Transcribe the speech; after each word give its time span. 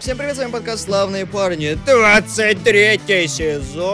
Всем 0.00 0.16
привет, 0.16 0.36
с 0.36 0.38
вами 0.38 0.52
подкаст 0.52 0.84
«Славные 0.84 1.26
парни», 1.26 1.76
23 1.84 3.00
сезон, 3.28 3.86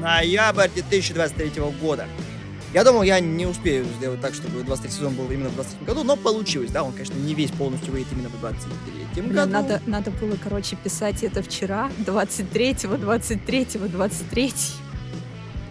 ноябрь 0.00 0.68
2023 0.68 1.52
года. 1.80 2.06
Я 2.74 2.84
думал, 2.84 3.02
я 3.02 3.18
не 3.18 3.46
успею 3.46 3.86
сделать 3.98 4.20
так, 4.20 4.34
чтобы 4.34 4.62
23 4.62 4.90
сезон 4.92 5.14
был 5.14 5.30
именно 5.30 5.48
в 5.48 5.54
23 5.54 5.86
году, 5.86 6.04
но 6.04 6.16
получилось, 6.16 6.70
да, 6.70 6.82
он, 6.82 6.92
конечно, 6.92 7.14
не 7.14 7.34
весь 7.34 7.50
полностью 7.50 7.92
выйдет 7.92 8.08
именно 8.12 8.28
в 8.28 8.38
23 8.40 9.22
Блин, 9.22 9.34
году. 9.34 9.50
надо, 9.50 9.80
надо 9.86 10.10
было, 10.10 10.36
короче, 10.42 10.76
писать 10.76 11.22
это 11.24 11.42
вчера, 11.42 11.90
23-го, 12.06 12.94
23-го, 12.96 13.86
23 13.88 14.52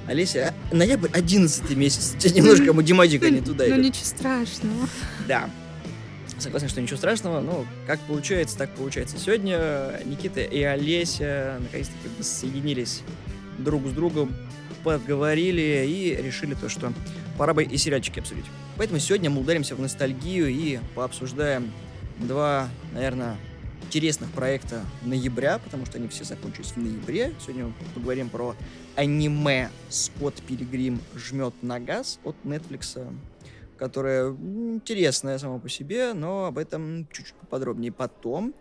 Олеся, 0.07 0.53
а, 0.71 0.75
ноябрь 0.75 1.09
11 1.13 1.69
месяц, 1.77 2.15
немножко 2.33 2.73
математика 2.73 3.29
не 3.29 3.41
туда 3.41 3.65
Ну, 3.67 3.75
идет. 3.75 3.85
ничего 3.85 4.05
страшного. 4.05 4.87
Да. 5.27 5.49
Согласен, 6.39 6.69
что 6.69 6.81
ничего 6.81 6.97
страшного, 6.97 7.41
но 7.41 7.65
как 7.87 7.99
получается, 8.01 8.57
так 8.57 8.69
получается. 8.75 9.17
Сегодня 9.17 9.99
Никита 10.05 10.41
и 10.41 10.61
Олеся 10.61 11.57
наконец-таки 11.59 12.23
соединились 12.23 13.01
друг 13.57 13.87
с 13.87 13.91
другом, 13.91 14.35
поговорили 14.83 15.85
и 15.87 16.15
решили 16.21 16.53
то, 16.53 16.69
что 16.69 16.93
пора 17.37 17.53
бы 17.53 17.63
и 17.63 17.77
сериальчики 17.77 18.19
обсудить. 18.19 18.45
Поэтому 18.77 18.99
сегодня 18.99 19.29
мы 19.29 19.41
ударимся 19.41 19.75
в 19.75 19.81
ностальгию 19.81 20.47
и 20.47 20.79
пообсуждаем 20.95 21.71
два, 22.19 22.69
наверное, 22.93 23.35
интересных 23.83 24.29
проекта 24.31 24.81
ноября, 25.03 25.59
потому 25.59 25.85
что 25.85 25.97
они 25.97 26.07
все 26.07 26.23
закончились 26.23 26.71
в 26.71 26.77
ноябре. 26.77 27.33
Сегодня 27.41 27.65
мы 27.65 27.73
поговорим 27.95 28.29
про 28.29 28.55
аниме 28.95 29.69
«Скотт 29.89 30.35
Пилигрим 30.43 30.99
жмет 31.15 31.53
на 31.61 31.79
газ» 31.79 32.19
от 32.23 32.35
Netflix, 32.43 33.07
которое 33.77 34.25
м, 34.25 34.75
интересное 34.75 35.37
само 35.37 35.59
по 35.59 35.69
себе, 35.69 36.13
но 36.13 36.45
об 36.45 36.57
этом 36.57 37.07
чуть-чуть 37.11 37.35
поподробнее 37.35 37.91
потом. 37.91 38.53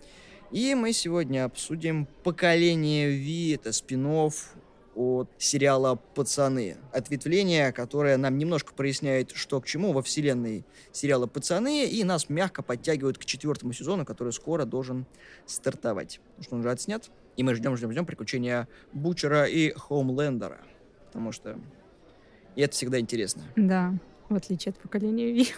И 0.53 0.75
мы 0.75 0.93
сегодня 0.93 1.45
обсудим 1.45 2.07
«Поколение 2.23 3.11
Ви», 3.11 3.51
это 3.55 3.73
спин 3.73 4.07
от 4.07 5.29
сериала 5.39 5.97
«Пацаны». 5.97 6.77
Ответвление, 6.93 7.73
которое 7.73 8.17
нам 8.17 8.39
немножко 8.39 8.73
проясняет, 8.73 9.33
что 9.33 9.61
к 9.61 9.67
чему 9.67 9.93
во 9.93 10.03
вселенной 10.03 10.65
сериала 10.93 11.27
«Пацаны», 11.27 11.87
и 11.87 12.05
нас 12.05 12.29
мягко 12.29 12.63
подтягивают 12.63 13.19
к 13.19 13.25
четвертому 13.25 13.73
сезону, 13.73 14.05
который 14.07 14.33
скоро 14.33 14.65
должен 14.65 15.05
стартовать. 15.47 16.21
Потому 16.29 16.45
что 16.45 16.55
он 16.55 16.61
уже 16.61 16.71
отснят, 16.71 17.11
и 17.37 17.43
мы 17.43 17.55
ждем, 17.55 17.77
ждем, 17.77 17.91
ждем 17.91 18.07
приключения 18.07 18.69
Бучера 18.93 19.45
и 19.45 19.73
Хоумлендера. 19.73 20.61
Потому 21.07 21.33
что 21.33 21.59
и 22.55 22.63
это 22.63 22.73
всегда 22.73 22.99
интересно. 22.99 23.43
Да, 23.55 23.95
в 24.29 24.35
отличие 24.35 24.71
от 24.71 24.79
поколения 24.79 25.33
Ви. 25.33 25.49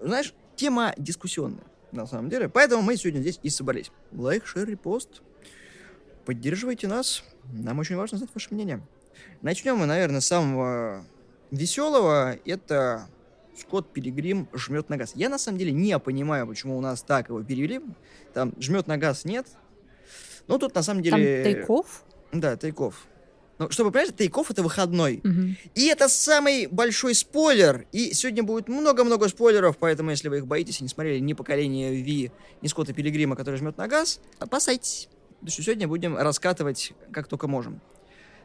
Знаешь, 0.00 0.34
тема 0.56 0.94
дискуссионная, 0.96 1.64
на 1.92 2.06
самом 2.06 2.28
деле. 2.28 2.48
Поэтому 2.48 2.82
мы 2.82 2.96
сегодня 2.96 3.20
здесь 3.20 3.40
и 3.42 3.50
собрались. 3.50 3.90
Лайк, 4.12 4.46
шер, 4.46 4.68
репост. 4.68 5.22
Поддерживайте 6.24 6.88
нас. 6.88 7.22
Нам 7.52 7.78
очень 7.78 7.96
важно 7.96 8.18
знать 8.18 8.30
ваше 8.34 8.52
мнение. 8.52 8.80
Начнем 9.42 9.76
мы, 9.76 9.86
наверное, 9.86 10.20
с 10.20 10.26
самого 10.26 11.04
веселого. 11.50 12.36
Это 12.44 13.08
Скотт 13.56 13.92
Пилигрим 13.92 14.48
жмет 14.52 14.88
на 14.88 14.96
газ. 14.96 15.12
Я 15.14 15.28
на 15.28 15.38
самом 15.38 15.58
деле 15.58 15.72
не 15.72 15.98
понимаю, 15.98 16.46
почему 16.46 16.76
у 16.76 16.80
нас 16.80 17.02
так 17.02 17.28
его 17.28 17.42
перевели. 17.42 17.80
Там 18.34 18.52
жмет 18.60 18.86
на 18.86 18.98
газ 18.98 19.24
нет. 19.24 19.46
Ну, 20.48 20.58
тут 20.58 20.74
на 20.74 20.82
самом 20.82 21.02
Там 21.02 21.18
деле... 21.18 21.44
тейков. 21.44 22.04
Да, 22.32 22.56
тейков. 22.56 23.06
Ну, 23.58 23.70
чтобы 23.70 23.90
понять, 23.90 24.14
тейков 24.14 24.50
это 24.50 24.62
выходной. 24.62 25.20
Мгм. 25.24 25.56
И 25.74 25.86
это 25.86 26.08
самый 26.08 26.66
большой 26.66 27.14
спойлер. 27.14 27.86
И 27.90 28.12
сегодня 28.12 28.42
будет 28.42 28.68
много-много 28.68 29.28
спойлеров, 29.28 29.78
поэтому 29.78 30.10
если 30.10 30.28
вы 30.28 30.38
их 30.38 30.46
боитесь 30.46 30.80
и 30.80 30.84
не 30.84 30.88
смотрели 30.88 31.18
ни 31.20 31.32
поколение 31.32 31.94
Ви, 31.94 32.32
ни 32.60 32.68
Скотта 32.68 32.92
Пилигрима, 32.92 33.34
который 33.34 33.56
жмет 33.56 33.78
на 33.78 33.88
газ, 33.88 34.20
опасайтесь. 34.38 35.08
Потому 35.36 35.50
что 35.50 35.62
сегодня 35.62 35.88
будем 35.88 36.16
раскатывать 36.16 36.92
как 37.12 37.28
только 37.28 37.48
можем. 37.48 37.80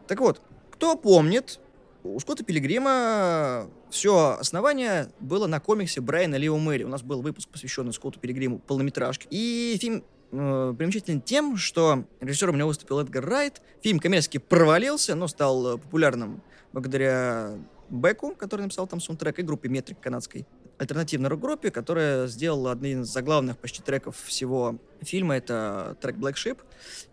Так 0.07 0.21
вот, 0.21 0.41
кто 0.71 0.95
помнит, 0.95 1.59
у 2.03 2.19
Скотта 2.19 2.43
Пилигрима 2.43 3.69
все 3.89 4.37
основание 4.39 5.09
было 5.19 5.47
на 5.47 5.59
комиксе 5.59 6.01
Брайана 6.01 6.35
Лио 6.35 6.57
Мэри. 6.57 6.83
У 6.83 6.87
нас 6.87 7.03
был 7.03 7.21
выпуск, 7.21 7.49
посвященный 7.49 7.93
Скотту 7.93 8.19
Пилигриму, 8.19 8.59
полнометражке. 8.59 9.27
И 9.29 9.77
фильм 9.79 10.03
э, 10.31 10.73
примечателен 10.77 11.21
тем, 11.21 11.57
что 11.57 12.05
режиссером 12.19 12.55
у 12.55 12.57
него 12.57 12.67
выступил 12.69 12.99
Эдгар 12.99 13.25
Райт. 13.25 13.61
Фильм 13.81 13.99
коммерчески 13.99 14.37
провалился, 14.37 15.15
но 15.15 15.27
стал 15.27 15.75
э, 15.75 15.77
популярным 15.77 16.41
благодаря 16.73 17.57
Беку, 17.89 18.35
который 18.35 18.61
написал 18.61 18.87
там 18.87 19.01
саундтрек, 19.01 19.39
и 19.39 19.41
группе 19.41 19.69
Метрик 19.69 19.99
канадской 19.99 20.47
альтернативной 20.77 21.29
рок-группе, 21.29 21.69
которая 21.69 22.27
сделала 22.27 22.71
один 22.71 23.01
из 23.01 23.07
заглавных 23.07 23.57
почти 23.57 23.83
треков 23.83 24.17
всего 24.17 24.77
фильма. 25.01 25.35
Это 25.35 25.95
трек 26.01 26.15
Black 26.15 26.33
Sheep. 26.33 26.57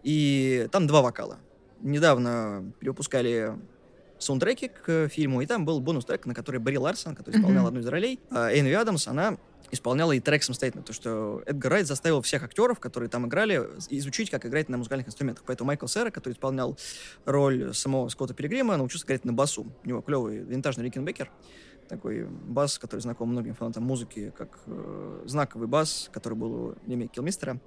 И 0.03 0.69
там 0.73 0.87
два 0.87 1.03
вокала. 1.03 1.39
Недавно 1.81 2.73
перевыпускали 2.81 3.55
саундтреки 4.19 4.69
к 4.69 5.09
фильму, 5.09 5.41
и 5.43 5.47
там 5.47 5.65
был 5.65 5.81
бонус-трек, 5.81 6.27
на 6.27 6.35
который 6.35 6.61
Барри 6.61 6.77
Ларсон, 6.77 7.15
который 7.15 7.37
исполнял 7.37 7.63
Мгм. 7.63 7.69
одну 7.69 7.81
из 7.81 7.87
ролей, 7.87 8.21
а 8.31 8.51
Эйнви 8.51 8.73
Адамс, 8.73 9.09
она 9.09 9.37
исполняла 9.71 10.13
и 10.13 10.21
трек 10.21 10.43
самостоятельно, 10.43 10.83
то 10.83 10.93
что 10.95 11.43
Эдгар 11.45 11.73
Райт 11.73 11.87
заставил 11.87 12.23
всех 12.23 12.43
актеров, 12.43 12.81
которые 12.81 13.11
там 13.11 13.27
играли, 13.27 13.57
изучить, 13.91 14.31
как 14.31 14.47
играть 14.47 14.69
на 14.71 14.79
музыкальных 14.79 15.09
инструментах. 15.09 15.45
Поэтому 15.47 15.69
Майкл 15.69 15.87
Сера, 15.87 16.11
который 16.11 16.33
исполнял 16.33 16.79
роль 17.27 17.75
самого 17.75 18.09
Скотта 18.09 18.33
Пилигрима, 18.33 18.77
научился 18.79 19.05
играть 19.07 19.27
на 19.27 19.33
басу. 19.35 19.71
У 19.85 19.89
него 19.89 20.01
клевый 20.01 20.39
винтажный 20.39 20.85
Рикенбекер, 20.85 21.31
такой 21.87 22.25
бас, 22.25 22.79
который 22.79 23.01
знаком 23.01 23.29
многим 23.29 23.55
фанатам 23.55 23.83
музыки, 23.85 24.33
как 24.39 24.59
э, 24.67 25.23
знаковый 25.27 25.69
бас, 25.69 26.09
который 26.13 26.35
был 26.35 26.53
у 26.55 26.75
Леми 26.87 27.07
Килмистера, 27.07 27.61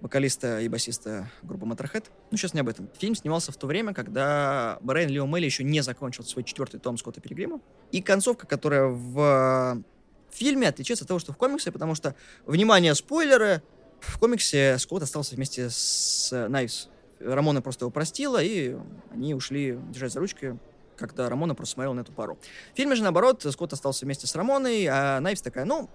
вокалиста 0.00 0.60
и 0.60 0.68
басиста 0.68 1.30
группы 1.42 1.66
Motorhead. 1.66 2.04
Ну, 2.30 2.36
сейчас 2.36 2.54
не 2.54 2.60
об 2.60 2.68
этом. 2.68 2.88
Фильм 2.98 3.14
снимался 3.14 3.52
в 3.52 3.56
то 3.56 3.66
время, 3.66 3.94
когда 3.94 4.78
Брайан 4.80 5.10
Лио 5.10 5.26
Мелли 5.26 5.46
еще 5.46 5.64
не 5.64 5.80
закончил 5.80 6.24
свой 6.24 6.44
четвертый 6.44 6.80
том 6.80 6.98
Скотта 6.98 7.20
Пилигрима. 7.20 7.60
И 7.90 8.02
концовка, 8.02 8.46
которая 8.46 8.86
в 8.86 9.82
фильме 10.30 10.68
отличается 10.68 11.04
от 11.04 11.08
того, 11.08 11.20
что 11.20 11.32
в 11.32 11.36
комиксе, 11.36 11.72
потому 11.72 11.94
что, 11.94 12.14
внимание, 12.44 12.94
спойлеры, 12.94 13.62
в 14.00 14.18
комиксе 14.18 14.76
Скотт 14.78 15.04
остался 15.04 15.36
вместе 15.36 15.70
с 15.70 16.48
Найвс. 16.48 16.88
Рамона 17.20 17.62
просто 17.62 17.84
его 17.84 17.90
простила, 17.90 18.42
и 18.42 18.76
они 19.12 19.34
ушли 19.34 19.78
держать 19.90 20.12
за 20.12 20.20
ручки, 20.20 20.58
когда 20.96 21.28
Рамона 21.30 21.54
просто 21.54 21.74
смотрела 21.74 21.94
на 21.94 22.00
эту 22.00 22.12
пару. 22.12 22.38
В 22.74 22.76
фильме 22.76 22.96
же, 22.96 23.02
наоборот, 23.02 23.46
Скотт 23.50 23.72
остался 23.72 24.04
вместе 24.04 24.26
с 24.26 24.34
Рамоной, 24.34 24.86
а 24.86 25.20
Найвс 25.20 25.40
такая, 25.40 25.64
ну, 25.64 25.88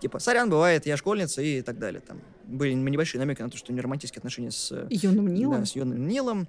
типа, 0.00 0.18
сорян, 0.18 0.50
бывает, 0.50 0.86
я 0.86 0.96
школьница 0.96 1.42
и 1.42 1.62
так 1.62 1.78
далее. 1.78 2.00
Там 2.00 2.20
были 2.44 2.72
небольшие 2.72 3.20
намеки 3.20 3.42
на 3.42 3.50
то, 3.50 3.56
что 3.56 3.70
у 3.70 3.74
нее 3.74 3.82
романтические 3.82 4.20
отношения 4.20 4.50
с 4.50 4.86
Юным 4.90 5.32
Нилом. 5.32 5.60
да, 5.60 5.66
с 5.66 5.76
юным 5.76 6.06
Нилом. 6.06 6.48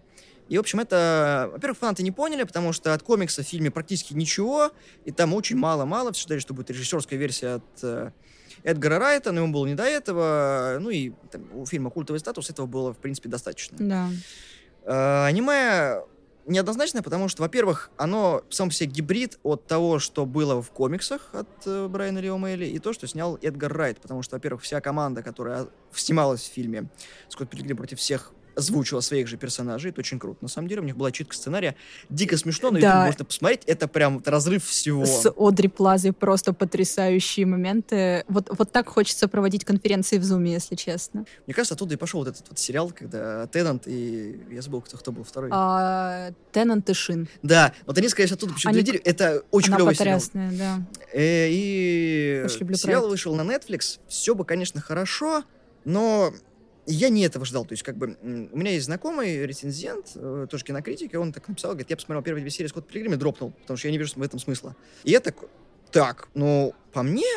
И, 0.49 0.57
в 0.57 0.61
общем, 0.61 0.79
это, 0.79 1.49
во-первых, 1.53 1.77
фанаты 1.77 2.01
не 2.01 2.11
поняли, 2.11 2.43
потому 2.43 2.73
что 2.73 2.93
от 2.93 3.03
комикса 3.03 3.43
в 3.43 3.45
фильме 3.47 3.69
практически 3.69 4.15
ничего, 4.15 4.71
и 5.05 5.11
там 5.11 5.35
очень 5.35 5.57
мало-мало. 5.57 6.11
Все 6.11 6.23
ждали, 6.23 6.39
что 6.39 6.55
будет 6.55 6.71
режиссерская 6.71 7.19
версия 7.19 7.55
от 7.55 7.83
э, 7.83 8.11
Эдгара 8.63 8.97
Райта, 8.97 9.31
но 9.31 9.41
ему 9.41 9.53
было 9.53 9.67
не 9.67 9.75
до 9.75 9.83
этого. 9.83 10.77
Ну 10.81 10.89
и 10.89 11.11
там, 11.31 11.43
у 11.53 11.67
фильма 11.67 11.91
«Культовый 11.91 12.19
статус» 12.19 12.49
этого 12.49 12.65
было, 12.65 12.93
в 12.93 12.97
принципе, 12.97 13.29
достаточно. 13.29 13.77
Да. 13.79 14.09
Э, 14.85 15.25
аниме 15.25 16.01
неоднозначное, 16.49 17.01
потому 17.01 17.27
что, 17.27 17.43
во-первых, 17.43 17.91
оно 17.97 18.43
сам 18.49 18.71
себе 18.71 18.89
гибрид 18.89 19.39
от 19.43 19.67
того, 19.67 19.99
что 19.99 20.25
было 20.25 20.61
в 20.61 20.71
комиксах 20.71 21.29
от 21.33 21.49
э, 21.65 21.87
Брайана 21.87 22.19
Лио 22.19 22.37
Мэйли, 22.37 22.65
и 22.65 22.79
то, 22.79 22.93
что 22.93 23.07
снял 23.07 23.37
Эдгар 23.41 23.71
Райт, 23.71 24.01
потому 24.01 24.21
что, 24.21 24.35
во-первых, 24.35 24.61
вся 24.61 24.81
команда, 24.81 25.23
которая 25.23 25.67
снималась 25.93 26.41
в 26.41 26.51
фильме 26.51 26.89
«Скотт 27.29 27.49
Пилигрим 27.49 27.77
против 27.77 27.99
всех», 27.99 28.33
озвучила 28.59 29.01
своих 29.01 29.27
же 29.27 29.37
персонажей, 29.37 29.91
это 29.91 29.99
очень 29.99 30.19
круто. 30.19 30.37
На 30.41 30.47
самом 30.47 30.67
деле, 30.67 30.81
у 30.81 30.85
них 30.85 30.95
была 30.95 31.11
читка 31.11 31.35
сценария, 31.35 31.75
дико 32.09 32.37
смешно, 32.37 32.71
на 32.71 32.79
Да. 32.79 33.05
Можно 33.05 33.25
посмотреть, 33.25 33.63
это 33.65 33.87
прям 33.87 34.17
вот 34.19 34.27
разрыв 34.27 34.65
всего. 34.65 35.05
С 35.05 35.31
Одри 35.37 35.67
Плазой 35.67 36.13
просто 36.13 36.53
потрясающие 36.53 37.45
моменты. 37.45 38.23
Вот, 38.27 38.49
вот 38.55 38.71
так 38.71 38.87
хочется 38.87 39.27
проводить 39.27 39.65
конференции 39.65 40.17
в 40.17 40.23
Зуме, 40.23 40.53
если 40.53 40.75
честно. 40.75 41.25
Мне 41.47 41.53
кажется, 41.53 41.73
оттуда 41.75 41.95
и 41.95 41.97
пошел 41.97 42.19
вот 42.19 42.29
этот 42.29 42.47
вот 42.49 42.59
сериал, 42.59 42.91
когда 42.91 43.47
Теннант 43.47 43.83
и... 43.87 44.39
Я 44.51 44.61
забыл, 44.61 44.81
кто, 44.81 44.97
кто 44.97 45.11
был 45.11 45.23
второй. 45.23 45.49
А, 45.53 46.31
Теннант 46.51 46.89
и 46.89 46.93
Шин. 46.93 47.27
Да, 47.43 47.73
вот 47.85 47.97
они, 47.97 48.07
скорее 48.09 48.27
всего, 48.27 48.37
оттуда 48.37 48.53
почему-то 48.53 48.77
Они- 48.77 48.83
глядели. 48.85 49.03
Это 49.03 49.43
очень 49.51 49.69
Она 49.69 49.77
клевый 49.77 49.95
сериал. 49.95 50.21
да. 50.33 50.79
Э, 51.13 51.47
И 51.49 52.45
люблю 52.59 52.75
сериал 52.75 53.01
проект. 53.01 53.11
вышел 53.11 53.35
на 53.35 53.41
Netflix. 53.41 53.99
Все 54.07 54.35
бы, 54.35 54.45
конечно, 54.45 54.81
хорошо, 54.81 55.43
но 55.85 56.33
я 56.91 57.09
не 57.09 57.23
этого 57.23 57.45
ждал. 57.45 57.65
То 57.65 57.73
есть, 57.73 57.83
как 57.83 57.97
бы, 57.97 58.17
у 58.21 58.57
меня 58.57 58.71
есть 58.71 58.85
знакомый 58.85 59.45
рецензент, 59.45 60.11
э, 60.15 60.47
тоже 60.49 60.63
кинокритик, 60.63 61.13
и 61.13 61.17
он 61.17 61.31
так 61.31 61.47
написал, 61.47 61.71
говорит, 61.71 61.89
я 61.89 61.95
посмотрел 61.95 62.23
первые 62.23 62.41
две 62.41 62.51
серии 62.51 62.67
Скотта 62.67 62.87
Пилигрима 62.91 63.15
и 63.15 63.17
дропнул, 63.17 63.51
потому 63.51 63.77
что 63.77 63.87
я 63.87 63.91
не 63.91 63.97
вижу 63.97 64.13
в 64.15 64.21
этом 64.21 64.39
смысла. 64.39 64.75
И 65.03 65.11
я 65.11 65.19
такой, 65.19 65.49
так, 65.91 66.29
ну, 66.33 66.73
по 66.91 67.03
мне, 67.03 67.27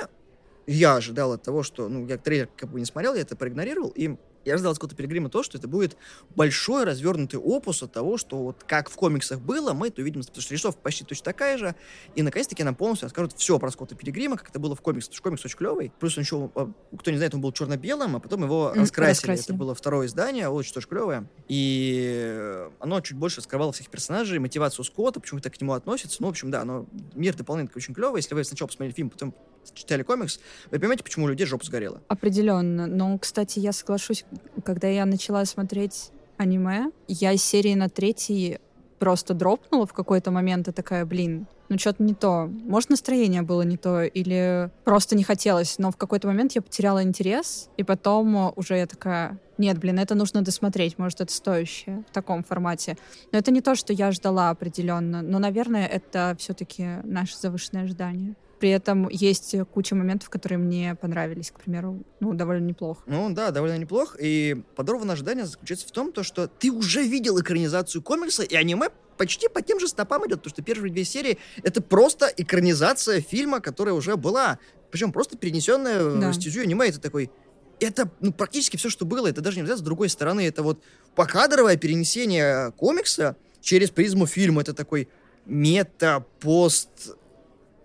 я 0.66 0.96
ожидал 0.96 1.32
от 1.32 1.42
того, 1.42 1.62
что, 1.62 1.88
ну, 1.88 2.06
я 2.06 2.18
трейлер 2.18 2.48
как 2.56 2.70
бы 2.70 2.78
не 2.78 2.86
смотрел, 2.86 3.14
я 3.14 3.22
это 3.22 3.36
проигнорировал, 3.36 3.90
и 3.90 4.16
Я 4.44 4.58
ждал 4.58 4.72
от 4.72 4.76
Скотта 4.76 4.94
Пилигрима 4.94 5.28
то, 5.28 5.42
что 5.42 5.58
это 5.58 5.68
будет 5.68 5.96
большой 6.34 6.84
развернутый 6.84 7.38
опус 7.38 7.82
от 7.82 7.92
того, 7.92 8.16
что 8.16 8.38
вот 8.38 8.64
как 8.66 8.90
в 8.90 8.96
комиксах 8.96 9.40
было, 9.40 9.72
мы 9.72 9.88
это 9.88 10.02
увидим, 10.02 10.22
потому 10.22 10.42
что 10.42 10.54
рисовка 10.54 10.80
почти 10.80 11.04
точно 11.04 11.24
такая 11.24 11.58
же, 11.58 11.74
и 12.14 12.22
наконец-таки 12.22 12.62
нам 12.64 12.74
полностью 12.74 13.06
расскажут 13.06 13.34
все 13.36 13.58
про 13.58 13.70
Скотта 13.70 13.94
Пилигрима, 13.94 14.36
как 14.36 14.50
это 14.50 14.58
было 14.58 14.74
в 14.74 14.80
комиксах, 14.80 15.10
потому 15.10 15.16
что 15.16 15.22
комикс 15.22 15.44
очень 15.44 15.56
клевый. 15.56 15.92
Плюс 16.00 16.16
он 16.16 16.24
еще, 16.24 16.50
а, 16.54 16.70
кто 16.98 17.10
не 17.10 17.16
знает, 17.16 17.34
он 17.34 17.40
был 17.40 17.52
черно-белым, 17.52 18.16
а 18.16 18.20
потом 18.20 18.42
его 18.44 18.72
раскрасили. 18.74 19.10
раскрасили. 19.10 19.44
Это 19.44 19.54
было 19.54 19.74
второе 19.74 20.06
издание, 20.06 20.48
очень 20.48 20.74
тоже 20.74 20.86
клевое. 20.86 21.28
И 21.48 22.66
оно 22.80 23.00
чуть 23.00 23.16
больше 23.16 23.38
раскрывало 23.38 23.72
всех 23.72 23.88
персонажей, 23.88 24.38
мотивацию 24.38 24.84
Скотта, 24.84 25.20
почему 25.20 25.40
это 25.40 25.50
к 25.50 25.60
нему 25.60 25.72
относится. 25.72 26.16
Ну, 26.20 26.28
в 26.28 26.30
общем, 26.30 26.50
да, 26.50 26.64
но 26.64 26.86
мир 27.14 27.36
дополнительно 27.36 27.76
очень 27.76 27.94
клевый. 27.94 28.18
Если 28.18 28.34
вы 28.34 28.44
сначала 28.44 28.68
посмотрели 28.68 28.94
фильм, 28.94 29.10
потом 29.10 29.34
читали 29.74 30.02
комикс, 30.02 30.40
вы 30.70 30.78
понимаете, 30.78 31.04
почему 31.04 31.26
у 31.26 31.28
людей 31.28 31.46
жопа 31.46 31.64
сгорела. 31.64 32.02
Определенно. 32.08 32.86
Но, 32.86 33.16
кстати, 33.18 33.58
я 33.58 33.72
соглашусь, 33.72 34.24
когда 34.64 34.88
я 34.88 35.06
начала 35.06 35.44
смотреть 35.44 36.10
аниме, 36.36 36.90
я 37.08 37.36
серии 37.36 37.74
на 37.74 37.88
третий 37.88 38.58
просто 38.98 39.34
дропнула 39.34 39.86
в 39.86 39.92
какой-то 39.92 40.30
момент 40.30 40.68
и 40.68 40.72
такая, 40.72 41.04
блин, 41.04 41.46
ну 41.68 41.78
что-то 41.78 42.02
не 42.02 42.14
то. 42.14 42.46
Может, 42.46 42.90
настроение 42.90 43.42
было 43.42 43.62
не 43.62 43.76
то, 43.76 44.02
или 44.04 44.70
просто 44.84 45.16
не 45.16 45.24
хотелось, 45.24 45.78
но 45.78 45.90
в 45.90 45.96
какой-то 45.96 46.28
момент 46.28 46.52
я 46.52 46.62
потеряла 46.62 47.02
интерес, 47.02 47.68
и 47.76 47.82
потом 47.82 48.52
уже 48.56 48.76
я 48.76 48.86
такая, 48.86 49.38
нет, 49.58 49.78
блин, 49.78 49.98
это 49.98 50.14
нужно 50.14 50.42
досмотреть, 50.42 50.98
может, 50.98 51.20
это 51.20 51.32
стоящее 51.32 52.04
в 52.08 52.12
таком 52.12 52.44
формате. 52.44 52.96
Но 53.32 53.38
это 53.38 53.50
не 53.50 53.60
то, 53.60 53.74
что 53.74 53.92
я 53.92 54.12
ждала 54.12 54.50
определенно, 54.50 55.22
но, 55.22 55.38
наверное, 55.38 55.86
это 55.86 56.36
все-таки 56.38 56.84
наше 57.04 57.36
завышенное 57.38 57.84
ожидание. 57.84 58.36
При 58.62 58.70
этом 58.70 59.08
есть 59.08 59.56
куча 59.74 59.96
моментов, 59.96 60.30
которые 60.30 60.56
мне 60.56 60.94
понравились, 60.94 61.50
к 61.50 61.58
примеру, 61.58 62.04
ну, 62.20 62.32
довольно 62.32 62.64
неплохо. 62.64 63.02
Ну, 63.06 63.28
да, 63.34 63.50
довольно 63.50 63.76
неплохо. 63.76 64.16
И 64.20 64.62
подорванное 64.76 65.14
ожидание 65.14 65.46
заключается 65.46 65.88
в 65.88 65.90
том, 65.90 66.12
то, 66.12 66.22
что 66.22 66.46
ты 66.46 66.70
уже 66.70 67.02
видел 67.02 67.40
экранизацию 67.40 68.02
комикса, 68.02 68.44
и 68.44 68.54
аниме 68.54 68.90
почти 69.16 69.48
по 69.48 69.62
тем 69.62 69.80
же 69.80 69.88
стопам 69.88 70.28
идет, 70.28 70.38
потому 70.38 70.50
что 70.50 70.62
первые 70.62 70.92
две 70.92 71.02
серии— 71.02 71.38
это 71.64 71.82
просто 71.82 72.32
экранизация 72.36 73.20
фильма, 73.20 73.58
которая 73.58 73.96
уже 73.96 74.16
была. 74.16 74.60
Причем 74.92 75.10
просто 75.10 75.36
перенесенная 75.36 76.20
да. 76.20 76.30
в 76.30 76.34
стезю 76.34 76.60
аниме. 76.60 76.86
Это 76.86 77.00
такой 77.00 77.32
это 77.80 78.08
ну, 78.20 78.32
практически 78.32 78.76
все, 78.76 78.90
что 78.90 79.04
было. 79.04 79.26
Это 79.26 79.40
даже 79.40 79.58
нельзя 79.58 79.76
с 79.76 79.80
другой 79.80 80.08
стороны. 80.08 80.46
Это 80.46 80.62
вот 80.62 80.80
покадровое 81.16 81.76
перенесение 81.76 82.70
комикса 82.76 83.34
через 83.60 83.90
призму 83.90 84.26
фильма. 84.26 84.60
Это 84.60 84.72
такой 84.72 85.08
мета-пост 85.46 87.16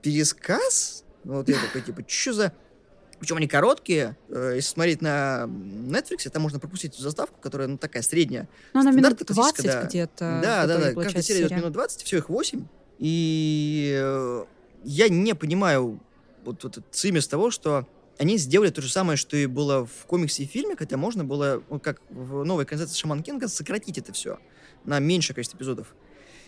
пересказ. 0.08 1.04
Вот 1.24 1.50
я 1.50 1.56
такой, 1.60 1.82
типа, 1.82 2.04
что 2.08 2.34
за... 2.34 2.54
Причем 3.20 3.38
они 3.38 3.48
короткие. 3.48 4.16
Э, 4.30 4.54
если 4.56 4.70
смотреть 4.70 5.02
на 5.02 5.46
Netflix, 5.48 6.30
там 6.30 6.44
можно 6.44 6.60
пропустить 6.60 6.94
эту 6.94 7.02
заставку, 7.02 7.40
которая, 7.42 7.68
ну, 7.68 7.78
такая 7.78 8.04
средняя. 8.04 8.48
Ну, 8.74 8.82
она 8.82 8.92
минут 8.92 9.18
20 9.18 9.66
да. 9.66 9.84
где-то. 9.84 10.40
Да, 10.44 10.68
да, 10.68 10.78
да. 10.78 10.94
Каждая 10.94 11.24
серия 11.24 11.42
идет 11.42 11.52
минут 11.52 11.74
20, 11.74 12.04
все 12.04 12.18
их 12.18 12.30
8. 12.30 12.66
И 13.00 13.98
э, 14.00 14.46
я 14.84 15.10
не 15.10 15.34
понимаю 15.36 16.00
вот, 16.46 16.64
вот 16.64 16.80
цимис 16.92 17.28
того, 17.28 17.52
что 17.52 17.88
они 18.18 18.38
сделали 18.38 18.70
то 18.70 18.82
же 18.82 18.90
самое, 18.90 19.18
что 19.18 19.36
и 19.36 19.46
было 19.46 19.86
в 19.86 20.06
комиксе 20.06 20.44
и 20.44 20.46
фильме, 20.46 20.76
хотя 20.78 20.96
можно 20.98 21.26
было, 21.26 21.62
ну, 21.70 21.80
как 21.80 22.02
в 22.10 22.44
новой 22.46 22.66
концепции 22.66 22.96
Шаман 22.96 23.24
Кинга, 23.24 23.48
сократить 23.48 23.98
это 23.98 24.14
все 24.14 24.40
на 24.86 25.00
меньшее 25.00 25.36
количество 25.36 25.58
эпизодов. 25.58 25.94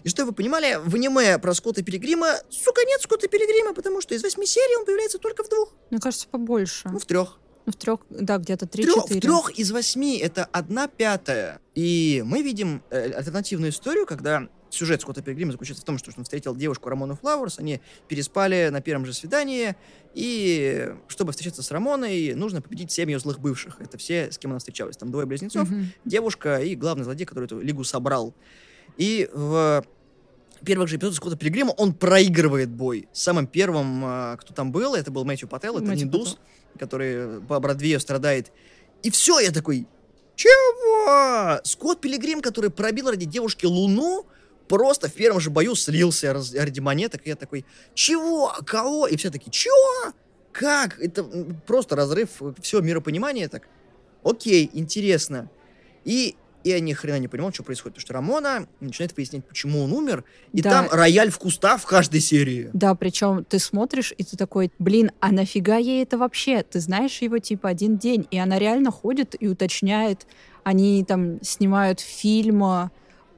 И 0.04 0.10
что 0.10 0.26
вы 0.26 0.32
понимали, 0.32 0.78
в 0.84 0.96
аниме 0.96 1.38
про 1.40 1.54
Скотта 1.54 1.84
Пилигрима, 1.84 2.36
сука, 2.50 2.82
нет 2.86 3.02
Скотта 3.02 3.28
Пилигрима, 3.28 3.74
потому 3.74 4.02
что 4.02 4.16
из 4.16 4.24
восьми 4.24 4.46
серий 4.46 4.78
он 4.78 4.86
появляется 4.86 5.18
только 5.18 5.44
в 5.44 5.50
двух. 5.50 5.74
Мне 5.90 6.00
кажется, 6.00 6.28
побольше. 6.28 6.90
Ну, 6.90 7.00
в 7.00 7.06
трех. 7.06 7.40
Ну, 7.66 7.72
в 7.72 7.76
трех, 7.76 8.00
да, 8.10 8.38
где-то 8.38 8.66
три-четыре. 8.66 9.20
В 9.20 9.22
трех 9.22 9.52
из 9.60 9.72
восьми 9.72 10.18
это 10.18 10.46
одна 10.46 10.88
пятая. 10.88 11.60
И 11.76 12.24
мы 12.26 12.42
видим 12.42 12.82
э, 12.90 13.12
альтернативную 13.12 13.72
историю, 13.72 14.06
когда 14.06 14.48
сюжет 14.72 15.02
Скотта 15.02 15.22
Пилигрима 15.22 15.52
заключается 15.52 15.84
в 15.84 15.86
том, 15.86 15.98
что 15.98 16.12
он 16.16 16.24
встретил 16.24 16.56
девушку 16.56 16.90
Рамону 16.90 17.16
Флауэрс, 17.16 17.60
они 17.60 17.82
переспали 18.08 18.70
на 18.72 18.82
первом 18.82 19.06
же 19.06 19.14
свидании, 19.14 19.76
и 20.14 20.94
чтобы 21.08 21.32
встречаться 21.32 21.64
с 21.64 21.72
Рамоной, 21.72 22.34
нужно 22.34 22.62
победить 22.62 22.92
семь 22.92 23.12
ее 23.12 23.20
злых 23.20 23.40
бывших. 23.40 23.80
Это 23.82 23.98
все, 23.98 24.32
с 24.32 24.38
кем 24.38 24.52
она 24.52 24.60
встречалась. 24.60 24.98
Там 24.98 25.12
двое 25.12 25.26
близнецов, 25.26 25.70
mm-hmm. 25.70 25.86
девушка 26.06 26.58
и 26.58 26.76
главный 26.76 27.04
злодей, 27.04 27.26
который 27.26 27.46
эту 27.46 27.60
лигу 27.60 27.84
собрал. 27.84 28.34
И 28.98 29.30
в 29.34 29.86
первых 30.66 30.90
же 30.90 30.98
эпизодах 30.98 31.18
Скотта 31.18 31.38
Пилигрима 31.38 31.72
он 31.72 31.94
проигрывает 31.94 32.70
бой. 32.70 33.08
Самым 33.14 33.48
первым, 33.48 34.04
а, 34.04 34.38
кто 34.38 34.54
там 34.54 34.72
был, 34.72 34.96
это 34.96 35.12
был 35.12 35.26
Мэтью 35.26 35.48
Паттел, 35.48 35.78
это 35.78 35.86
Мэтью 35.86 36.06
Ниндус, 36.06 36.36
Паттел. 36.36 36.80
который 36.80 37.42
по 37.42 37.60
Бродвею 37.60 38.00
страдает. 38.00 38.52
И 39.04 39.10
все, 39.10 39.40
я 39.40 39.52
такой, 39.52 39.88
чего? 40.36 41.60
Скотт 41.64 42.02
Пилигрим, 42.02 42.42
который 42.42 42.70
пробил 42.70 43.10
ради 43.10 43.26
девушки 43.26 43.66
Луну, 43.66 44.26
просто 44.68 45.10
в 45.10 45.14
первом 45.14 45.40
же 45.40 45.50
бою 45.50 45.76
слился 45.76 46.34
ради 46.34 46.80
монеток. 46.80 47.26
И 47.26 47.30
я 47.30 47.36
такой, 47.36 47.66
чего? 47.94 48.54
Кого? 48.66 49.08
И 49.08 49.16
все 49.18 49.30
такие, 49.32 49.52
чего? 49.52 50.14
Как? 50.52 51.00
Это 51.00 51.24
просто 51.66 51.96
разрыв 51.96 52.42
всего 52.62 52.82
миропонимания. 52.82 53.48
Так, 53.48 53.68
окей, 54.24 54.70
интересно. 54.74 55.50
И 56.06 56.36
я 56.64 56.80
ни 56.80 56.94
хрена 56.94 57.20
не 57.20 57.28
понимал, 57.28 57.54
что 57.54 57.64
происходит. 57.64 57.96
Потому 57.96 58.02
что 58.02 58.14
Рамона 58.14 58.68
начинает 58.80 59.16
выяснять, 59.16 59.46
почему 59.46 59.84
он 59.84 59.94
умер. 59.94 60.24
И 60.54 60.62
да. 60.62 60.70
там 60.70 60.88
рояль 60.92 61.32
в 61.32 61.38
кустах 61.40 61.82
в 61.82 61.86
каждой 61.86 62.20
серии. 62.20 62.70
Да, 62.74 62.96
причем 62.96 63.46
ты 63.46 63.60
смотришь, 63.60 64.14
и 64.18 64.24
ты 64.24 64.38
такой, 64.38 64.72
блин, 64.80 65.12
а 65.20 65.32
нафига 65.32 65.78
ей 65.78 66.04
это 66.04 66.18
вообще? 66.18 66.64
Ты 66.64 66.80
знаешь 66.80 67.22
его, 67.22 67.40
типа, 67.40 67.70
один 67.70 67.98
день. 67.98 68.28
И 68.32 68.38
она 68.38 68.60
реально 68.60 68.92
ходит 68.92 69.36
и 69.40 69.48
уточняет. 69.48 70.28
Они 70.64 71.04
там 71.04 71.42
снимают 71.42 72.00
фильм 72.00 72.90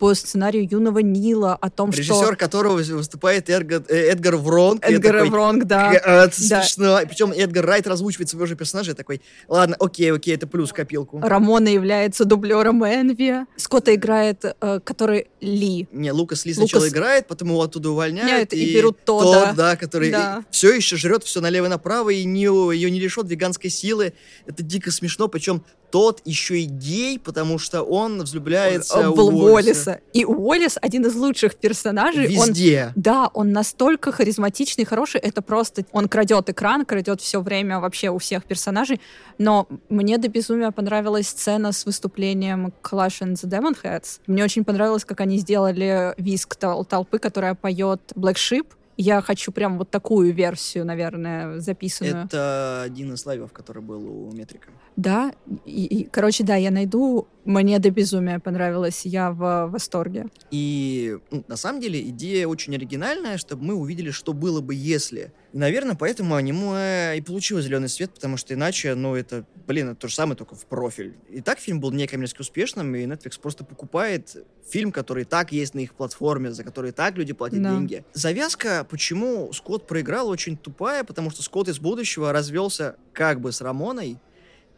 по 0.01 0.15
сценарию 0.15 0.67
юного 0.67 0.97
Нила 0.97 1.53
о 1.53 1.69
том, 1.69 1.91
Режиссер, 1.91 2.05
что... 2.05 2.21
Режиссер, 2.21 2.35
которого 2.35 2.77
выступает 2.77 3.51
Эдгар, 3.51 3.83
э, 3.87 4.09
Эдгар 4.09 4.35
Вронг. 4.35 4.83
Эдгар 4.83 5.13
такой, 5.13 5.29
Вронг, 5.29 5.65
да. 5.65 5.93
Это 5.93 6.49
да. 6.49 6.63
смешно. 6.63 6.99
Причем 7.07 7.31
Эдгар 7.31 7.63
Райт 7.63 7.85
разлучивает 7.85 8.27
своего 8.27 8.47
же 8.47 8.55
персонажа. 8.55 8.91
Я 8.91 8.95
такой, 8.95 9.21
ладно, 9.47 9.75
окей, 9.79 10.11
окей, 10.11 10.33
это 10.33 10.47
плюс 10.47 10.73
копилку. 10.73 11.19
Рамона 11.21 11.67
является 11.67 12.25
дублером 12.25 12.83
Энви. 12.83 13.45
Скотта 13.57 13.93
играет, 13.93 14.43
э, 14.43 14.79
который 14.83 15.27
Ли. 15.39 15.87
Не, 15.91 16.11
Лукас 16.11 16.45
Ли 16.45 16.55
сначала 16.55 16.81
Лукас... 16.81 16.93
играет, 16.95 17.27
потом 17.27 17.49
его 17.49 17.61
оттуда 17.61 17.91
увольняют. 17.91 18.53
и, 18.53 18.71
и 18.71 18.73
берут 18.73 19.05
Тодда. 19.05 19.45
Тод, 19.45 19.55
да, 19.55 19.75
который 19.75 20.09
да. 20.09 20.43
все 20.49 20.73
еще 20.73 20.97
жрет 20.97 21.23
все 21.23 21.41
налево 21.41 21.67
и 21.67 21.69
направо, 21.69 22.09
и 22.09 22.23
не, 22.23 22.45
ее 22.73 22.89
не 22.89 22.99
лишет 22.99 23.29
веганской 23.29 23.69
силы. 23.69 24.13
Это 24.47 24.63
дико 24.63 24.89
смешно, 24.89 25.27
причем 25.27 25.63
тот 25.91 26.21
еще 26.25 26.59
и 26.61 26.63
гей, 26.63 27.19
потому 27.19 27.59
что 27.59 27.83
он 27.83 28.21
взлюбляется 28.21 29.11
в 29.11 29.19
Уоллиса. 29.19 29.99
И 30.13 30.25
Уоллис 30.25 30.77
один 30.81 31.05
из 31.05 31.15
лучших 31.15 31.55
персонажей. 31.55 32.27
Везде. 32.27 32.93
Он, 32.95 33.01
да, 33.01 33.29
он 33.33 33.51
настолько 33.51 34.11
харизматичный, 34.11 34.85
хороший. 34.85 35.19
Это 35.21 35.41
просто... 35.41 35.85
Он 35.91 36.07
крадет 36.07 36.49
экран, 36.49 36.85
крадет 36.85 37.21
все 37.21 37.41
время 37.41 37.79
вообще 37.79 38.09
у 38.09 38.17
всех 38.17 38.45
персонажей. 38.45 39.01
Но 39.37 39.67
мне 39.89 40.17
до 40.17 40.29
безумия 40.29 40.71
понравилась 40.71 41.27
сцена 41.27 41.71
с 41.71 41.85
выступлением 41.85 42.73
Clash 42.81 43.21
and 43.21 43.33
the 43.33 43.49
Demon 43.49 43.75
Heads. 43.83 44.21
Мне 44.27 44.43
очень 44.43 44.63
понравилось, 44.63 45.05
как 45.05 45.19
они 45.19 45.37
сделали 45.37 46.13
виск 46.17 46.55
толпы, 46.55 47.19
которая 47.19 47.55
поет 47.55 48.01
Black 48.15 48.35
Sheep 48.35 48.65
я 49.01 49.21
хочу 49.21 49.51
прям 49.51 49.77
вот 49.77 49.89
такую 49.89 50.33
версию, 50.33 50.85
наверное, 50.85 51.59
записанную. 51.59 52.25
Это 52.25 52.83
один 52.83 53.13
из 53.13 53.25
лайвов, 53.25 53.51
который 53.51 53.81
был 53.81 54.27
у 54.27 54.31
Метрика. 54.31 54.69
Да, 54.95 55.31
и, 55.65 55.85
и, 55.85 56.03
короче, 56.03 56.43
да, 56.43 56.55
я 56.55 56.71
найду. 56.71 57.27
Мне 57.43 57.79
до 57.79 57.89
безумия 57.89 58.39
понравилось, 58.39 59.01
я 59.05 59.31
в 59.31 59.67
восторге. 59.67 60.27
И 60.51 61.17
ну, 61.31 61.43
на 61.47 61.55
самом 61.55 61.81
деле 61.81 62.01
идея 62.09 62.47
очень 62.47 62.75
оригинальная, 62.75 63.37
чтобы 63.37 63.63
мы 63.63 63.73
увидели, 63.73 64.11
что 64.11 64.33
было 64.33 64.61
бы, 64.61 64.75
если. 64.75 65.33
И, 65.51 65.57
наверное, 65.57 65.95
поэтому 65.95 66.35
аниме 66.35 67.17
и 67.17 67.21
получило 67.21 67.61
зеленый 67.61 67.89
свет, 67.89 68.13
потому 68.13 68.37
что 68.37 68.53
иначе, 68.53 68.93
ну, 68.93 69.15
это, 69.15 69.45
блин, 69.67 69.89
это 69.89 70.01
то 70.01 70.07
же 70.07 70.15
самое, 70.15 70.37
только 70.37 70.55
в 70.55 70.65
профиль. 70.65 71.15
И 71.29 71.41
так 71.41 71.59
фильм 71.59 71.79
был 71.79 71.91
некоммерчески 71.91 72.41
успешным, 72.41 72.93
и 72.95 73.05
Netflix 73.05 73.39
просто 73.41 73.63
покупает 73.63 74.37
фильм, 74.67 74.91
который 74.91 75.25
так 75.25 75.51
есть 75.51 75.73
на 75.73 75.79
их 75.79 75.95
платформе, 75.95 76.51
за 76.51 76.63
который 76.63 76.91
так 76.91 77.17
люди 77.17 77.33
платят 77.33 77.61
да. 77.61 77.71
деньги. 77.71 78.05
Завязка, 78.13 78.85
почему 78.89 79.51
Скотт 79.51 79.87
проиграл, 79.87 80.29
очень 80.29 80.57
тупая, 80.57 81.03
потому 81.03 81.31
что 81.31 81.41
Скотт 81.41 81.69
из 81.69 81.79
будущего 81.79 82.31
развелся 82.31 82.95
как 83.13 83.41
бы 83.41 83.51
с 83.51 83.61
Рамоной, 83.61 84.19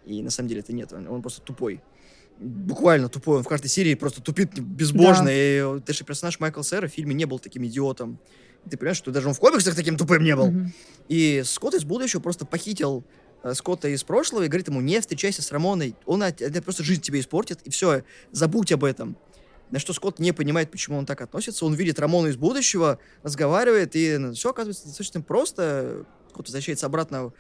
и 0.06 0.22
на 0.22 0.30
самом 0.30 0.50
деле 0.50 0.62
это 0.62 0.74
нет, 0.74 0.92
он, 0.94 1.08
он 1.08 1.22
просто 1.22 1.42
тупой. 1.42 1.82
Буквально 2.40 3.10
тупой, 3.10 3.38
он 3.38 3.44
в 3.44 3.48
каждой 3.48 3.68
серии 3.68 3.94
просто 3.94 4.22
тупит 4.22 4.60
безбожно, 4.60 5.26
да. 5.26 5.32
и 5.34 5.80
даже 5.86 6.04
персонаж 6.04 6.40
Майкл 6.40 6.62
Сэра 6.62 6.88
в 6.88 6.92
фильме 6.92 7.14
не 7.14 7.26
был 7.26 7.40
таким 7.40 7.66
идиотом. 7.66 8.20
ты 8.70 8.76
понимаешь, 8.76 8.98
что 8.98 9.12
даже 9.12 9.28
он 9.28 9.34
в 9.34 9.40
комиксах 9.40 9.76
таким 9.76 9.98
тупым 9.98 10.24
не 10.24 10.36
был. 10.36 10.50
Mm-hmm. 10.50 10.68
И 11.10 11.44
Скотт 11.46 11.76
из 11.76 11.86
будущего 11.86 12.20
просто 12.20 12.46
похитил 12.46 13.06
э, 13.44 13.54
Скотта 13.54 13.88
из 13.88 14.04
прошлого 14.04 14.44
и 14.44 14.48
говорит 14.48 14.68
ему, 14.68 14.82
не 14.82 15.00
встречайся 15.00 15.42
с 15.42 15.52
Рамоной, 15.52 15.96
он 16.06 16.24
это 16.24 16.62
просто 16.62 16.84
жизнь 16.84 17.02
тебе 17.02 17.20
испортит, 17.20 17.62
и 17.64 17.70
все, 17.70 18.04
забудь 18.32 18.72
об 18.72 18.84
этом. 18.84 19.16
На 19.70 19.80
что 19.80 19.94
Скотт 19.94 20.20
не 20.20 20.34
понимает, 20.34 20.70
почему 20.70 20.98
он 20.98 21.06
так 21.06 21.22
относится. 21.22 21.66
Он 21.66 21.74
видит 21.74 22.00
Рамону 22.00 22.28
из 22.28 22.36
будущего, 22.36 23.00
разговаривает, 23.22 23.96
и 23.96 24.18
ну, 24.18 24.34
все 24.34 24.50
оказывается 24.50 24.86
достаточно 24.86 25.22
просто. 25.22 26.06
Скотт 26.30 26.48
возвращается 26.48 26.88
обратно 26.88 27.32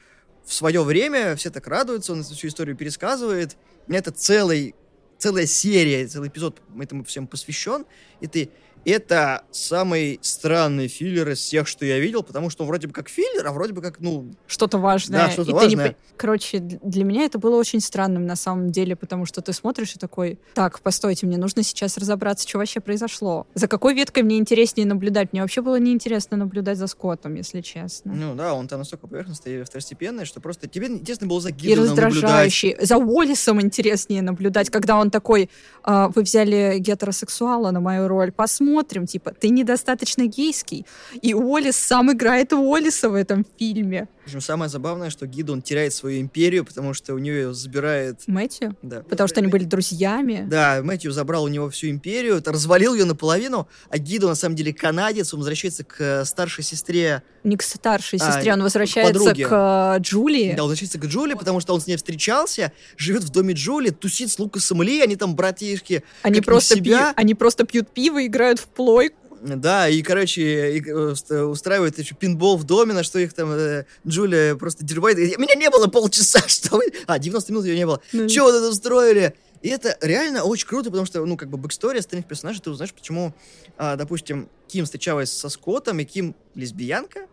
в 0.46 0.54
свое 0.54 0.84
время 0.84 1.36
все 1.36 1.50
так 1.50 1.68
радуются, 1.68 2.14
он 2.14 2.24
всю 2.24 2.48
историю 2.48 2.76
пересказывает. 2.76 3.56
Это 3.88 4.12
целый, 4.12 4.76
целая 5.24 5.46
серия, 5.46 6.06
целый 6.06 6.28
эпизод 6.28 6.62
этому 6.78 7.06
всем 7.06 7.28
посвящен. 7.28 7.86
И 8.20 8.28
ты 8.28 8.50
это 8.86 9.44
самый 9.52 10.20
странный 10.22 10.88
филлер 10.88 11.30
из 11.30 11.40
всех, 11.40 11.68
что 11.68 11.86
я 11.86 12.00
видел, 12.00 12.24
потому 12.24 12.50
что 12.50 12.64
он 12.64 12.68
вроде 12.68 12.88
бы 12.88 12.94
как 12.94 13.10
филлер, 13.10 13.46
а 13.48 13.52
вроде 13.52 13.74
бы 13.74 13.82
как, 13.82 14.00
ну... 14.00 14.34
Что-то 14.48 14.78
важное. 14.78 15.20
Да, 15.26 15.30
что-то 15.30 15.52
и 15.52 15.54
важное. 15.54 15.88
Ты 15.88 15.90
не... 15.90 15.96
Короче, 16.18 16.60
для 16.60 17.04
меня 17.04 17.24
это 17.24 17.40
было 17.40 17.56
очень 17.58 17.80
странным 17.80 18.26
на 18.26 18.36
самом 18.36 18.72
деле, 18.72 18.96
потому 18.96 19.26
что 19.26 19.42
ты 19.42 19.54
смотришь 19.54 19.96
и 19.96 20.00
такой, 20.00 20.40
так, 20.54 20.82
постойте, 20.82 21.26
мне 21.26 21.38
нужно 21.38 21.64
сейчас 21.64 21.98
разобраться, 21.98 22.48
что 22.48 22.58
вообще 22.58 22.80
произошло. 22.80 23.48
За 23.54 23.68
какой 23.68 23.94
веткой 23.94 24.24
мне 24.24 24.38
интереснее 24.38 24.86
наблюдать? 24.86 25.32
Мне 25.32 25.42
вообще 25.42 25.62
было 25.62 25.80
неинтересно 25.80 26.38
наблюдать 26.38 26.78
за 26.78 26.88
Скоттом, 26.88 27.36
если 27.36 27.62
честно. 27.62 28.14
Ну 28.14 28.36
да, 28.36 28.54
он 28.54 28.68
там 28.68 28.80
настолько 28.80 29.08
поверхностный 29.08 29.62
и 29.62 29.64
второстепенный, 29.64 30.26
что 30.26 30.42
просто 30.42 30.68
тебе 30.68 30.88
интересно 30.88 31.28
было 31.28 31.40
за 31.42 31.50
И 31.50 31.54
Гидоном 31.54 31.86
раздражающий. 31.90 32.70
наблюдать. 32.72 32.88
За 32.90 32.98
Уоллисом 32.98 33.62
интереснее 33.62 34.22
наблюдать, 34.22 34.70
когда 34.70 34.98
он 34.98 35.10
такой, 35.10 35.50
«А, 35.84 36.10
вы 36.10 36.24
взяли 36.24 36.78
гетеросексуала 36.80 37.72
на 37.72 37.80
мою 37.80 38.08
роль, 38.08 38.32
посмотрим, 38.32 38.73
типа, 38.82 39.34
ты 39.40 39.50
недостаточно 39.50 40.26
гейский. 40.26 40.86
И 41.22 41.34
Уоллис 41.34 41.76
сам 41.76 42.12
играет 42.12 42.54
Уоллиса 42.54 43.10
в 43.10 43.14
этом 43.14 43.46
фильме. 43.60 44.08
Причем 44.26 44.40
самое 44.42 44.70
забавное, 44.70 45.10
что 45.10 45.28
Гидон 45.28 45.62
теряет 45.62 45.94
свою 45.94 46.22
империю, 46.22 46.64
потому 46.64 46.94
что 46.94 47.14
у 47.14 47.18
нее 47.18 47.36
ее 47.36 47.54
забирает... 47.54 48.22
Мэтью? 48.28 48.76
Да. 48.82 49.02
Потому 49.02 49.28
что 49.28 49.42
они 49.42 49.48
были 49.50 49.66
друзьями. 49.66 50.46
Да, 50.50 50.80
Мэтью 50.82 51.12
забрал 51.12 51.44
у 51.44 51.50
него 51.50 51.70
всю 51.70 51.90
империю, 51.90 52.42
развалил 52.46 52.94
ее 52.94 53.04
наполовину, 53.06 53.68
а 53.90 53.98
Гидо 53.98 54.28
на 54.30 54.36
самом 54.36 54.56
деле 54.56 54.74
канадец, 54.74 55.34
он 55.34 55.42
возвращается 55.42 55.84
к 55.84 55.96
э, 56.00 56.26
старшей 56.26 56.64
сестре, 56.64 57.22
Не 57.44 57.58
к 57.58 57.64
старшей 57.64 58.18
А, 58.22 58.32
сестре, 58.32 58.54
он 58.54 58.64
возвращается 58.64 59.14
подруге. 59.14 59.46
к 59.46 59.96
э, 59.98 60.02
Джулии. 60.02 60.54
да, 60.56 60.64
он 60.64 60.70
возвращается 60.70 61.00
к 61.00 61.06
Джули, 61.06 61.34
потому 61.34 61.60
что 61.60 61.74
он 61.74 61.82
с 61.82 61.88
ней 61.88 61.98
встречался, 61.98 62.72
живет 62.96 63.24
в 63.24 63.30
доме 63.30 63.54
Джули, 63.54 63.90
тусит 63.90 64.32
с 64.32 64.40
Лукасом 64.40 64.82
Ли, 64.82 65.02
они 65.02 65.18
там 65.18 65.36
братишки, 65.36 66.04
Они 66.22 66.40
просто, 66.40 66.76
себя. 66.78 67.10
пью- 67.10 67.14
они 67.18 67.36
просто 67.36 67.66
пьют 67.66 67.90
пиво, 67.90 68.26
играют 68.26 68.60
в 68.60 68.63
плойку. 68.68 69.18
Да, 69.42 69.90
и, 69.90 70.02
короче, 70.02 70.78
и, 70.78 70.90
э, 70.90 70.94
уст- 71.12 71.30
устраивают 71.32 71.98
еще 72.00 72.16
пинбол 72.16 72.56
в 72.58 72.64
доме, 72.64 72.94
на 72.94 73.04
что 73.04 73.20
их 73.20 73.34
там 73.34 73.52
э, 73.52 73.84
Джулия 74.08 74.56
просто 74.56 74.86
дербает. 74.86 75.18
Меня 75.38 75.56
не 75.56 75.70
было 75.70 75.88
полчаса, 75.88 76.40
что 76.48 76.78
вы... 76.78 76.84
А, 77.08 77.20
90 77.20 77.52
минут 77.52 77.66
ее 77.66 77.76
не 77.76 77.86
было. 77.86 78.00
Ну, 78.14 78.28
Чего 78.30 78.46
вы 78.48 78.60
тут 78.60 78.72
устроили? 78.72 79.36
И 79.62 79.68
это 79.70 79.98
реально 80.02 80.44
очень 80.44 80.68
круто, 80.68 80.90
потому 80.90 81.06
что, 81.06 81.26
ну, 81.26 81.36
как 81.36 81.50
бы 81.50 81.58
бэкстория 81.58 82.00
остальных 82.00 82.26
персонажей, 82.28 82.62
ты 82.62 82.70
узнаешь, 82.70 82.94
почему, 82.94 83.34
а, 83.78 83.96
допустим, 83.98 84.48
Ким 84.68 84.86
встречалась 84.86 85.32
со 85.32 85.50
Скоттом, 85.50 86.00
и 86.00 86.06
Ким 86.06 86.36
лесбиянка. 86.56 87.28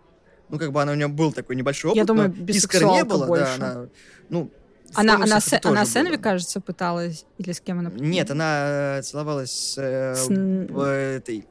Ну, 0.49 0.59
как 0.59 0.73
бы 0.73 0.83
она 0.83 0.91
у 0.93 0.95
нее 0.97 1.07
был 1.07 1.33
такой 1.33 1.55
небольшой 1.55 1.93
опыт, 1.93 1.97
Я 1.99 2.05
думаю, 2.05 2.35
но 2.37 2.45
искр 2.47 2.83
не 2.87 3.05
было. 3.05 3.27
больше. 3.27 3.57
Да, 3.59 3.71
она, 3.73 3.89
ну, 4.31 4.51
в 4.60 4.60
Она, 4.95 5.15
она, 5.15 5.41
с, 5.41 5.61
она 5.65 5.85
с. 5.85 5.97
Энви, 5.97 6.17
кажется, 6.17 6.61
пыталась. 6.61 7.25
Или 7.39 7.53
с 7.53 7.61
кем 7.61 7.79
она? 7.81 7.91
Нет, 7.91 8.31
она 8.31 8.99
э, 8.99 9.03
целовалась 9.03 9.51
с, 9.51 9.79
э, 9.79 10.15
С- 10.17 10.29
б- 10.29 10.83
этой 10.85 11.47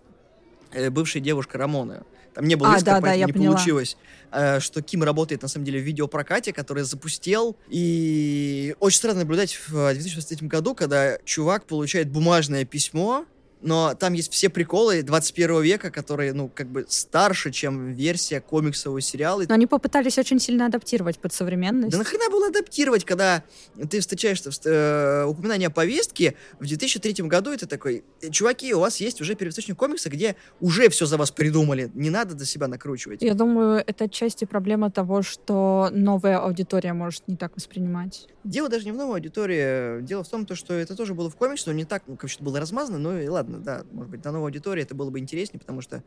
э, 0.71 0.89
бывшей 0.89 1.21
девушкой 1.21 1.57
Рамоны. 1.57 2.03
Там 2.33 2.45
не 2.45 2.55
было 2.55 2.73
А, 2.73 2.77
искра, 2.77 2.93
да, 2.95 3.01
да, 3.01 3.15
не 3.15 3.31
поняла. 3.31 3.55
получилось. 3.55 3.97
Э, 4.31 4.59
Что 4.59 4.81
Ким 4.81 5.03
работает, 5.03 5.41
на 5.41 5.47
самом 5.47 5.65
деле, 5.65 5.79
в 5.79 5.83
видеопрокате, 5.83 6.53
который 6.53 6.83
запустел. 6.83 7.55
И 7.69 8.75
очень 8.79 8.97
странно 8.97 9.19
наблюдать 9.19 9.57
в 9.67 9.71
2023 9.93 10.47
году, 10.47 10.75
когда 10.75 11.17
чувак 11.25 11.65
получает 11.65 12.09
бумажное 12.09 12.65
письмо, 12.65 13.25
но 13.61 13.93
там 13.95 14.13
есть 14.13 14.31
все 14.31 14.49
приколы 14.49 15.03
21 15.03 15.61
века, 15.61 15.91
которые, 15.91 16.33
ну, 16.33 16.49
как 16.53 16.67
бы 16.67 16.85
старше, 16.87 17.51
чем 17.51 17.93
версия 17.93 18.41
комиксового 18.41 19.01
сериала. 19.01 19.43
Но 19.47 19.53
они 19.53 19.67
попытались 19.67 20.17
очень 20.17 20.39
сильно 20.39 20.65
адаптировать 20.65 21.19
под 21.19 21.33
современность. 21.33 21.91
Да 21.91 21.97
нахрена 21.97 22.29
было 22.29 22.47
адаптировать, 22.47 23.05
когда 23.05 23.43
ты 23.89 23.99
встречаешь 23.99 24.41
э, 24.65 25.25
упоминание 25.25 25.67
о 25.67 25.71
повестке 25.71 26.35
в 26.59 26.65
2003 26.65 27.25
году, 27.25 27.51
и 27.51 27.57
ты 27.57 27.65
такой, 27.65 28.03
«Э, 28.21 28.29
чуваки, 28.29 28.73
у 28.73 28.79
вас 28.79 28.97
есть 28.97 29.21
уже 29.21 29.35
первоисточник 29.35 29.77
комикса, 29.77 30.09
где 30.09 30.35
уже 30.59 30.89
все 30.89 31.05
за 31.05 31.17
вас 31.17 31.31
придумали, 31.31 31.91
не 31.93 32.09
надо 32.09 32.35
до 32.35 32.45
себя 32.45 32.67
накручивать. 32.67 33.21
Я 33.21 33.33
думаю, 33.33 33.83
это 33.85 34.05
отчасти 34.05 34.45
проблема 34.45 34.91
того, 34.91 35.21
что 35.21 35.89
новая 35.91 36.39
аудитория 36.39 36.93
может 36.93 37.27
не 37.27 37.35
так 37.35 37.55
воспринимать. 37.55 38.27
Дело 38.43 38.69
даже 38.69 38.85
не 38.85 38.91
в 38.91 38.95
новой 38.95 39.15
аудитории, 39.15 40.01
дело 40.01 40.23
в 40.23 40.29
том, 40.29 40.45
то, 40.45 40.55
что 40.55 40.73
это 40.73 40.95
тоже 40.95 41.13
было 41.13 41.29
в 41.29 41.35
комиксе, 41.35 41.65
но 41.67 41.73
не 41.73 41.85
так, 41.85 42.03
ну, 42.07 42.15
короче, 42.15 42.41
было 42.41 42.59
размазано, 42.59 42.97
но 42.97 43.19
и 43.19 43.27
ладно, 43.27 43.48
да, 43.57 43.83
может 43.91 44.11
быть, 44.11 44.23
на 44.23 44.31
новой 44.31 44.49
аудитории 44.49 44.83
это 44.83 44.93
было 44.93 45.09
бы 45.09 45.19
интереснее, 45.19 45.59
потому 45.59 45.81
что 45.81 46.03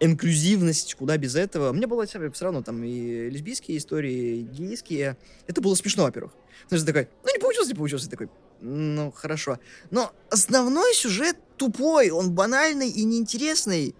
инклюзивность, 0.00 0.94
куда 0.94 1.16
без 1.18 1.36
этого. 1.36 1.72
Мне 1.72 1.86
было 1.86 2.06
все 2.06 2.18
равно 2.40 2.62
там 2.62 2.82
и 2.82 3.28
лесбийские 3.28 3.76
истории, 3.78 4.38
и 4.38 4.42
гейские. 4.42 5.16
Это 5.46 5.60
было 5.60 5.74
смешно, 5.74 6.04
во-первых. 6.04 6.32
Потому 6.64 6.78
что 6.78 6.86
такой, 6.86 7.08
ну 7.24 7.32
не 7.32 7.38
получилось, 7.38 7.68
не 7.68 7.74
получилось. 7.74 8.06
И 8.06 8.08
такой, 8.08 8.30
ну 8.60 9.12
хорошо. 9.12 9.58
Но 9.90 10.12
основной 10.30 10.94
сюжет 10.94 11.36
тупой, 11.56 12.10
он 12.10 12.32
банальный 12.32 12.88
и 12.88 13.04
неинтересный. 13.04 13.94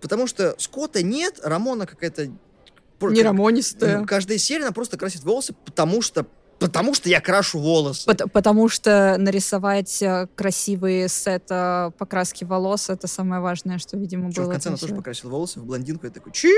Потому 0.00 0.26
что 0.26 0.54
Скотта 0.58 1.02
нет, 1.02 1.40
Рамона 1.42 1.86
какая-то... 1.86 2.30
Не 3.00 3.22
рамонистая. 3.22 4.04
Каждая 4.04 4.38
серия, 4.38 4.64
она 4.64 4.72
просто 4.72 4.96
красит 4.96 5.24
волосы, 5.24 5.54
потому 5.64 6.02
что... 6.02 6.26
Потому 6.66 6.94
что 6.94 7.08
я 7.08 7.20
крашу 7.20 7.58
волосы. 7.58 8.06
Пот- 8.06 8.30
Потому 8.32 8.68
что 8.68 9.16
нарисовать 9.18 10.02
э, 10.02 10.28
красивые 10.34 11.08
сета 11.08 11.92
покраски 11.98 12.44
волос 12.44 12.90
это 12.90 13.06
самое 13.06 13.40
важное, 13.40 13.78
что, 13.78 13.96
видимо, 13.96 14.28
Причем 14.28 14.42
было. 14.44 14.50
в 14.50 14.52
конце 14.52 14.68
она 14.70 14.78
тоже 14.78 14.94
покрасила 14.94 15.30
волосы 15.30 15.60
в 15.60 15.64
блондинку. 15.64 16.06
Я 16.06 16.12
такой, 16.12 16.32
че? 16.32 16.48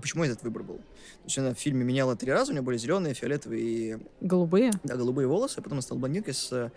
Почему 0.00 0.24
этот 0.24 0.42
выбор 0.42 0.62
был? 0.62 0.76
То 0.76 1.26
есть 1.26 1.38
она 1.38 1.54
в 1.54 1.58
фильме 1.58 1.84
меняла 1.84 2.16
три 2.16 2.32
раза, 2.32 2.50
у 2.50 2.54
нее 2.54 2.62
были 2.62 2.76
зеленые, 2.78 3.14
фиолетовые 3.14 3.62
и 3.62 3.96
Голубые. 4.20 4.72
да, 4.84 4.96
голубые 4.96 5.28
волосы, 5.28 5.54
а 5.58 5.62
потом 5.62 5.74
она 5.74 5.82
стала 5.82 5.98
блондинкой 5.98 6.34
с 6.34 6.50
э, 6.52 6.70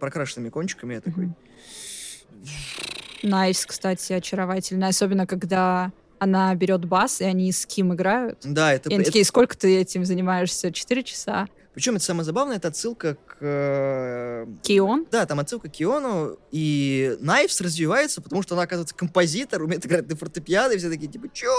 прокрашенными 0.00 0.48
кончиками. 0.50 0.94
Я 0.94 1.00
такой. 1.00 1.30
Найвс, 3.22 3.64
кстати, 3.66 4.12
очаровательная. 4.12 4.88
Особенно, 4.90 5.26
когда 5.26 5.92
она 6.18 6.54
берет 6.54 6.84
бас, 6.84 7.20
и 7.20 7.24
они 7.24 7.50
с 7.52 7.66
Ким 7.66 7.94
играют. 7.94 8.38
да, 8.44 8.72
это... 8.72 8.88
И 8.90 8.94
они 8.94 9.04
такие, 9.04 9.24
сколько 9.24 9.56
ты 9.56 9.76
этим 9.78 10.04
занимаешься? 10.04 10.72
Четыре 10.72 11.02
часа. 11.02 11.48
Причем 11.74 11.96
это 11.96 12.04
самое 12.04 12.24
забавное, 12.24 12.56
это 12.56 12.68
отсылка 12.68 13.16
к... 13.26 13.36
э, 13.40 14.46
K-On? 14.62 15.06
Да, 15.10 15.26
там 15.26 15.40
отсылка 15.40 15.68
к 15.68 15.72
K-On 15.72 16.16
у, 16.16 16.38
и 16.52 17.16
Найвс 17.20 17.60
развивается, 17.60 18.22
потому 18.22 18.42
что 18.42 18.54
она, 18.54 18.62
оказывается, 18.62 18.94
композитор, 18.94 19.62
умеет 19.62 19.84
играть 19.84 20.08
на 20.08 20.14
фортепиано, 20.14 20.72
и 20.72 20.78
все 20.78 20.88
такие, 20.88 21.10
типа, 21.10 21.28
чё? 21.32 21.50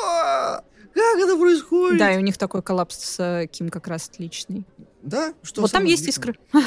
Как 0.93 1.19
это 1.19 1.37
происходит? 1.37 1.99
Да, 1.99 2.13
и 2.13 2.17
у 2.17 2.21
них 2.21 2.37
такой 2.37 2.61
коллапс 2.63 2.97
с 2.97 3.19
э, 3.19 3.47
Ким 3.47 3.69
как 3.69 3.87
раз 3.87 4.07
отличный. 4.07 4.65
Да? 5.01 5.33
Что 5.43 5.61
вот 5.61 5.71
там 5.71 5.83
есть 5.83 6.07
искры. 6.07 6.37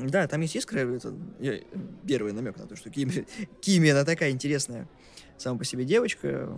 Да, 0.00 0.28
там 0.28 0.40
есть 0.42 0.54
искра. 0.54 0.78
Это 0.78 1.12
первый 2.06 2.32
намек 2.32 2.56
на 2.56 2.68
то, 2.68 2.76
что 2.76 2.88
Ким, 2.88 3.10
Кими, 3.60 3.90
она 3.90 4.04
такая 4.04 4.30
интересная 4.30 4.88
сама 5.38 5.58
по 5.58 5.64
себе 5.64 5.84
девочка. 5.84 6.48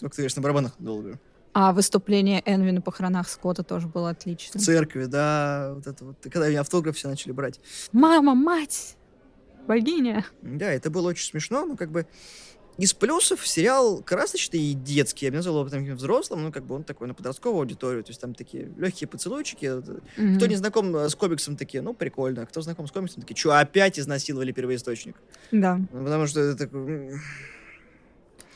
Говоришь, 0.00 0.34
на 0.36 0.40
барабанах 0.42 0.72
долго. 0.78 1.18
А 1.58 1.72
выступление 1.72 2.42
Энви 2.44 2.70
на 2.70 2.82
похоронах 2.82 3.30
Скотта 3.30 3.62
тоже 3.62 3.88
было 3.88 4.08
В 4.08 4.10
отлично. 4.10 4.60
церкви, 4.60 5.06
да, 5.06 5.72
вот 5.74 5.86
это 5.86 6.04
вот. 6.04 6.16
Когда 6.24 6.50
меня 6.50 6.60
автограф 6.60 6.96
все 6.96 7.08
начали 7.08 7.32
брать. 7.32 7.60
Мама, 7.92 8.34
мать! 8.34 8.98
Богиня! 9.66 10.26
Да, 10.42 10.70
это 10.70 10.90
было 10.90 11.08
очень 11.08 11.30
смешно, 11.30 11.64
но 11.64 11.74
как 11.74 11.90
бы 11.90 12.06
из 12.76 12.92
плюсов 12.92 13.46
сериал 13.46 14.02
красочный 14.02 14.60
и 14.60 14.74
детский. 14.74 15.24
Я 15.24 15.32
бы 15.32 15.38
назвал 15.38 15.60
его 15.60 15.70
там 15.70 15.82
взрослым, 15.96 16.42
ну, 16.42 16.52
как 16.52 16.66
бы 16.66 16.74
он 16.74 16.84
такой 16.84 17.08
на 17.08 17.14
подростковую 17.14 17.60
аудиторию. 17.60 18.04
То 18.04 18.10
есть 18.10 18.20
там 18.20 18.34
такие 18.34 18.70
легкие 18.76 19.08
поцелуйчики. 19.08 19.82
Мгм. 20.20 20.36
Кто 20.36 20.44
не 20.44 20.56
знаком 20.56 20.94
э, 20.94 21.08
с 21.08 21.14
комиксом, 21.14 21.56
такие, 21.56 21.80
ну, 21.82 21.94
прикольно. 21.94 22.44
Кто 22.44 22.60
знаком 22.60 22.86
с 22.86 22.92
комиксом, 22.92 23.22
такие, 23.22 23.34
что, 23.34 23.58
опять 23.58 23.98
изнасиловали 23.98 24.52
первоисточник? 24.52 25.16
Да. 25.52 25.76
Ну, 25.90 26.04
потому 26.04 26.26
что 26.26 26.40
это 26.40 26.66
такой... 26.66 27.14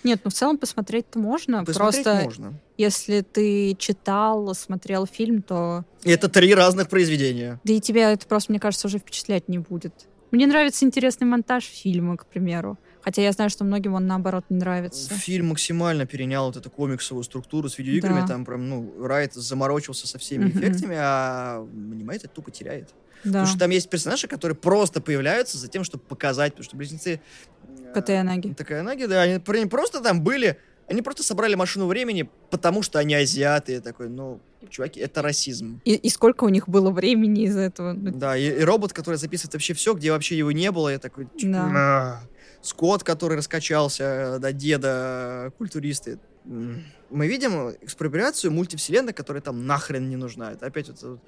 Нет, 0.05 0.21
ну 0.25 0.31
в 0.31 0.35
целом 0.35 0.57
посмотреть-то 0.59 1.19
можно. 1.19 1.65
Посмотреть 1.65 2.05
Просто 2.05 2.25
можно. 2.25 2.55
если 2.79 3.21
ты 3.21 3.75
читал, 3.79 4.55
смотрел 4.55 5.07
фильм, 5.07 5.43
то... 5.43 5.85
Это 6.05 6.29
три 6.29 6.55
разных 6.55 6.89
произведения. 6.89 7.61
Да 7.65 7.73
и 7.73 7.81
тебя 7.81 8.13
это 8.13 8.27
просто, 8.27 8.53
мне 8.53 8.61
кажется, 8.61 8.87
уже 8.87 8.99
впечатлять 8.99 9.49
не 9.49 9.59
будет. 9.59 9.93
Мне 10.31 10.47
нравится 10.47 10.85
интересный 10.85 11.27
монтаж 11.27 11.65
фильма, 11.65 12.17
к 12.17 12.27
примеру. 12.27 12.79
Хотя 13.03 13.23
я 13.23 13.33
знаю, 13.33 13.51
что 13.51 13.65
многим 13.65 13.95
он, 13.95 14.07
наоборот, 14.07 14.45
не 14.51 14.57
нравится. 14.59 15.13
Фильм 15.15 15.49
максимально 15.49 16.07
перенял 16.07 16.47
вот 16.47 16.57
эту 16.57 16.71
комиксовую 16.71 17.25
структуру 17.25 17.69
с 17.69 17.79
видеоиграми. 17.79 18.21
Да. 18.21 18.27
Там 18.27 18.45
прям, 18.45 18.69
ну, 18.69 18.93
Райт 19.03 19.33
заморочился 19.35 20.07
со 20.07 20.19
всеми 20.19 20.45
Мгм. 20.45 20.59
эффектами, 20.61 20.97
а 20.99 21.67
аниме 21.73 22.17
это 22.17 22.29
тупо 22.29 22.51
теряет. 22.51 22.91
Да. 23.25 23.31
Потому 23.31 23.47
что 23.47 23.59
там 23.59 23.71
есть 23.71 23.89
персонажи, 23.91 24.27
которые 24.27 24.57
просто 24.57 25.01
появляются 25.01 25.59
за 25.59 25.69
тем, 25.69 25.85
чтобы 25.85 26.05
показать. 26.05 26.53
Потому 26.53 26.65
что 26.65 26.77
близнецы... 26.77 27.21
э, 27.69 27.93
Катаянаги. 27.93 28.55
Такаянаги, 28.55 29.05
да, 29.07 29.23
они 29.23 29.39
пр- 29.39 29.69
просто 29.69 30.01
там 30.01 30.23
были... 30.23 30.59
Они 30.89 31.03
просто 31.03 31.23
собрали 31.23 31.55
машину 31.55 31.87
времени, 31.87 32.29
потому 32.51 32.83
что 32.83 32.99
они 32.99 33.15
азиаты. 33.15 33.73
Я 33.75 33.81
такой, 33.81 34.09
ну, 34.09 34.41
чуваки, 34.71 34.99
это 34.99 35.23
расизм. 35.23 35.81
И, 35.85 35.95
и 35.95 36.09
сколько 36.11 36.43
у 36.43 36.49
них 36.49 36.69
было 36.69 36.91
времени 36.91 37.45
из 37.45 37.57
этого. 37.57 37.93
Ну, 37.93 38.11
Да, 38.11 38.37
и, 38.37 38.47
и 38.47 38.61
робот, 38.65 38.93
который 38.93 39.15
записывает 39.17 39.55
вообще 39.55 39.75
все, 39.75 39.95
где 39.95 40.11
вообще 40.11 40.37
его 40.37 40.51
не 40.51 40.71
было, 40.73 40.89
я 40.89 40.99
такой... 40.99 41.29
Да. 41.43 41.67
«Ма». 41.67 42.21
Скотт, 42.63 43.05
который 43.05 43.39
раскачался 43.39 44.39
до 44.39 44.53
деда 44.53 45.53
культуриста. 45.57 46.19
мы 46.45 47.27
видим 47.27 47.71
экспроприацию 47.81 48.51
мультивселенной, 48.53 49.13
которая 49.13 49.43
там 49.43 49.67
нахрен 49.67 50.09
не 50.09 50.17
нужна. 50.17 50.53
Это 50.53 50.67
опять 50.67 50.89
вот 50.89 51.21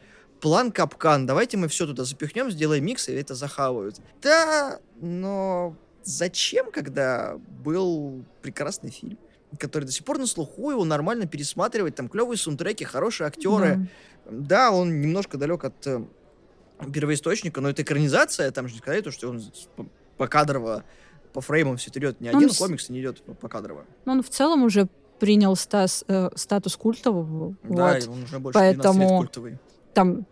план 0.43 0.73
капкан. 0.73 1.25
Давайте 1.25 1.57
мы 1.57 1.69
все 1.69 1.87
туда 1.87 2.05
запихнем, 2.05 2.51
сделаем 2.51 2.85
микс, 2.85 3.09
и 3.09 3.13
это 3.13 3.35
захавают. 3.35 4.01
Да, 4.21 4.81
но 5.01 5.77
зачем, 6.03 6.71
когда 6.71 7.37
был 7.65 8.25
прекрасный 8.43 8.91
фильм? 8.91 9.19
который 9.59 9.85
до 9.85 9.93
сих 9.93 10.07
пор 10.07 10.17
на 10.17 10.27
слуху, 10.27 10.71
его 10.71 10.83
нормально 10.83 11.27
пересматривать, 11.27 11.95
там 11.95 12.09
клевые 12.09 12.39
саундтреки, 12.39 12.85
хорошие 12.85 13.27
актеры. 13.27 13.87
Да, 14.25 14.31
да 14.31 14.71
он 14.73 15.03
немножко 15.03 15.37
далек 15.37 15.65
от 15.65 15.87
э, 15.87 16.03
первоисточника, 16.91 17.61
но 17.61 17.69
это 17.69 17.83
экранизация, 17.83 18.51
там 18.51 18.67
же 18.67 18.73
не 18.73 18.79
сказать, 18.79 19.13
что 19.13 19.29
он 19.29 19.43
по 20.17 20.27
кадрово, 20.27 20.85
по 21.35 21.43
фреймам 21.43 21.77
все 21.77 21.91
это 21.91 21.99
идет. 21.99 22.19
Ни 22.23 22.29
один 22.29 22.49
комикс 22.49 22.89
не 22.89 23.03
идет 23.03 23.23
по 23.41 23.49
кадрово. 23.51 23.85
Ну, 24.07 24.13
он 24.13 24.23
в 24.23 24.31
целом 24.31 24.63
уже 24.63 24.89
принял 25.21 25.55
стас, 25.55 26.03
э, 26.09 26.31
статус 26.35 26.75
культового. 26.79 27.55
Да, 27.65 27.95
вот. 27.95 28.09
он 28.09 28.23
уже 28.23 28.39
больше 28.39 28.59
Поэтому 28.59 29.03
лет 29.03 29.19
культовый. 29.19 29.59
Там 29.93 30.25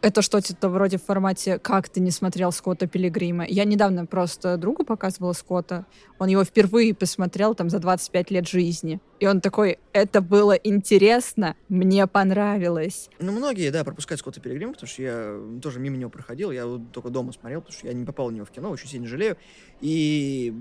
это 0.00 0.22
что-то 0.22 0.68
вроде 0.68 0.98
в 0.98 1.02
формате 1.02 1.58
«Как 1.58 1.88
ты 1.88 2.00
не 2.00 2.10
смотрел 2.10 2.52
Скотта 2.52 2.86
Пилигрима?» 2.86 3.44
Я 3.46 3.64
недавно 3.64 4.06
просто 4.06 4.56
другу 4.56 4.84
показывала 4.84 5.32
Скотта. 5.32 5.86
Он 6.18 6.28
его 6.28 6.44
впервые 6.44 6.94
посмотрел 6.94 7.54
там 7.54 7.70
за 7.70 7.78
25 7.78 8.30
лет 8.30 8.48
жизни. 8.48 9.00
И 9.20 9.26
он 9.26 9.40
такой, 9.40 9.78
это 9.92 10.20
было 10.20 10.52
интересно, 10.52 11.56
мне 11.68 12.06
понравилось. 12.06 13.10
Ну, 13.18 13.32
многие, 13.32 13.70
да, 13.70 13.84
пропускают 13.84 14.20
Скотта 14.20 14.40
Пилигрима, 14.40 14.72
потому 14.72 14.88
что 14.88 15.02
я 15.02 15.40
тоже 15.60 15.80
мимо 15.80 15.96
него 15.96 16.10
проходил, 16.10 16.50
я 16.50 16.66
вот 16.66 16.92
только 16.92 17.10
дома 17.10 17.32
смотрел, 17.32 17.60
потому 17.60 17.78
что 17.78 17.86
я 17.86 17.92
не 17.92 18.04
попал 18.04 18.28
в 18.28 18.32
него 18.32 18.46
в 18.46 18.50
кино, 18.50 18.70
очень 18.70 18.88
сильно 18.88 19.06
жалею. 19.06 19.36
И 19.80 20.54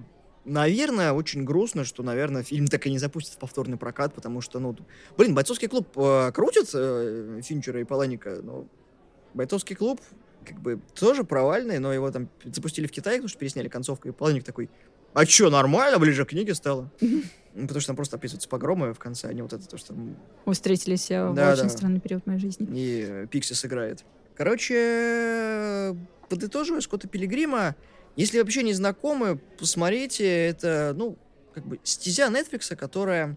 Наверное, 0.50 1.12
очень 1.12 1.44
грустно, 1.44 1.84
что, 1.84 2.04
наверное, 2.04 2.42
фильм 2.42 2.68
так 2.68 2.88
и 2.88 2.90
не 2.90 3.00
запустит 3.00 3.34
в 3.34 3.38
повторный 3.38 3.76
прокат, 3.76 4.14
потому 4.14 4.40
что, 4.40 4.60
ну, 4.60 4.78
блин, 5.18 5.36
бойцовский 5.36 5.68
клуб 5.68 5.90
э, 5.98 6.32
крутит 6.32 6.70
э, 6.74 7.42
Финчера 7.44 7.82
и 7.82 7.84
Паланика, 7.84 8.40
но 8.42 8.66
Бойцовский 9.38 9.76
клуб 9.76 10.02
как 10.46 10.60
бы 10.60 10.80
тоже 10.94 11.24
провальный, 11.24 11.80
но 11.80 11.94
его 11.94 12.10
там 12.12 12.30
запустили 12.44 12.88
в 12.88 12.92
Китае, 12.92 13.18
потому 13.18 13.30
что 13.30 13.38
пересняли 13.38 13.68
концовку, 13.68 14.08
и 14.08 14.12
половник 14.12 14.44
такой, 14.44 14.70
а 15.14 15.26
чё, 15.26 15.50
нормально, 15.50 16.00
ближе 16.00 16.26
к 16.26 16.30
книге 16.30 16.56
стало. 16.56 16.92
Потому 17.54 17.80
что 17.80 17.88
там 17.88 17.96
просто 17.96 18.18
описываются 18.18 18.48
погромы 18.48 18.94
в 18.94 19.00
конце, 19.00 19.28
а 19.28 19.34
не 19.34 19.42
вот 19.42 19.52
это 19.52 19.68
то, 19.68 19.78
что... 19.78 19.94
Мы 19.94 20.54
встретились 20.54 21.10
э, 21.10 21.32
да, 21.34 21.50
в 21.50 21.54
очень 21.54 21.64
да. 21.64 21.70
странный 21.70 22.00
период 22.00 22.26
моей 22.28 22.40
жизни. 22.40 22.68
И 22.72 23.26
Пикси 23.32 23.54
сыграет. 23.54 24.06
Короче, 24.36 25.96
подытоживая 26.30 26.82
Скотта 26.82 27.08
Пилигрима, 27.08 27.76
если 28.16 28.40
вообще 28.40 28.62
не 28.62 28.74
знакомы, 28.74 29.40
посмотрите, 29.58 30.24
это, 30.28 30.94
ну, 30.96 31.18
как 31.56 31.66
бы 31.66 31.80
стезя 31.84 32.28
Netflix, 32.28 32.76
которая, 32.76 33.36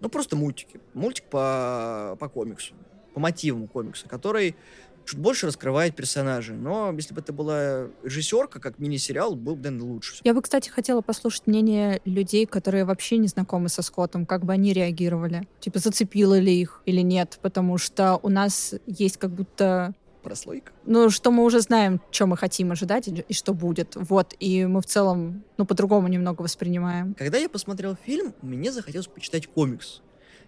ну, 0.00 0.08
просто 0.08 0.34
мультики. 0.34 0.80
Мультик 0.92 1.26
по, 1.26 2.16
по 2.18 2.28
комиксу, 2.28 2.74
по 3.14 3.20
мотивам 3.20 3.68
комикса, 3.68 4.08
который 4.08 4.56
чуть 5.04 5.18
больше 5.18 5.46
раскрывает 5.46 5.94
персонажей. 5.94 6.56
Но 6.56 6.92
если 6.92 7.14
бы 7.14 7.20
это 7.20 7.32
была 7.32 7.88
режиссерка, 8.02 8.60
как 8.60 8.78
мини-сериал, 8.78 9.34
был 9.34 9.56
бы, 9.56 9.62
наверное, 9.64 9.92
лучше. 9.92 10.16
Я 10.24 10.34
бы, 10.34 10.42
кстати, 10.42 10.68
хотела 10.68 11.00
послушать 11.00 11.46
мнение 11.46 12.00
людей, 12.04 12.46
которые 12.46 12.84
вообще 12.84 13.18
не 13.18 13.28
знакомы 13.28 13.68
со 13.68 13.82
Скоттом, 13.82 14.26
как 14.26 14.44
бы 14.44 14.52
они 14.52 14.72
реагировали. 14.72 15.46
Типа, 15.60 15.78
зацепило 15.78 16.38
ли 16.38 16.60
их 16.60 16.82
или 16.86 17.00
нет, 17.00 17.38
потому 17.42 17.78
что 17.78 18.18
у 18.22 18.28
нас 18.28 18.74
есть 18.86 19.16
как 19.16 19.30
будто 19.30 19.94
прослойка. 20.24 20.72
Ну, 20.86 21.10
что 21.10 21.30
мы 21.30 21.44
уже 21.44 21.60
знаем, 21.60 22.00
что 22.10 22.26
мы 22.26 22.36
хотим 22.36 22.72
ожидать 22.72 23.06
и, 23.06 23.24
и 23.28 23.34
что 23.34 23.54
будет. 23.54 23.94
Вот, 23.94 24.34
и 24.40 24.64
мы 24.64 24.80
в 24.80 24.86
целом, 24.86 25.44
ну, 25.58 25.66
по-другому 25.66 26.08
немного 26.08 26.42
воспринимаем. 26.42 27.14
Когда 27.14 27.38
я 27.38 27.48
посмотрел 27.48 27.94
фильм, 27.94 28.34
мне 28.42 28.72
захотелось 28.72 29.06
почитать 29.06 29.46
комикс. 29.46 30.00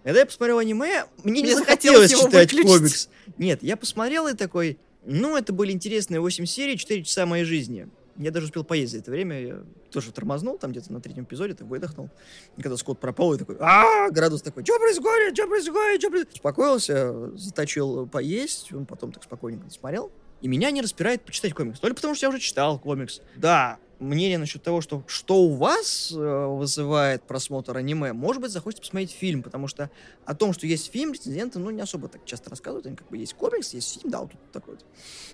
Когда 0.07 0.21
я 0.21 0.27
посмотрел 0.27 0.59
аниме, 0.59 1.07
мне, 1.25 1.33
мне 1.33 1.43
не 1.43 1.55
захотелось, 1.57 2.13
читать 2.13 2.53
выключить. 2.53 2.79
комикс. 2.79 3.09
Нет, 3.39 3.61
я 3.65 3.77
посмотрел 3.77 4.29
и 4.29 4.35
такой, 4.35 4.79
ну, 5.05 5.37
это 5.37 5.53
были 5.53 5.73
интересные 5.73 6.21
8 6.21 6.45
серий, 6.47 6.79
4 6.79 7.03
часа 7.03 7.27
моей 7.27 7.43
жизни. 7.43 7.89
Я 8.17 8.31
даже 8.31 8.47
успел 8.47 8.63
поесть 8.63 8.93
за 8.93 8.99
это 8.99 9.11
время, 9.11 9.41
я 9.41 9.63
тоже 9.91 10.13
тормознул 10.13 10.59
там 10.59 10.71
где-то 10.71 10.93
на 10.93 11.01
третьем 11.01 11.25
эпизоде, 11.25 11.55
так 11.55 11.67
выдохнул. 11.67 12.09
И 12.57 12.63
когда 12.63 12.77
Скотт 12.77 13.01
пропал, 13.01 13.33
я 13.33 13.41
такой, 13.41 13.57
а 13.59 14.09
градус 14.11 14.43
такой, 14.43 14.65
что 14.65 14.79
происходит, 14.79 15.37
что 15.37 15.49
происходит, 15.49 16.01
что 16.01 16.11
происходит? 16.11 16.35
Успокоился, 16.35 17.37
заточил 17.37 18.07
поесть, 18.07 18.73
он 18.73 18.87
потом 18.87 19.11
так 19.11 19.25
спокойненько 19.25 19.69
смотрел. 19.71 20.13
И 20.41 20.47
меня 20.47 20.71
не 20.71 20.83
распирает 20.83 21.23
почитать 21.23 21.53
комикс. 21.53 21.81
То 21.81 21.89
ли 21.89 21.95
потому, 21.95 22.15
что 22.15 22.27
я 22.27 22.31
уже 22.31 22.39
читал 22.39 22.79
комикс. 22.79 23.23
Да, 23.35 23.79
мнение 23.99 24.39
насчет 24.39 24.63
того, 24.63 24.80
что 24.80 25.02
что 25.06 25.43
у 25.43 25.54
вас 25.54 26.13
э, 26.13 26.47
вызывает 26.47 27.23
просмотр 27.23 27.76
аниме, 27.76 28.13
может 28.13 28.43
быть, 28.43 28.50
захочется 28.50 28.82
посмотреть 28.82 29.11
фильм, 29.11 29.43
потому 29.43 29.69
что 29.69 29.91
о 30.25 30.35
том, 30.35 30.52
что 30.52 30.67
есть 30.67 30.91
фильм, 30.91 31.13
рецензенты, 31.13 31.59
ну, 31.59 31.71
не 31.71 31.80
особо 31.80 32.09
так 32.09 32.25
часто 32.25 32.50
рассказывают. 32.50 32.87
Они 32.87 32.97
как 32.97 33.09
бы 33.09 33.17
есть 33.17 33.35
комикс, 33.35 33.75
есть 33.75 34.00
фильм, 34.00 34.11
да, 34.11 34.21
вот 34.21 34.32
тут 34.32 34.52
такой 34.52 34.76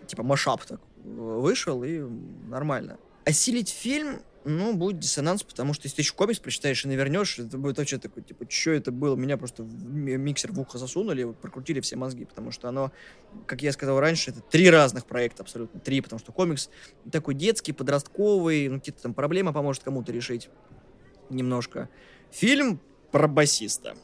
типа 0.07 0.23
машап 0.23 0.65
так 0.65 0.81
вышел, 1.05 1.83
и 1.85 2.01
нормально. 2.49 2.99
Осилить 3.25 3.69
фильм 3.69 4.21
ну, 4.45 4.75
будет 4.75 4.99
диссонанс, 4.99 5.43
потому 5.43 5.73
что 5.75 5.87
если 5.87 5.97
ты 5.97 6.03
еще 6.03 6.15
комикс 6.15 6.39
прочитаешь 6.39 6.85
и 6.85 6.89
навернешь, 6.89 7.39
это 7.39 7.59
будет 7.59 7.79
вообще 7.79 7.99
такой, 7.99 8.23
типа, 8.23 8.47
что 8.49 8.71
это 8.73 8.91
было? 8.91 9.15
Меня 9.17 9.37
просто 9.37 9.63
в 9.63 9.95
миксер 9.95 10.53
в 10.53 10.61
ухо 10.61 10.79
засунули, 10.79 11.33
прокрутили 11.33 11.81
все 11.81 11.97
мозги, 11.97 12.25
потому 12.25 12.51
что 12.51 12.69
оно, 12.69 12.93
как 13.47 13.63
я 13.63 13.73
сказал 13.73 14.01
раньше, 14.01 14.31
это 14.31 14.41
три 14.41 14.69
разных 14.71 15.07
проекта 15.07 15.43
абсолютно, 15.43 15.81
три, 15.81 16.01
потому 16.01 16.19
что 16.19 16.33
комикс 16.33 16.71
такой 17.11 17.35
детский, 17.35 17.73
подростковый, 17.73 18.69
ну, 18.69 18.79
какие-то 18.79 19.03
там 19.03 19.15
проблемы 19.15 19.53
поможет 19.53 19.83
кому-то 19.83 20.13
решить 20.13 20.49
немножко. 21.31 21.89
Фильм 22.31 22.81
про 23.11 23.29
басиста. 23.29 23.97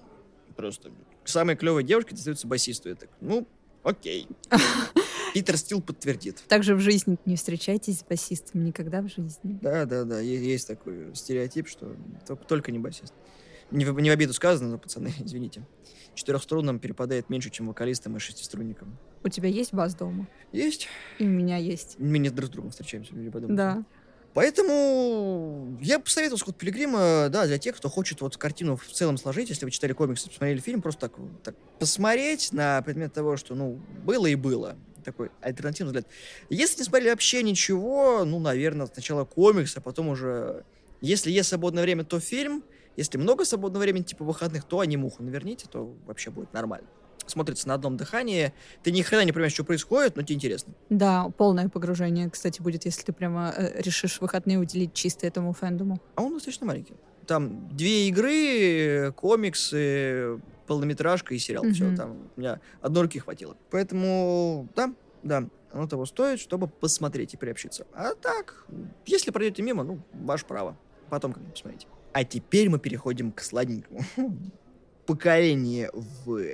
Просто 0.57 0.90
самая 1.24 1.57
клевая 1.57 1.83
девушка 1.83 2.14
достается 2.14 2.46
басисту. 2.46 2.88
Я 2.88 2.94
так, 2.94 3.11
ну, 3.20 3.46
окей. 3.83 4.29
Питер 5.35 5.57
Стил 5.57 5.81
подтвердит. 5.81 6.43
Также 6.49 6.75
в 6.75 6.81
жизни 6.81 7.19
не 7.25 7.37
встречайтесь 7.37 8.01
с 8.01 8.05
басистом 8.05 8.64
никогда 8.64 9.03
в 9.03 9.09
жизни. 9.09 9.59
Да, 9.62 9.85
да, 9.85 10.05
да. 10.05 10.21
Есть 10.21 10.69
такой 10.69 11.14
стереотип, 11.14 11.69
что 11.69 11.97
только 12.47 12.73
не 12.73 12.79
басист. 12.79 13.12
Не 13.71 13.85
в, 13.85 14.01
не 14.01 14.09
в 14.09 14.12
обиду 14.12 14.33
сказано, 14.33 14.71
но, 14.71 14.79
пацаны, 14.79 15.12
извините. 15.21 15.67
Четырехструнным 16.14 16.79
перепадает 16.79 17.29
меньше, 17.29 17.51
чем 17.51 17.69
вокалистам 17.69 18.17
и 18.17 18.21
шестиструнникам. 18.21 18.99
У 19.23 19.29
тебя 19.29 19.49
есть 19.49 19.73
бас 19.73 19.95
дома? 19.95 20.27
Есть. 20.53 20.88
И 21.19 21.25
у 21.25 21.31
меня 21.31 21.59
есть. 21.59 21.97
Мы 21.99 22.19
не 22.19 22.31
друг 22.31 22.49
с 22.49 22.53
другом 22.53 22.71
встречаемся, 22.71 23.14
люди 23.14 23.31
подумают. 23.31 23.57
Да. 23.57 23.85
Поэтому 24.35 25.79
я 25.81 25.99
посоветовал 25.99 26.38
Скотт 26.38 26.57
Пилигрима, 26.57 27.29
да, 27.31 27.47
для 27.47 27.59
тех, 27.59 27.77
кто 27.77 27.88
хочет 27.88 28.21
вот 28.21 28.37
картину 28.37 28.77
в 28.77 28.87
целом 28.87 29.17
сложить, 29.17 29.49
если 29.49 29.64
вы 29.64 29.71
читали 29.71 29.93
комиксы, 29.93 30.29
посмотрели 30.29 30.61
фильм, 30.61 30.83
просто 30.83 31.09
так, 31.09 31.12
так 31.43 31.57
посмотреть 31.79 32.53
на 32.53 32.81
предмет 32.83 33.12
того, 33.12 33.37
что, 33.37 33.55
ну, 33.55 33.81
было 34.05 34.27
и 34.27 34.35
было 34.35 34.77
такой 35.12 35.31
альтернативный 35.40 35.88
взгляд. 35.88 36.07
Если 36.51 36.79
не 36.79 36.85
смотрели 36.85 37.11
вообще 37.11 37.42
ничего, 37.42 38.25
ну, 38.25 38.38
наверное, 38.38 38.87
сначала 38.87 39.25
комикс, 39.25 39.77
а 39.77 39.81
потом 39.81 40.09
уже... 40.09 40.64
Если 41.01 41.31
есть 41.31 41.49
свободное 41.49 41.83
время, 41.83 42.05
то 42.05 42.21
фильм. 42.21 42.64
Если 42.97 43.18
много 43.18 43.44
свободного 43.44 43.83
времени, 43.83 44.03
типа 44.03 44.25
выходных, 44.25 44.64
то 44.64 44.81
анимуху 44.81 45.23
наверните, 45.23 45.66
то 45.71 45.94
вообще 46.07 46.31
будет 46.31 46.53
нормально. 46.53 46.88
Смотрится 47.27 47.68
на 47.68 47.75
одном 47.75 47.97
дыхании. 47.97 48.53
Ты 48.83 48.90
ни 48.90 49.03
хрена 49.03 49.25
не 49.25 49.33
понимаешь, 49.33 49.53
что 49.53 49.62
происходит, 49.62 50.16
но 50.16 50.23
тебе 50.23 50.37
интересно. 50.37 50.73
Да, 50.88 51.29
полное 51.37 51.68
погружение, 51.68 52.29
кстати, 52.31 52.61
будет, 52.62 52.87
если 52.87 53.03
ты 53.03 53.12
прямо 53.12 53.55
э, 53.57 53.83
решишь 53.83 54.21
выходные 54.21 54.59
уделить 54.59 54.94
чисто 54.94 55.27
этому 55.27 55.53
фэндому. 55.53 56.01
А 56.16 56.23
он 56.23 56.35
достаточно 56.35 56.66
маленький. 56.66 56.94
Там 57.27 57.68
две 57.68 58.09
игры, 58.09 59.12
комиксы, 59.12 60.40
полнометражка 60.68 61.35
и 61.35 61.38
сериал. 61.38 61.64
Все, 61.72 61.96
там 61.96 62.31
у 62.37 62.40
меня 62.40 62.61
одной 62.81 63.04
руки 63.04 63.18
хватило. 63.18 63.57
Поэтому, 63.70 64.68
да, 64.76 64.94
да, 65.22 65.48
оно 65.72 65.88
того 65.88 66.07
стоит, 66.07 66.38
чтобы 66.38 66.68
посмотреть 66.68 67.35
и 67.35 67.37
приобщиться. 67.37 67.87
А 67.92 68.14
так, 68.14 68.66
если 69.07 69.31
пройдете 69.31 69.62
мимо, 69.62 69.83
ну, 69.83 70.00
ваше 70.12 70.46
право. 70.46 70.76
Потом 71.11 71.33
как-нибудь 71.33 71.54
посмотрите. 71.54 71.87
А 72.12 72.24
теперь 72.24 72.68
мы 72.68 72.78
переходим 72.78 73.33
к 73.33 73.40
сладенькому. 73.40 74.00
Поколение 75.07 75.90
В. 75.92 76.44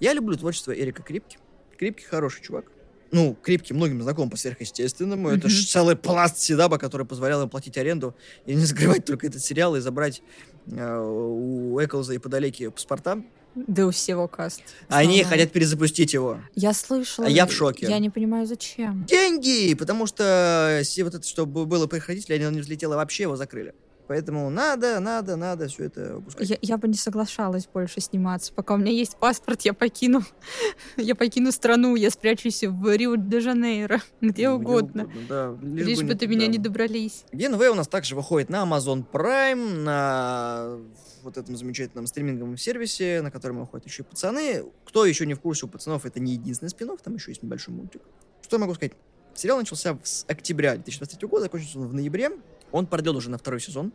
Я 0.00 0.12
люблю 0.14 0.36
творчество 0.36 0.72
Эрика 0.72 1.02
Крипки. 1.02 1.38
Крипки 1.78 2.02
хороший 2.02 2.42
чувак. 2.42 2.66
Ну, 3.12 3.36
Крипки 3.40 3.72
многим 3.72 4.02
знаком 4.02 4.30
по 4.30 4.36
сверхъестественному. 4.36 5.30
Mm-hmm. 5.30 5.38
Это 5.38 5.48
же 5.48 5.66
целый 5.66 5.96
пласт 5.96 6.38
седаба, 6.38 6.78
который 6.78 7.06
позволял 7.06 7.42
им 7.42 7.48
платить 7.48 7.76
аренду 7.78 8.14
и 8.46 8.54
не 8.54 8.64
закрывать 8.64 9.04
только 9.04 9.26
этот 9.26 9.42
сериал 9.42 9.76
и 9.76 9.80
забрать 9.80 10.22
э, 10.66 10.98
у 10.98 11.78
Эклза 11.80 12.14
и 12.14 12.18
подалеки 12.18 12.68
паспорта. 12.68 13.22
Да 13.54 13.86
у 13.86 13.90
всего 13.90 14.28
каст. 14.28 14.62
Они 14.88 15.22
хотят 15.24 15.52
перезапустить 15.52 16.14
его. 16.14 16.38
Я 16.54 16.72
слышала. 16.72 17.26
А 17.26 17.30
я 17.30 17.46
в 17.46 17.52
шоке. 17.52 17.86
Я 17.88 17.98
не 17.98 18.10
понимаю, 18.10 18.46
зачем. 18.46 19.04
Деньги! 19.06 19.74
Потому 19.74 20.06
что 20.06 20.80
все 20.84 21.04
вот 21.04 21.14
это, 21.14 21.26
что 21.26 21.46
было 21.46 21.86
по 21.86 21.96
их 21.96 22.08
родителям, 22.08 22.48
оно 22.48 22.56
не 22.56 22.60
взлетело 22.60 22.96
вообще, 22.96 23.24
его 23.24 23.36
закрыли. 23.36 23.74
Поэтому 24.10 24.50
надо, 24.50 24.98
надо, 24.98 25.36
надо 25.36 25.68
все 25.68 25.84
это 25.84 26.16
выпускать. 26.16 26.50
Я, 26.50 26.58
я 26.62 26.78
бы 26.78 26.88
не 26.88 26.94
соглашалась 26.94 27.68
больше 27.72 28.00
сниматься. 28.00 28.52
Пока 28.52 28.74
у 28.74 28.76
меня 28.76 28.90
есть 28.90 29.16
паспорт, 29.16 29.60
я 29.62 29.72
покину, 29.72 30.22
я 30.96 31.14
покину 31.14 31.52
страну, 31.52 31.94
я 31.94 32.10
спрячусь 32.10 32.64
в 32.64 32.96
Рио-де-Жанейро, 32.96 34.00
где 34.20 34.48
ну, 34.48 34.56
угодно. 34.56 35.04
угодно 35.04 35.26
да, 35.28 35.56
лишь, 35.62 35.86
лишь 35.86 35.98
бы, 36.00 36.06
бы 36.06 36.14
до 36.14 36.26
меня 36.26 36.48
не 36.48 36.58
добрались. 36.58 37.24
ГНВ 37.30 37.60
у 37.70 37.74
нас 37.74 37.86
также 37.86 38.16
выходит 38.16 38.48
на 38.48 38.64
Amazon 38.64 39.04
Prime, 39.12 39.82
на 39.82 40.76
вот 41.22 41.36
этом 41.36 41.56
замечательном 41.56 42.06
стриминговом 42.06 42.56
сервисе, 42.56 43.22
на 43.22 43.30
котором 43.30 43.60
выходят 43.60 43.86
еще 43.86 44.02
и 44.02 44.06
пацаны. 44.06 44.64
Кто 44.84 45.04
еще 45.06 45.26
не 45.26 45.34
в 45.34 45.40
курсе, 45.40 45.66
у 45.66 45.68
пацанов 45.68 46.06
это 46.06 46.20
не 46.20 46.32
единственный 46.32 46.68
спин 46.68 46.90
там 47.02 47.14
еще 47.14 47.30
есть 47.30 47.42
небольшой 47.42 47.74
мультик. 47.74 48.02
Что 48.42 48.56
я 48.56 48.60
могу 48.60 48.74
сказать? 48.74 48.92
Сериал 49.34 49.58
начался 49.58 49.98
с 50.02 50.24
октября 50.28 50.74
2023 50.74 51.28
года, 51.28 51.44
закончился 51.44 51.78
он 51.78 51.88
в 51.88 51.94
ноябре. 51.94 52.30
Он 52.72 52.86
продлен 52.86 53.16
уже 53.16 53.30
на 53.30 53.38
второй 53.38 53.60
сезон 53.60 53.92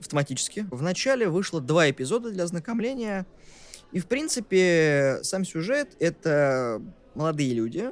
автоматически. 0.00 0.66
В 0.70 0.82
начале 0.82 1.28
вышло 1.28 1.60
два 1.60 1.90
эпизода 1.90 2.30
для 2.30 2.44
ознакомления. 2.44 3.26
И, 3.92 4.00
в 4.00 4.06
принципе, 4.06 5.20
сам 5.22 5.44
сюжет— 5.44 5.96
это 5.98 6.82
молодые 7.14 7.54
люди, 7.54 7.90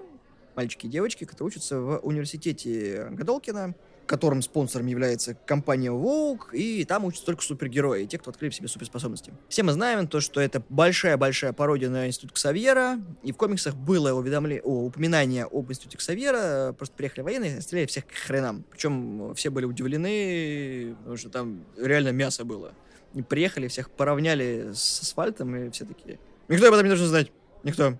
мальчики 0.55 0.87
и 0.87 0.89
девочки, 0.89 1.25
которые 1.25 1.49
учатся 1.49 1.81
в 1.81 1.99
университете 2.01 3.09
Гадолкина, 3.11 3.75
которым 4.07 4.43
спонсором 4.43 4.87
является 4.87 5.35
компания 5.35 5.91
Vogue, 5.91 6.53
и 6.53 6.85
там 6.85 7.05
учатся 7.05 7.27
только 7.27 7.43
супергерои, 7.43 8.07
те, 8.07 8.19
кто 8.19 8.31
открыли 8.31 8.51
в 8.51 8.55
себе 8.55 8.69
суперспособности. 8.69 9.33
Все 9.49 9.63
мы 9.63 9.73
знаем 9.73 10.07
то, 10.09 10.21
что 10.21 10.41
это 10.41 10.63
большая-большая 10.69 11.53
пародия 11.53 11.91
на 11.91 12.07
институт 12.07 12.33
Ксавьера, 12.33 13.01
и 13.23 13.33
в 13.33 13.37
комиксах 13.37 13.75
было 13.75 14.13
уведомление, 14.13 14.63
о, 14.63 14.87
упоминание 14.87 15.45
об 15.45 15.71
институте 15.71 15.99
Ксавьера, 15.99 16.73
просто 16.73 16.95
приехали 16.95 17.23
военные, 17.23 17.61
стреляли 17.61 17.87
всех 17.87 18.07
к 18.07 18.13
хренам. 18.13 18.65
Причем 18.71 19.35
все 19.35 19.51
были 19.51 19.65
удивлены, 19.65 20.95
потому 20.99 21.17
что 21.17 21.29
там 21.29 21.65
реально 21.77 22.11
мясо 22.11 22.45
было. 22.45 22.73
И 23.15 23.23
приехали, 23.23 23.69
всех 23.69 23.91
поравняли 23.91 24.73
с 24.75 25.01
асфальтом, 25.01 25.55
и 25.57 25.71
все 25.71 25.85
такие, 25.85 26.19
никто 26.49 26.69
об 26.69 26.75
этом 26.75 26.85
не 26.85 26.91
должен 26.91 27.07
знать, 27.07 27.33
никто. 27.65 27.99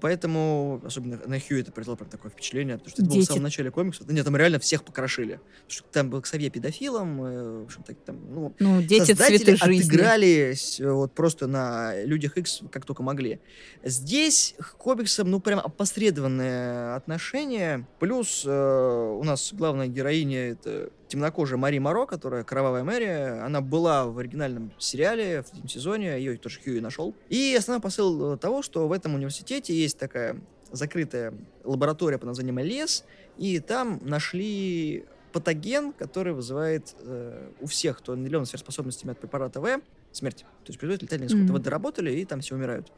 Поэтому, 0.00 0.80
особенно 0.84 1.20
на 1.26 1.40
Хью 1.40 1.60
это 1.60 1.72
произвело 1.72 1.96
прям 1.96 2.10
такое 2.10 2.30
впечатление, 2.30 2.78
потому 2.78 2.90
что 2.90 3.02
это 3.02 3.10
было 3.10 3.20
в 3.20 3.24
самом 3.24 3.42
начале 3.42 3.70
комикса. 3.70 4.04
Нет, 4.08 4.24
там 4.24 4.36
реально 4.36 4.58
всех 4.58 4.84
покрошили. 4.84 5.40
Потому 5.66 5.68
что 5.68 5.84
там 5.92 6.10
был 6.10 6.20
Ксавье 6.22 6.50
педофилом, 6.50 7.24
э, 7.24 7.60
в 7.60 7.64
общем, 7.64 7.82
так, 7.82 7.96
там, 8.04 8.18
ну, 8.30 8.54
ну 8.58 8.82
дети 8.82 9.12
цветы 9.12 9.56
жизни. 9.56 9.82
отыгрались 9.82 10.80
вот 10.80 11.12
просто 11.12 11.46
на 11.46 12.02
Людях 12.04 12.36
X 12.36 12.62
как 12.70 12.84
только 12.84 13.02
могли. 13.02 13.40
Здесь 13.82 14.54
к 14.58 14.76
комиксам, 14.76 15.30
ну, 15.30 15.40
прям 15.40 15.60
опосредованное 15.60 16.96
отношение. 16.96 17.86
Плюс 18.00 18.44
э, 18.46 19.16
у 19.20 19.22
нас 19.24 19.52
главная 19.52 19.88
героиня 19.88 20.50
это 20.50 20.90
темнокожая 21.08 21.58
Мари 21.58 21.78
Моро, 21.78 22.06
которая 22.06 22.44
Кровавая 22.44 22.84
Мэри, 22.84 23.38
она 23.40 23.60
была 23.60 24.06
в 24.06 24.18
оригинальном 24.18 24.72
сериале 24.78 25.42
в 25.42 25.50
третьем 25.50 25.68
сезоне, 25.68 26.18
ее 26.18 26.36
тоже 26.36 26.60
Хьюи 26.60 26.80
нашел. 26.80 27.14
И 27.28 27.54
основной 27.58 27.82
посыл 27.82 28.36
того, 28.38 28.62
что 28.62 28.88
в 28.88 28.92
этом 28.92 29.14
университете 29.14 29.74
есть 29.74 29.98
такая 29.98 30.40
закрытая 30.72 31.34
лаборатория 31.62 32.18
под 32.18 32.28
названием 32.28 32.58
Лес, 32.58 33.04
и 33.36 33.60
там 33.60 34.00
нашли 34.02 35.04
патоген, 35.32 35.92
который 35.92 36.32
вызывает 36.32 36.94
э, 37.00 37.50
у 37.60 37.66
всех, 37.66 37.98
кто 37.98 38.14
наделен 38.14 38.46
сверхспособностями 38.46 39.12
от 39.12 39.18
препарата 39.18 39.60
В, 39.60 39.80
смерть. 40.12 40.44
То 40.64 40.68
есть 40.70 40.78
производители 40.78 41.06
летальные 41.06 41.28
исход. 41.28 41.40
Mm-hmm. 41.42 41.62
доработали, 41.62 42.12
и 42.12 42.24
там 42.24 42.40
все 42.40 42.54
умирают. 42.54 42.92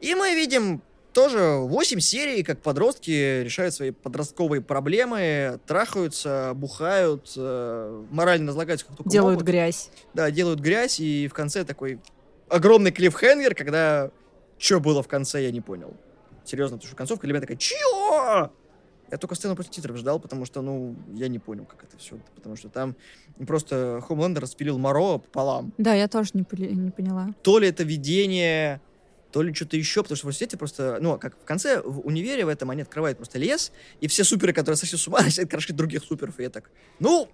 И 0.00 0.14
мы 0.14 0.34
видим 0.34 0.82
тоже 1.12 1.56
8 1.58 2.00
серий, 2.00 2.42
как 2.42 2.60
подростки 2.60 3.42
решают 3.42 3.74
свои 3.74 3.90
подростковые 3.90 4.60
проблемы, 4.62 5.60
трахаются, 5.66 6.52
бухают, 6.54 7.32
э, 7.36 8.04
морально 8.10 8.48
разлагаются 8.48 8.86
как 8.86 8.96
только 8.96 9.10
Делают 9.10 9.36
могут. 9.40 9.46
грязь. 9.46 9.90
Да, 10.14 10.30
делают 10.30 10.60
грязь, 10.60 11.00
и 11.00 11.28
в 11.28 11.34
конце 11.34 11.64
такой 11.64 11.98
огромный 12.48 12.92
клиффхенгер, 12.92 13.54
когда 13.54 14.10
что 14.58 14.78
было 14.80 15.02
в 15.02 15.08
конце, 15.08 15.42
я 15.42 15.50
не 15.50 15.60
понял. 15.60 15.94
Серьезно, 16.44 16.76
потому 16.76 16.88
что 16.88 16.96
концовка 16.96 17.26
меня 17.26 17.40
такая, 17.40 17.56
чё? 17.56 18.50
Я 19.10 19.18
только 19.18 19.34
сцену 19.34 19.56
после 19.56 19.72
титров 19.72 19.96
ждал, 19.96 20.20
потому 20.20 20.44
что, 20.44 20.62
ну, 20.62 20.94
я 21.14 21.26
не 21.28 21.38
понял, 21.40 21.64
как 21.64 21.82
это 21.82 21.96
все. 21.98 22.16
Потому 22.36 22.54
что 22.56 22.68
там 22.68 22.94
просто 23.46 24.00
Хомлендер 24.06 24.42
распилил 24.42 24.78
Моро 24.78 25.18
пополам. 25.18 25.72
Да, 25.78 25.94
я 25.94 26.06
тоже 26.06 26.30
не, 26.34 26.44
не 26.74 26.90
поняла. 26.92 27.34
То 27.42 27.58
ли 27.58 27.68
это 27.68 27.82
видение 27.82 28.80
то 29.32 29.42
ли 29.42 29.54
что-то 29.54 29.76
еще, 29.76 30.02
потому 30.02 30.16
что 30.16 30.26
в 30.26 30.28
университете 30.28 30.56
просто, 30.56 30.98
ну, 31.00 31.18
как 31.18 31.36
в 31.40 31.44
конце, 31.44 31.80
в 31.82 32.06
универе 32.06 32.44
в 32.44 32.48
этом 32.48 32.70
они 32.70 32.82
открывают 32.82 33.18
просто 33.18 33.38
лес, 33.38 33.72
и 34.00 34.08
все 34.08 34.24
суперы, 34.24 34.52
которые 34.52 34.76
сошли 34.76 34.98
с 34.98 35.06
ума, 35.06 35.20
начинают 35.24 35.50
крошить 35.50 35.76
других 35.76 36.04
суперов, 36.04 36.38
и 36.38 36.42
я 36.42 36.50
так, 36.50 36.70
ну, 36.98 37.30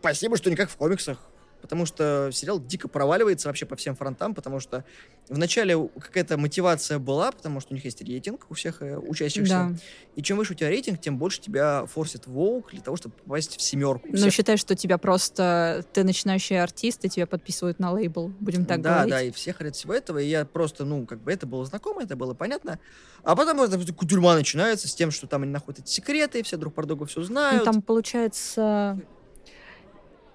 спасибо, 0.00 0.36
что 0.36 0.50
не 0.50 0.56
как 0.56 0.70
в 0.70 0.76
комиксах, 0.76 1.18
потому 1.60 1.86
что 1.86 2.30
сериал 2.32 2.60
дико 2.60 2.88
проваливается 2.88 3.48
вообще 3.48 3.66
по 3.66 3.76
всем 3.76 3.94
фронтам, 3.96 4.34
потому 4.34 4.60
что 4.60 4.84
вначале 5.28 5.76
какая-то 5.98 6.36
мотивация 6.38 6.98
была, 6.98 7.32
потому 7.32 7.60
что 7.60 7.72
у 7.72 7.74
них 7.74 7.84
есть 7.84 8.00
рейтинг 8.02 8.46
у 8.50 8.54
всех 8.54 8.82
э, 8.82 8.96
учащихся. 8.96 9.70
Да. 9.70 9.72
И 10.16 10.22
чем 10.22 10.36
выше 10.38 10.52
у 10.52 10.56
тебя 10.56 10.68
рейтинг, 10.68 11.00
тем 11.00 11.18
больше 11.18 11.40
тебя 11.40 11.86
форсит 11.86 12.26
волк 12.26 12.72
для 12.72 12.80
того, 12.80 12.96
чтобы 12.96 13.14
попасть 13.14 13.56
в 13.56 13.62
семерку. 13.62 14.08
Ну, 14.08 14.16
всех... 14.16 14.32
считай, 14.32 14.56
что 14.56 14.74
тебя 14.74 14.98
просто... 14.98 15.84
Ты 15.92 16.04
начинающий 16.04 16.60
артист, 16.60 17.04
и 17.04 17.08
тебя 17.08 17.26
подписывают 17.26 17.78
на 17.78 17.92
лейбл, 17.92 18.32
будем 18.40 18.64
так 18.64 18.80
да, 18.80 18.90
говорить. 18.90 19.10
Да, 19.10 19.16
да, 19.18 19.22
и 19.22 19.30
все 19.30 19.52
хотят 19.52 19.76
всего 19.76 19.94
этого, 19.94 20.18
и 20.18 20.26
я 20.26 20.44
просто, 20.44 20.84
ну, 20.84 21.06
как 21.06 21.20
бы 21.20 21.32
это 21.32 21.46
было 21.46 21.64
знакомо, 21.64 22.02
это 22.02 22.16
было 22.16 22.34
понятно. 22.34 22.78
А 23.22 23.36
потом 23.36 23.60
эта 23.60 23.78
тюрьма 24.06 24.34
начинается 24.34 24.88
с 24.88 24.94
тем, 24.94 25.10
что 25.10 25.26
там 25.26 25.42
они 25.42 25.52
находят 25.52 25.88
секреты, 25.88 26.42
все 26.42 26.56
друг 26.56 26.74
про 26.74 26.86
друга 26.86 27.06
все 27.06 27.22
знают. 27.22 27.64
Ну, 27.64 27.72
там, 27.72 27.82
получается... 27.82 28.98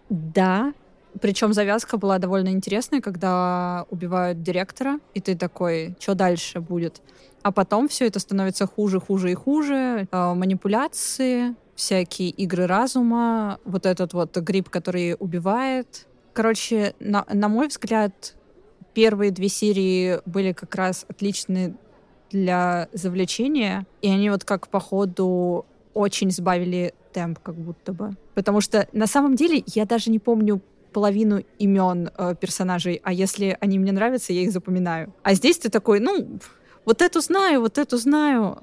Да, 0.09 0.73
причем 1.21 1.53
завязка 1.53 1.97
была 1.97 2.17
довольно 2.17 2.49
интересная, 2.49 3.01
когда 3.01 3.85
убивают 3.89 4.41
директора, 4.41 4.99
и 5.13 5.21
ты 5.21 5.35
такой, 5.35 5.95
что 5.99 6.15
дальше 6.15 6.59
будет? 6.59 7.01
А 7.43 7.51
потом 7.51 7.87
все 7.87 8.07
это 8.07 8.19
становится 8.19 8.65
хуже, 8.65 8.99
хуже 8.99 9.31
и 9.31 9.35
хуже. 9.35 10.07
Э, 10.11 10.33
манипуляции, 10.33 11.55
всякие 11.75 12.29
игры 12.29 12.65
разума, 12.65 13.59
вот 13.65 13.85
этот 13.85 14.13
вот 14.13 14.35
гриб, 14.37 14.69
который 14.69 15.15
убивает. 15.19 16.07
Короче, 16.33 16.95
на, 16.99 17.25
на 17.31 17.47
мой 17.47 17.67
взгляд, 17.67 18.35
первые 18.93 19.31
две 19.31 19.49
серии 19.49 20.19
были 20.25 20.53
как 20.53 20.73
раз 20.75 21.05
отличны 21.07 21.75
для 22.31 22.89
завлечения, 22.93 23.85
и 24.01 24.09
они 24.09 24.29
вот 24.29 24.43
как 24.43 24.67
по 24.67 24.79
ходу 24.79 25.65
очень 25.93 26.31
сбавили 26.31 26.93
темп, 27.13 27.39
как 27.39 27.55
будто 27.55 27.93
бы. 27.93 28.11
Потому 28.33 28.59
что 28.59 28.87
на 28.91 29.07
самом 29.07 29.35
деле 29.35 29.63
я 29.67 29.85
даже 29.85 30.11
не 30.11 30.19
помню 30.19 30.61
половину 30.95 31.43
имен 31.59 32.09
э, 32.17 32.35
персонажей, 32.39 33.01
а 33.03 33.11
если 33.11 33.57
они 33.59 33.77
мне 33.79 33.91
нравятся, 33.91 34.31
я 34.31 34.43
их 34.43 34.53
запоминаю. 34.53 35.13
А 35.23 35.33
здесь 35.33 35.57
ты 35.57 35.69
такой, 35.69 35.99
ну, 35.99 36.39
вот 36.85 37.01
эту 37.01 37.19
знаю, 37.19 37.59
вот 37.59 37.77
эту 37.77 37.97
знаю, 37.97 38.59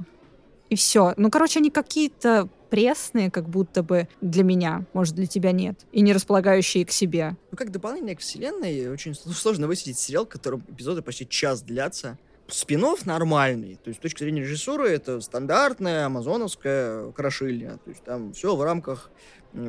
и 0.71 0.75
все. 0.75 1.13
Ну, 1.19 1.31
короче, 1.31 1.59
они 1.59 1.71
какие-то 1.71 2.49
пресные, 2.71 3.31
как 3.31 3.51
будто 3.51 3.83
бы 3.83 4.09
для 4.23 4.45
меня, 4.45 4.87
может, 4.95 5.15
для 5.15 5.27
тебя 5.27 5.53
нет, 5.53 5.79
и 5.93 6.01
не 6.01 6.15
располагающие 6.15 6.87
к 6.87 6.91
себе. 6.91 7.37
Ну, 7.51 7.59
как 7.59 7.71
дополнение 7.71 8.17
к 8.17 8.21
вселенной, 8.21 8.89
очень 8.89 9.15
сложно 9.15 9.67
высветить 9.67 9.99
сериал, 9.99 10.25
в 10.25 10.31
котором 10.31 10.65
эпизоды 10.69 11.03
почти 11.03 11.29
час 11.29 11.61
длятся. 11.61 12.17
Спинов 12.49 13.05
нормальный, 13.05 13.77
то 13.77 13.89
есть 13.89 14.01
с 14.01 14.03
точки 14.03 14.25
зрения 14.25 14.41
режиссуры 14.41 14.89
это 14.89 15.21
стандартная 15.21 16.07
амазоновская 16.07 17.13
крошильня, 17.13 17.79
то 17.85 17.91
есть 17.91 18.05
там 18.05 18.33
все 18.33 18.57
в 18.57 18.63
рамках 18.63 19.11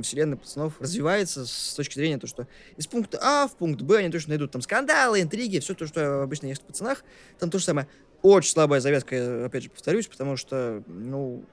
вселенная 0.01 0.37
пацанов 0.37 0.79
развивается 0.79 1.45
с 1.45 1.73
точки 1.75 1.95
зрения 1.95 2.17
того, 2.17 2.29
что 2.29 2.47
из 2.77 2.87
пункта 2.87 3.19
А 3.21 3.47
в 3.47 3.55
пункт 3.55 3.81
Б 3.81 3.97
они 3.97 4.09
точно 4.09 4.29
найдут 4.29 4.51
там 4.51 4.61
скандалы, 4.61 5.21
интриги, 5.21 5.59
все 5.59 5.73
то, 5.73 5.87
что 5.87 6.23
обычно 6.23 6.47
есть 6.47 6.61
в 6.61 6.65
пацанах. 6.65 7.03
Там 7.39 7.49
то 7.49 7.59
же 7.59 7.65
самое. 7.65 7.87
Очень 8.21 8.51
слабая 8.51 8.79
завязка, 8.79 9.45
опять 9.45 9.63
же, 9.63 9.69
повторюсь, 9.69 10.07
потому 10.07 10.37
что, 10.37 10.81
ну, 10.87 11.43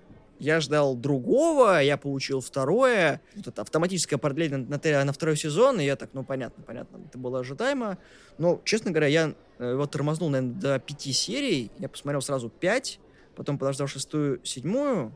я 0.41 0.61
ждал 0.61 0.97
другого, 0.97 1.83
я 1.83 1.97
получил 1.97 2.41
второе. 2.41 3.21
Вот 3.35 3.49
это 3.49 3.63
автоматическое 3.63 4.19
продление 4.19 4.59
на, 4.59 4.81
на, 4.83 5.05
на 5.05 5.13
второй 5.13 5.37
сезон, 5.37 5.81
и 5.81 5.85
я 5.85 5.97
так, 5.97 6.11
ну, 6.15 6.25
понятно, 6.25 6.65
понятно, 6.65 6.99
это 7.07 7.19
было 7.19 7.41
ожидаемо. 7.41 7.99
Но, 8.39 8.61
честно 8.65 8.91
говоря, 8.91 9.09
я 9.09 9.35
э, 9.59 9.71
его 9.73 9.87
тормознул, 9.87 10.31
наверное, 10.31 10.55
до 10.55 10.79
пяти 10.79 11.13
серий. 11.13 11.71
Я 11.79 11.89
посмотрел 11.89 12.23
сразу 12.23 12.49
пять, 12.49 13.01
потом 13.37 13.59
подождал 13.59 13.87
шестую, 13.87 14.41
седьмую 14.45 15.13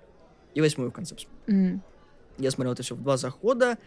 и 0.54 0.60
восьмую 0.60 0.90
в 0.90 0.92
конце. 0.92 1.16
Mm. 1.46 1.80
Я 2.38 2.50
смотрел 2.50 2.72
это 2.72 2.82
все 2.82 2.94
в 2.94 3.02
два 3.02 3.16
захода. 3.16 3.78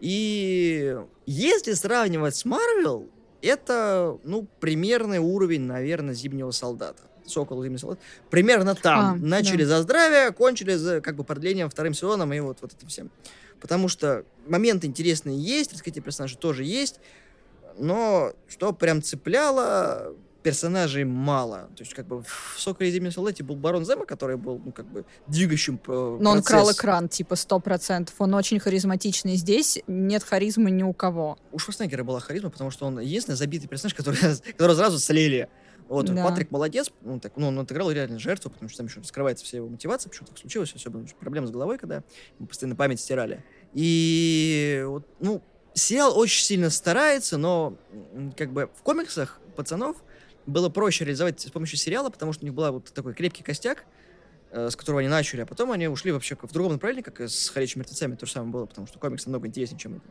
И 0.00 0.96
если 1.26 1.72
сравнивать 1.74 2.34
с 2.34 2.44
Марвел, 2.44 3.08
это, 3.40 4.18
ну, 4.24 4.46
примерный 4.60 5.18
уровень, 5.18 5.62
наверное, 5.62 6.14
Зимнего 6.14 6.50
Солдата. 6.50 7.02
Сокол 7.26 7.62
Зимний 7.62 7.78
Солдат. 7.78 8.00
Примерно 8.30 8.74
там. 8.74 9.14
А, 9.14 9.16
Начали 9.16 9.64
да. 9.64 9.76
за 9.76 9.82
здравие, 9.82 10.32
кончили 10.32 10.74
за, 10.74 11.00
как 11.00 11.16
бы, 11.16 11.24
продлением 11.24 11.70
вторым 11.70 11.94
сезоном 11.94 12.32
и 12.32 12.40
вот, 12.40 12.58
вот 12.62 12.72
этим 12.72 12.88
всем. 12.88 13.10
Потому 13.60 13.88
что 13.88 14.24
моменты 14.46 14.88
интересные 14.88 15.38
есть, 15.38 15.72
раскрытие 15.72 16.02
персонажей 16.02 16.36
тоже 16.36 16.64
есть, 16.64 16.98
но 17.78 18.32
что 18.48 18.72
прям 18.72 19.02
цепляло, 19.02 20.14
персонажей 20.42 21.04
мало. 21.04 21.68
То 21.76 21.82
есть, 21.82 21.94
как 21.94 22.06
бы 22.06 22.22
в 22.22 22.54
«Соколе 22.56 22.90
и 22.90 22.92
Зимнем 22.92 23.12
солдате» 23.12 23.42
был 23.42 23.56
Барон 23.56 23.84
Зема, 23.84 24.04
который 24.04 24.36
был, 24.36 24.60
ну, 24.64 24.72
как 24.72 24.86
бы, 24.86 25.04
двигающим 25.26 25.78
процесс. 25.78 26.20
Но 26.20 26.30
он 26.30 26.42
крал 26.42 26.70
экран, 26.72 27.08
типа, 27.08 27.36
сто 27.36 27.60
процентов. 27.60 28.14
Он 28.18 28.34
очень 28.34 28.58
харизматичный. 28.58 29.36
Здесь 29.36 29.80
нет 29.86 30.22
харизмы 30.22 30.70
ни 30.70 30.82
у 30.82 30.92
кого. 30.92 31.38
У 31.52 31.58
Шварценеггера 31.58 32.04
была 32.04 32.20
харизма, 32.20 32.50
потому 32.50 32.70
что 32.70 32.86
он 32.86 32.98
единственный 33.00 33.36
забитый 33.36 33.68
персонаж, 33.68 33.94
который, 33.94 34.18
который 34.56 34.76
сразу 34.76 34.98
слили. 34.98 35.48
Вот, 35.88 36.06
да. 36.06 36.24
Патрик 36.24 36.50
молодец, 36.50 36.90
ну, 37.02 37.20
так, 37.20 37.32
ну, 37.36 37.48
он 37.48 37.58
отыграл 37.58 37.90
реально 37.90 38.18
жертву, 38.18 38.50
потому 38.50 38.68
что 38.68 38.78
там 38.78 38.86
еще 38.86 39.00
раскрывается 39.00 39.44
вся 39.44 39.58
его 39.58 39.68
мотивация, 39.68 40.08
почему 40.08 40.26
так 40.26 40.38
случилось, 40.38 40.72
особенно 40.74 41.06
проблемы 41.20 41.48
с 41.48 41.50
головой, 41.50 41.76
когда 41.76 42.02
ему 42.38 42.48
постоянно 42.48 42.76
память 42.76 43.00
стирали. 43.00 43.44
И 43.74 44.84
вот, 44.86 45.06
ну, 45.20 45.42
сериал 45.74 46.18
очень 46.18 46.44
сильно 46.44 46.70
старается, 46.70 47.36
но 47.36 47.76
как 48.36 48.52
бы 48.52 48.70
в 48.74 48.82
комиксах 48.82 49.40
пацанов 49.56 49.96
было 50.46 50.68
проще 50.68 51.04
реализовать 51.04 51.40
с 51.40 51.50
помощью 51.50 51.78
сериала, 51.78 52.10
потому 52.10 52.32
что 52.32 52.44
у 52.44 52.46
них 52.46 52.54
был 52.54 52.70
вот 52.72 52.92
такой 52.92 53.14
крепкий 53.14 53.42
костяк, 53.42 53.84
Э, 54.54 54.68
с 54.68 54.76
которого 54.76 55.00
они 55.00 55.08
начали, 55.08 55.40
а 55.40 55.46
потом 55.46 55.72
они 55.72 55.88
ушли 55.88 56.12
вообще 56.12 56.36
в 56.36 56.52
другом 56.52 56.72
направлении, 56.72 57.02
как 57.02 57.22
и 57.22 57.26
с 57.26 57.48
«Ходячими 57.48 57.80
мертвецами» 57.80 58.16
то 58.16 58.26
же 58.26 58.32
самое 58.32 58.52
было, 58.52 58.66
потому 58.66 58.86
что 58.86 58.98
комикс 58.98 59.24
намного 59.24 59.48
интереснее, 59.48 59.80
чем 59.80 60.02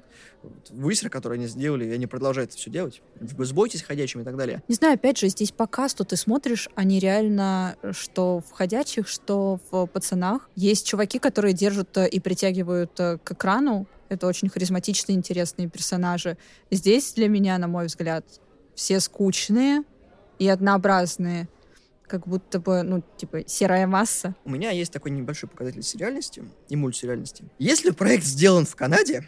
вот, 0.41 0.54
высер, 0.72 1.12
который 1.12 1.38
они 1.38 1.46
сделали, 1.46 1.86
и 1.86 1.91
они 1.91 2.08
продолжают 2.08 2.50
это 2.50 2.58
все 2.58 2.72
делать. 2.72 3.04
Сбойтесь 3.20 3.84
ходячими 3.84 4.24
и 4.24 4.26
так 4.26 4.36
далее. 4.36 4.63
Не 4.67 4.74
знаю, 4.74 4.96
опять 4.96 5.20
же, 5.20 5.28
здесь 5.28 5.52
по 5.52 5.67
касту 5.67 6.06
ты 6.06 6.15
смотришь, 6.15 6.70
они 6.74 6.98
реально, 6.98 7.76
что 7.91 8.39
в 8.39 8.52
«Ходячих», 8.52 9.08
что 9.08 9.60
в 9.70 9.86
«Пацанах», 9.86 10.50
есть 10.56 10.88
чуваки, 10.88 11.20
которые 11.20 11.54
держат 11.54 11.96
э, 11.98 12.10
и 12.10 12.20
притягивают 12.20 13.00
э, 13.00 13.20
к 13.24 13.34
экрану. 13.34 13.86
Это 14.10 14.26
очень 14.26 14.50
харизматичные, 14.50 15.15
интересные 15.15 15.70
персонажи. 15.70 16.36
Здесь 16.72 17.13
для 17.13 17.28
меня, 17.28 17.60
на 17.60 17.67
мой 17.67 17.86
взгляд, 17.86 18.26
все 18.74 19.00
скучные 19.00 19.84
и 20.41 20.47
однообразные 20.47 21.47
как 22.08 22.27
будто 22.27 22.60
бы, 22.60 22.82
ну, 22.82 23.04
типа, 23.15 23.47
серая 23.47 23.86
масса. 23.86 24.36
У 24.43 24.49
меня 24.49 24.71
есть 24.71 24.91
такой 24.91 25.12
небольшой 25.12 25.47
показатель 25.47 25.84
сериальности 25.84 26.43
и 26.67 26.75
мультсериальности. 26.75 27.45
Если 27.60 27.91
проект 27.91 28.23
сделан 28.23 28.65
в 28.65 28.75
Канаде, 28.75 29.23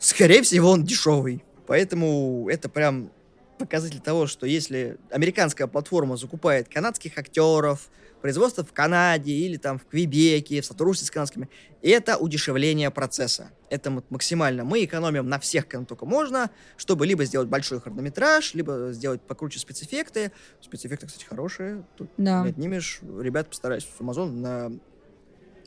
скорее 0.00 0.42
всего, 0.42 0.70
он 0.70 0.84
дешевый. 0.84 1.44
Поэтому 1.68 2.48
это 2.50 2.68
прям 2.68 3.12
показатель 3.58 4.00
того, 4.00 4.26
что 4.26 4.44
если 4.44 4.98
американская 5.10 5.68
платформа 5.68 6.16
закупает 6.16 6.68
канадских 6.68 7.16
актеров, 7.16 7.88
производство 8.20 8.64
в 8.64 8.72
Канаде 8.72 9.32
или 9.32 9.56
там 9.56 9.78
в 9.78 9.86
Квебеке, 9.86 10.60
в 10.60 10.66
сотрудничестве 10.66 11.06
с 11.06 11.10
канадскими, 11.10 11.48
это 11.82 12.16
удешевление 12.16 12.90
процесса. 12.90 13.50
Это 13.68 14.02
максимально. 14.10 14.64
Мы 14.64 14.84
экономим 14.84 15.28
на 15.28 15.38
всех, 15.38 15.66
кем 15.68 15.86
только 15.86 16.04
можно, 16.04 16.50
чтобы 16.76 17.06
либо 17.06 17.24
сделать 17.24 17.48
большой 17.48 17.80
хронометраж, 17.80 18.54
либо 18.54 18.92
сделать 18.92 19.22
покруче 19.22 19.58
спецэффекты. 19.58 20.32
Спецэффекты, 20.60 21.06
кстати, 21.06 21.24
хорошие. 21.24 21.84
Тут 21.96 22.10
да. 22.16 22.42
не 22.42 22.50
отнимешь. 22.50 23.00
Ребят 23.20 23.48
постарались 23.48 23.84
в 23.84 24.00
Amazon 24.00 24.30
на 24.32 24.72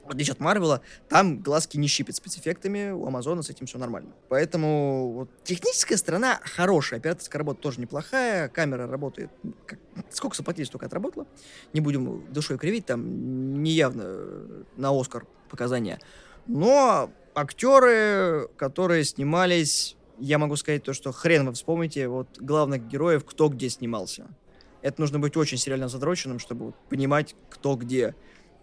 в 0.06 0.10
отличие 0.10 0.34
от 0.34 0.40
Марвела, 0.40 0.82
там 1.10 1.40
глазки 1.40 1.78
не 1.78 1.88
щипят 1.88 2.16
спецэффектами, 2.16 2.92
у 2.92 3.06
Амазона 3.06 3.42
с 3.42 3.50
этим 3.50 3.66
все 3.66 3.78
нормально. 3.78 4.12
Поэтому 4.30 5.12
вот, 5.14 5.30
техническая 5.44 5.98
сторона 5.98 6.40
хорошая, 6.44 7.00
операторская 7.00 7.40
работа 7.40 7.62
тоже 7.62 7.80
неплохая, 7.80 8.50
камера 8.50 8.88
работает, 8.88 9.32
как, 9.66 9.80
сколько 10.10 10.36
заплатили, 10.36 10.66
столько 10.66 10.88
отработала. 10.88 11.26
Не 11.74 11.82
будем 11.82 12.26
душой 12.32 12.58
кривить, 12.58 12.86
там 12.86 13.64
неявно 13.64 14.04
на 14.76 15.00
Оскар 15.00 15.26
показания. 15.50 16.00
Но 16.48 17.10
актеры, 17.34 18.50
которые 18.58 19.06
снимались, 19.06 19.96
я 20.20 20.38
могу 20.38 20.56
сказать 20.56 20.84
то, 20.84 20.94
что 20.94 21.12
хрен 21.12 21.48
вы 21.48 21.54
вспомните 21.54 22.08
вот 22.08 22.28
главных 22.40 22.88
героев, 22.88 23.26
кто 23.26 23.50
где 23.50 23.70
снимался. 23.70 24.28
Это 24.82 25.00
нужно 25.00 25.18
быть 25.18 25.38
очень 25.38 25.58
сериально 25.58 25.88
задроченным, 25.88 26.40
чтобы 26.40 26.66
вот, 26.68 26.76
понимать, 26.90 27.36
кто 27.50 27.76
где. 27.76 28.16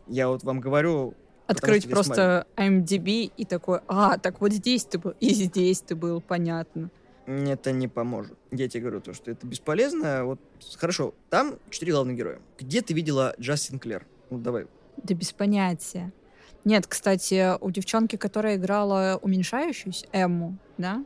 Я 0.07 0.29
вот 0.29 0.42
вам 0.42 0.61
говорю, 0.61 1.14
Открыть 1.50 1.90
просто 1.90 2.46
IMDb 2.56 3.32
и 3.36 3.44
такой, 3.44 3.80
а, 3.88 4.18
так 4.18 4.40
вот 4.40 4.52
здесь 4.52 4.84
ты 4.84 4.98
был, 4.98 5.14
и 5.20 5.34
здесь 5.34 5.80
ты 5.80 5.94
был, 5.94 6.20
понятно. 6.20 6.90
Это 7.26 7.72
не 7.72 7.88
поможет. 7.88 8.36
Я 8.50 8.68
тебе 8.68 8.82
говорю 8.82 9.00
то, 9.00 9.12
что 9.12 9.30
это 9.30 9.46
бесполезно. 9.46 10.24
Вот, 10.24 10.40
хорошо, 10.76 11.14
там 11.28 11.58
четыре 11.70 11.92
главных 11.92 12.16
героя. 12.16 12.40
Где 12.58 12.82
ты 12.82 12.94
видела 12.94 13.34
Джастин 13.38 13.78
Клер? 13.78 14.06
Вот 14.30 14.42
давай. 14.42 14.66
Да 14.96 15.14
без 15.14 15.32
понятия. 15.32 16.12
Нет, 16.64 16.86
кстати, 16.86 17.56
у 17.60 17.70
девчонки, 17.70 18.16
которая 18.16 18.56
играла 18.56 19.18
уменьшающуюся, 19.22 20.06
Эмму, 20.12 20.58
да, 20.76 21.04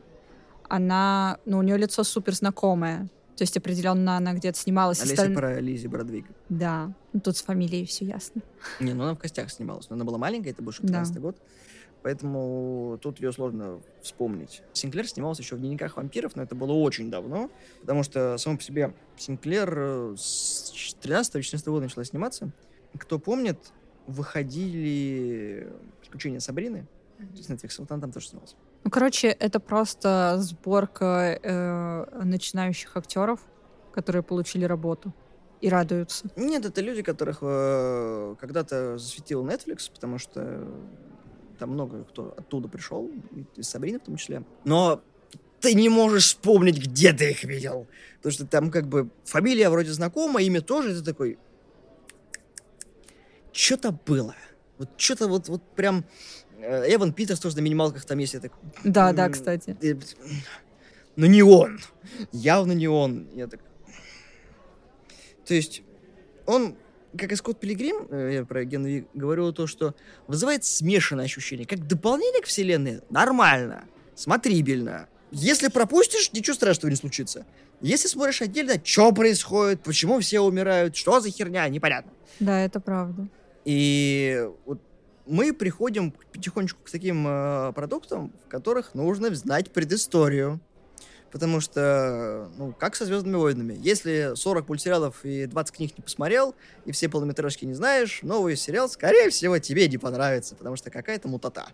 она, 0.67 1.37
ну, 1.45 1.59
у 1.59 1.61
нее 1.61 1.77
лицо 1.77 2.03
супер 2.03 2.33
знакомое. 2.33 3.07
То 3.35 3.43
есть 3.43 3.57
определенно 3.57 4.17
она 4.17 4.33
где-то 4.33 4.57
снималась. 4.57 5.01
Олеся 5.01 5.23
Осталь... 5.23 5.35
про 5.35 5.59
Лизи 5.59 5.87
Бродвиг. 5.87 6.25
Да. 6.49 6.93
Ну, 7.11 7.19
тут 7.19 7.35
с 7.35 7.41
фамилией 7.41 7.85
все 7.85 8.05
ясно. 8.05 8.41
Не, 8.79 8.93
ну 8.93 9.03
она 9.03 9.15
в 9.15 9.17
костях 9.17 9.51
снималась. 9.51 9.89
Но 9.89 9.95
она 9.95 10.05
была 10.05 10.17
маленькая, 10.17 10.51
это 10.51 10.61
был 10.61 10.71
16 10.71 11.13
да. 11.13 11.19
год. 11.19 11.37
Поэтому 12.01 12.99
тут 13.01 13.19
ее 13.19 13.33
сложно 13.33 13.81
вспомнить. 14.01 14.61
Синклер 14.73 15.07
снимался 15.07 15.41
еще 15.41 15.55
в 15.55 15.59
дневниках 15.59 15.97
вампиров, 15.97 16.35
но 16.35 16.43
это 16.43 16.53
было 16.53 16.71
очень 16.73 17.09
давно, 17.09 17.49
потому 17.81 18.03
что 18.03 18.37
само 18.37 18.57
по 18.57 18.63
себе 18.63 18.93
Синклер 19.17 19.73
э, 19.75 20.15
с 20.15 20.95
13-14 21.01 21.65
года 21.65 21.85
начала 21.85 22.05
сниматься. 22.05 22.51
Кто 22.99 23.17
помнит, 23.17 23.57
выходили 24.05 25.67
«Приключения 26.01 26.39
Сабрины», 26.39 26.85
то 27.17 27.37
есть 27.37 27.49
Netflix, 27.49 27.75
вот 27.79 27.91
она 27.91 28.01
там 28.01 28.11
тоже 28.11 28.27
снималась. 28.27 28.55
Ну, 28.85 28.91
короче, 28.91 29.29
это 29.29 29.59
просто 29.59 30.37
сборка 30.37 31.39
э, 31.41 32.23
начинающих 32.23 32.95
актеров, 32.95 33.39
которые 33.91 34.21
получили 34.21 34.63
работу 34.63 35.11
и 35.59 35.69
радуются. 35.69 36.27
Нет, 36.35 36.65
это 36.65 36.81
люди, 36.81 37.01
которых 37.01 37.39
э, 37.41 38.35
когда-то 38.39 38.99
засветил 38.99 39.43
Netflix, 39.43 39.91
потому 39.91 40.19
что 40.19 40.67
там 41.57 41.71
много 41.71 42.03
кто 42.03 42.35
оттуда 42.37 42.67
пришел, 42.67 43.09
из 43.55 43.67
Сабрины 43.67 43.99
в 43.99 44.03
том 44.03 44.17
числе. 44.17 44.43
Но 44.65 45.01
ты 45.61 45.73
не 45.73 45.89
можешь 45.89 46.25
вспомнить, 46.25 46.77
где 46.77 47.11
ты 47.11 47.31
их 47.31 47.43
видел. 47.43 47.87
Потому 48.17 48.33
что 48.33 48.45
там 48.45 48.69
как 48.69 48.87
бы 48.87 49.09
фамилия 49.23 49.69
вроде 49.69 49.93
знакома, 49.93 50.43
имя 50.43 50.61
тоже, 50.61 50.91
и 50.91 50.93
ты 50.93 51.03
такой... 51.03 51.39
Что-то 53.51 53.91
было. 53.91 54.35
Вот 54.77 54.89
что-то 54.97 55.27
вот, 55.27 55.47
вот 55.47 55.61
прям 55.75 56.05
Э, 56.65 56.93
Эван 56.93 57.13
Питерс 57.13 57.39
тоже 57.39 57.57
на 57.57 57.61
минималках 57.61 58.05
там 58.05 58.17
есть. 58.17 58.33
Я 58.33 58.39
так, 58.39 58.51
да, 58.83 59.13
да, 59.13 59.29
кстати. 59.29 59.77
Но 61.15 61.25
не 61.25 61.43
он. 61.43 61.79
Явно 62.31 62.73
не 62.73 62.87
он. 62.87 63.27
Я 63.33 63.47
так... 63.47 63.61
То 65.45 65.53
есть 65.53 65.83
он, 66.45 66.75
как 67.17 67.31
и 67.31 67.35
Скотт 67.35 67.59
Пилигрим, 67.59 68.07
э, 68.09 68.31
я 68.33 68.45
про 68.45 68.65
Генри 68.65 69.07
говорил 69.13 69.53
то, 69.53 69.67
что 69.67 69.95
вызывает 70.27 70.65
смешанное 70.65 71.25
ощущение. 71.25 71.65
Как 71.65 71.87
дополнение 71.87 72.41
к 72.41 72.45
вселенной 72.45 73.01
нормально, 73.09 73.85
смотрибельно. 74.15 75.07
Если 75.31 75.67
пропустишь, 75.67 76.31
ничего 76.33 76.55
страшного 76.55 76.89
не 76.89 76.95
случится. 76.95 77.45
Если 77.81 78.07
смотришь 78.07 78.41
отдельно, 78.41 78.81
что 78.83 79.11
происходит, 79.11 79.83
почему 79.83 80.19
все 80.19 80.39
умирают, 80.39 80.95
что 80.95 81.19
за 81.19 81.29
херня, 81.29 81.67
непонятно. 81.69 82.11
Да, 82.39 82.59
это 82.59 82.79
правда. 82.79 83.27
И 83.65 84.47
вот 84.65 84.79
мы 85.25 85.53
приходим 85.53 86.11
потихонечку 86.11 86.83
к 86.83 86.89
таким 86.89 87.25
э, 87.27 87.73
продуктам, 87.73 88.31
в 88.45 88.47
которых 88.47 88.93
нужно 88.93 89.33
знать 89.35 89.71
предысторию. 89.71 90.59
Потому 91.31 91.59
что, 91.59 92.49
ну, 92.57 92.71
как 92.71 92.95
со 92.95 93.03
«Звездными 93.03 93.35
войнами». 93.35 93.77
Если 93.81 94.31
40 94.35 94.69
мультсериалов 94.69 95.25
и 95.25 95.47
20 95.47 95.75
книг 95.75 95.97
не 95.97 96.01
посмотрел, 96.01 96.55
и 96.85 96.93
все 96.93 97.09
полнометражки 97.09 97.65
не 97.65 97.73
знаешь, 97.73 98.19
новый 98.21 98.55
сериал, 98.55 98.87
скорее 98.87 99.29
всего, 99.31 99.59
тебе 99.59 99.89
не 99.89 99.97
понравится, 99.97 100.55
потому 100.55 100.77
что 100.77 100.91
какая-то 100.91 101.27
мутата 101.27 101.65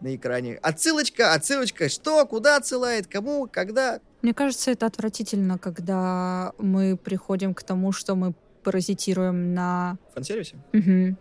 на 0.00 0.16
экране. 0.16 0.58
Отсылочка, 0.62 1.32
отсылочка, 1.32 1.88
что, 1.88 2.26
куда 2.26 2.56
отсылает, 2.56 3.06
кому, 3.06 3.46
когда. 3.46 4.00
Мне 4.22 4.34
кажется, 4.34 4.72
это 4.72 4.86
отвратительно, 4.86 5.58
когда 5.58 6.52
мы 6.58 6.96
приходим 6.96 7.54
к 7.54 7.62
тому, 7.62 7.92
что 7.92 8.16
мы 8.16 8.34
паразитируем 8.64 9.54
на... 9.54 9.96
Фан-сервисе? 10.14 10.56
Угу. 10.72 11.16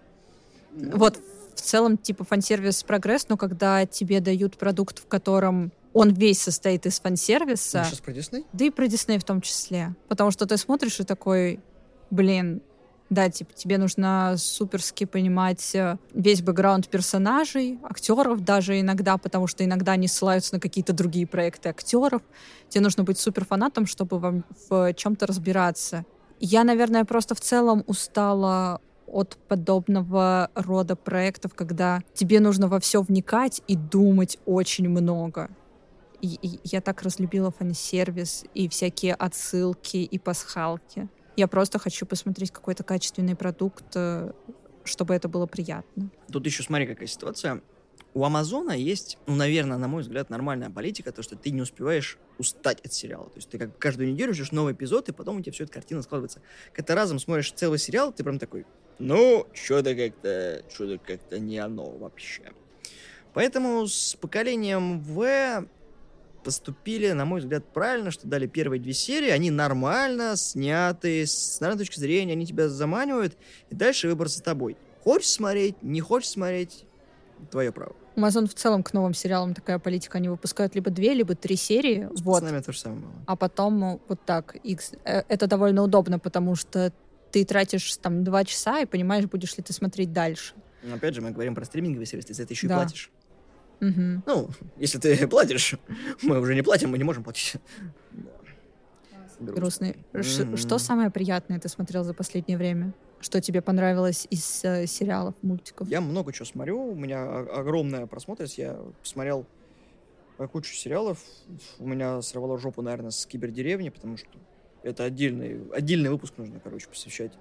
Вот 0.75 1.19
в 1.55 1.61
целом, 1.61 1.97
типа, 1.97 2.23
фан-сервис 2.23 2.83
прогресс, 2.83 3.27
но 3.29 3.37
когда 3.37 3.85
тебе 3.85 4.19
дают 4.19 4.57
продукт, 4.57 4.99
в 4.99 5.07
котором 5.07 5.71
он 5.93 6.11
весь 6.11 6.41
состоит 6.41 6.85
из 6.85 6.99
фан-сервиса. 6.99 7.85
сейчас 7.85 7.99
про 7.99 8.13
Дисней? 8.13 8.45
Да 8.51 8.65
и 8.65 8.69
про 8.71 8.87
Дисней 8.87 9.19
в 9.19 9.23
том 9.23 9.41
числе. 9.41 9.95
Потому 10.07 10.31
что 10.31 10.45
ты 10.47 10.57
смотришь 10.57 10.99
и 10.99 11.03
такой, 11.03 11.59
блин, 12.09 12.61
да, 13.09 13.29
типа, 13.29 13.53
тебе 13.53 13.77
нужно 13.77 14.35
суперски 14.37 15.05
понимать 15.05 15.75
э, 15.75 15.97
весь 16.13 16.41
бэкграунд 16.41 16.87
персонажей, 16.87 17.79
актеров 17.83 18.43
даже 18.43 18.79
иногда, 18.79 19.17
потому 19.17 19.45
что 19.45 19.63
иногда 19.63 19.91
они 19.91 20.07
ссылаются 20.07 20.55
на 20.55 20.59
какие-то 20.59 20.93
другие 20.93 21.27
проекты 21.27 21.69
актеров. 21.69 22.23
Тебе 22.69 22.81
нужно 22.81 23.03
быть 23.03 23.19
супер 23.19 23.45
фанатом, 23.45 23.85
чтобы 23.85 24.17
вам 24.17 24.45
в 24.67 24.93
чем-то 24.95 25.27
разбираться. 25.27 26.05
Я, 26.39 26.63
наверное, 26.63 27.05
просто 27.05 27.35
в 27.35 27.41
целом 27.41 27.83
устала 27.85 28.81
от 29.13 29.37
подобного 29.47 30.49
рода 30.55 30.95
проектов, 30.95 31.53
когда 31.53 32.01
тебе 32.13 32.39
нужно 32.39 32.67
во 32.67 32.79
все 32.79 33.01
вникать 33.01 33.61
и 33.67 33.75
думать 33.75 34.39
очень 34.45 34.89
много. 34.89 35.49
И, 36.21 36.39
и 36.41 36.59
я 36.63 36.81
так 36.81 37.01
разлюбила 37.03 37.51
фан-сервис 37.51 38.45
и 38.53 38.67
всякие 38.67 39.13
отсылки 39.13 39.97
и 39.97 40.17
пасхалки. 40.17 41.09
Я 41.35 41.47
просто 41.47 41.79
хочу 41.79 42.05
посмотреть 42.05 42.51
какой-то 42.51 42.83
качественный 42.83 43.35
продукт, 43.35 43.85
э, 43.95 44.31
чтобы 44.83 45.13
это 45.13 45.27
было 45.27 45.45
приятно. 45.45 46.09
Тут 46.31 46.45
еще 46.45 46.63
смотри, 46.63 46.87
какая 46.87 47.07
ситуация. 47.07 47.61
У 48.13 48.23
Амазона 48.23 48.71
есть, 48.71 49.17
ну, 49.25 49.35
наверное, 49.35 49.77
на 49.77 49.87
мой 49.87 50.03
взгляд, 50.03 50.29
нормальная 50.29 50.69
политика, 50.69 51.11
то, 51.11 51.23
что 51.23 51.35
ты 51.35 51.49
не 51.49 51.61
успеваешь 51.61 52.19
устать 52.37 52.79
от 52.85 52.93
сериала. 52.93 53.25
То 53.25 53.37
есть 53.37 53.49
ты 53.49 53.57
как 53.57 53.77
каждую 53.79 54.13
неделю 54.13 54.33
ждешь 54.33 54.51
новый 54.51 54.73
эпизод, 54.73 55.09
и 55.09 55.11
потом 55.11 55.37
у 55.37 55.41
тебя 55.41 55.51
все 55.51 55.63
эта 55.63 55.73
картина 55.73 56.03
складывается. 56.03 56.41
Когда 56.73 56.87
ты 56.87 56.95
разом 56.95 57.19
смотришь 57.19 57.51
целый 57.51 57.79
сериал, 57.79 58.13
ты 58.13 58.23
прям 58.23 58.37
такой, 58.37 58.65
ну, 58.99 59.47
что-то 59.53 59.95
как-то, 59.95 60.63
что-то 60.73 60.97
как-то 60.97 61.39
не 61.39 61.57
оно 61.57 61.89
вообще. 61.89 62.43
Поэтому 63.33 63.87
с 63.87 64.15
поколением 64.15 64.99
В 65.01 65.65
поступили, 66.43 67.11
на 67.11 67.25
мой 67.25 67.39
взгляд, 67.39 67.63
правильно, 67.73 68.11
что 68.11 68.27
дали 68.27 68.47
первые 68.47 68.79
две 68.79 68.93
серии, 68.93 69.29
они 69.29 69.49
нормально 69.49 70.35
сняты, 70.35 71.25
с 71.25 71.59
нормальной 71.59 71.85
точки 71.85 71.99
зрения, 71.99 72.33
они 72.33 72.45
тебя 72.45 72.67
заманивают, 72.69 73.37
и 73.69 73.75
дальше 73.75 74.09
выбор 74.09 74.27
за 74.27 74.43
тобой. 74.43 74.77
Хочешь 75.03 75.29
смотреть, 75.29 75.81
не 75.81 76.01
хочешь 76.01 76.29
смотреть, 76.29 76.85
твое 77.49 77.71
право. 77.71 77.95
Amazon 78.15 78.47
в 78.47 78.53
целом 78.53 78.83
к 78.83 78.93
новым 78.93 79.13
сериалам 79.13 79.53
такая 79.53 79.79
политика. 79.79 80.19
Они 80.19 80.29
выпускают 80.29 80.75
либо 80.75 80.91
две, 80.91 81.13
либо 81.13 81.35
три 81.35 81.55
серии. 81.55 82.07
С 82.13 82.21
вот. 82.21 82.41
то 82.41 82.71
же 82.71 82.79
самое 82.79 83.01
было. 83.01 83.11
А 83.25 83.35
потом 83.35 83.79
ну, 83.79 84.01
вот 84.07 84.19
так. 84.23 84.55
X. 84.63 84.91
Э, 85.03 85.23
Это 85.27 85.47
довольно 85.47 85.81
удобно, 85.81 86.19
потому 86.19 86.55
что 86.55 86.93
ты 87.33 87.43
тратишь 87.45 87.97
там 87.97 88.23
два 88.23 88.43
часа 88.45 88.79
и 88.81 88.85
понимаешь, 88.85 89.25
будешь 89.25 89.57
ли 89.57 89.63
ты 89.63 89.73
смотреть 89.73 90.13
дальше. 90.13 90.53
Но 90.83 90.95
опять 90.95 91.15
же, 91.15 91.21
мы 91.21 91.31
говорим 91.31 91.55
про 91.55 91.65
стриминговый 91.65 92.05
сервис, 92.05 92.25
ты 92.25 92.33
за 92.35 92.43
это 92.43 92.53
еще 92.53 92.67
Да. 92.67 92.75
и 92.75 92.77
платишь. 92.77 93.11
Мгм. 93.79 94.23
Ну, 94.27 94.49
если 94.77 94.99
ты 94.99 95.27
платишь, 95.27 95.75
мы 96.21 96.39
уже 96.39 96.53
не 96.55 96.61
платим, 96.61 96.91
мы 96.91 96.97
не 96.99 97.03
можем 97.03 97.23
платить. 97.23 97.55
Грустный. 99.39 99.95
Ш- 100.21 100.43
Мгм. 100.45 100.57
Что 100.57 100.77
самое 100.77 101.09
приятное 101.09 101.59
ты 101.59 101.67
смотрел 101.67 102.03
за 102.03 102.13
последнее 102.13 102.57
время? 102.57 102.93
Что 103.19 103.41
тебе 103.41 103.61
понравилось 103.61 104.27
из 104.29 104.63
э, 104.63 104.85
сериалов, 104.85 105.33
мультиков? 105.41 105.87
Я 105.87 106.01
много 106.01 106.31
чего 106.33 106.45
смотрю, 106.45 106.91
у 106.91 106.95
меня 106.95 107.39
огромная 107.39 108.05
просмотренность, 108.05 108.57
я 108.59 108.77
посмотрел 109.01 109.45
э, 110.37 110.47
кучу 110.47 110.73
сериалов, 110.75 111.19
у 111.79 111.87
меня 111.87 112.21
сорвало 112.21 112.57
жопу, 112.59 112.81
наверное, 112.81 113.09
с 113.11 113.25
кибердеревни, 113.25 113.89
потому 113.89 114.17
что 114.17 114.29
это 114.83 115.05
отдельный, 115.05 115.61
отдельный 115.71 116.09
выпуск 116.09 116.33
нужно, 116.37 116.59
короче, 116.59 116.87
посвящать 116.87 117.31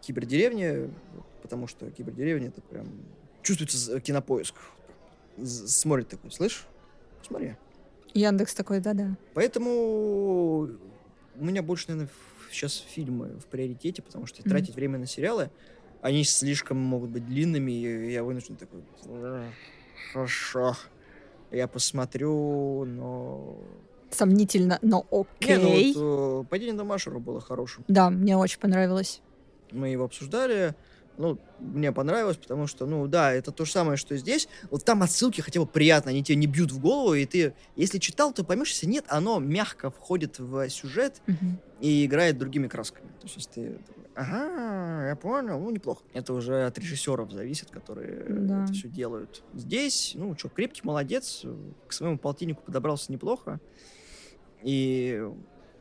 кибердеревне, 0.00 0.90
потому 1.42 1.66
что 1.66 1.90
кибердеревня 1.90 2.48
это 2.48 2.60
прям 2.60 2.86
чувствуется 3.42 4.00
кинопоиск. 4.00 4.54
Смотрит 5.42 6.08
такой, 6.08 6.30
слышь, 6.32 6.66
смотри. 7.26 7.54
Яндекс 8.14 8.54
такой, 8.54 8.80
да-да. 8.80 9.16
Поэтому 9.34 10.68
у 11.36 11.44
меня 11.44 11.62
больше, 11.62 11.86
наверное, 11.88 12.10
сейчас 12.50 12.76
фильмы 12.76 13.38
в 13.38 13.46
приоритете, 13.46 14.02
потому 14.02 14.26
что 14.26 14.40
Мгм. 14.42 14.50
тратить 14.50 14.74
время 14.74 14.98
на 14.98 15.06
сериалы, 15.06 15.50
они 16.02 16.24
слишком 16.24 16.78
могут 16.78 17.10
быть 17.10 17.26
длинными, 17.26 17.70
и 17.72 18.12
я 18.12 18.22
вынужден 18.24 18.56
такой, 18.56 18.82
«Эх, 19.06 19.52
хорошо, 20.12 20.76
я 21.50 21.68
посмотрю, 21.68 22.84
но... 22.84 23.62
Сомнительно, 24.10 24.78
но 24.82 25.06
окей. 25.10 25.56
Не, 25.58 25.62
ну 25.62 25.70
вот 25.70 26.44
э, 26.46 26.48
«Падение 26.48 26.74
Дамашера» 26.74 27.18
было 27.18 27.40
хорошим. 27.40 27.84
Да, 27.88 28.10
мне 28.10 28.36
очень 28.36 28.58
понравилось. 28.58 29.20
Мы 29.70 29.88
его 29.90 30.04
обсуждали, 30.04 30.74
ну, 31.18 31.38
мне 31.58 31.92
понравилось, 31.92 32.36
потому 32.38 32.66
что, 32.66 32.86
ну, 32.86 33.06
да, 33.06 33.32
это 33.32 33.52
то 33.52 33.64
же 33.64 33.72
самое, 33.72 33.96
что 33.98 34.14
и 34.14 34.18
здесь. 34.18 34.48
Вот 34.70 34.84
там 34.84 35.02
отсылки 35.02 35.40
хотя 35.40 35.60
бы 35.60 35.66
приятно, 35.66 36.10
они 36.10 36.22
тебе 36.24 36.36
не 36.36 36.46
бьют 36.46 36.70
в 36.72 36.80
голову, 36.80 37.14
и 37.14 37.26
ты, 37.26 37.52
если 37.76 37.98
читал, 37.98 38.32
то 38.32 38.44
поймешь, 38.44 38.70
если 38.70 38.86
нет, 38.86 39.04
оно 39.08 39.38
мягко 39.40 39.90
входит 39.90 40.38
в 40.38 40.68
сюжет, 40.70 41.20
Мгм. 41.26 41.58
и 41.80 42.06
играет 42.06 42.38
другими 42.38 42.66
красками. 42.68 43.08
То 43.20 43.26
есть, 43.26 43.50
ты 43.50 43.78
ага, 44.14 45.08
я 45.08 45.16
понял, 45.16 45.60
ну, 45.60 45.70
неплохо. 45.70 46.02
Это 46.12 46.32
уже 46.32 46.64
от 46.66 46.76
режиссеров 46.78 47.30
зависит, 47.30 47.70
которые 47.70 48.24
Да. 48.28 48.64
это 48.64 48.72
все 48.72 48.88
делают. 48.88 49.42
Здесь, 49.54 50.12
ну, 50.16 50.36
что, 50.36 50.48
крепкий 50.48 50.80
молодец, 50.84 51.44
к 51.86 51.92
своему 51.92 52.18
полтиннику 52.18 52.62
подобрался 52.62 53.12
неплохо, 53.12 53.60
и 54.62 55.22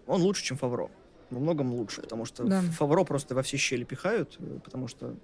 он 0.06 0.22
лучше, 0.22 0.44
чем 0.44 0.58
Фавро. 0.58 0.90
Во 1.30 1.40
многом 1.40 1.74
лучше, 1.74 2.02
потому 2.02 2.26
что 2.26 2.44
Да. 2.44 2.62
Фавро 2.62 3.04
просто 3.04 3.36
во 3.36 3.42
все 3.42 3.58
щели 3.58 3.84
пихают, 3.84 4.38
потому 4.64 4.88
что 4.88 5.16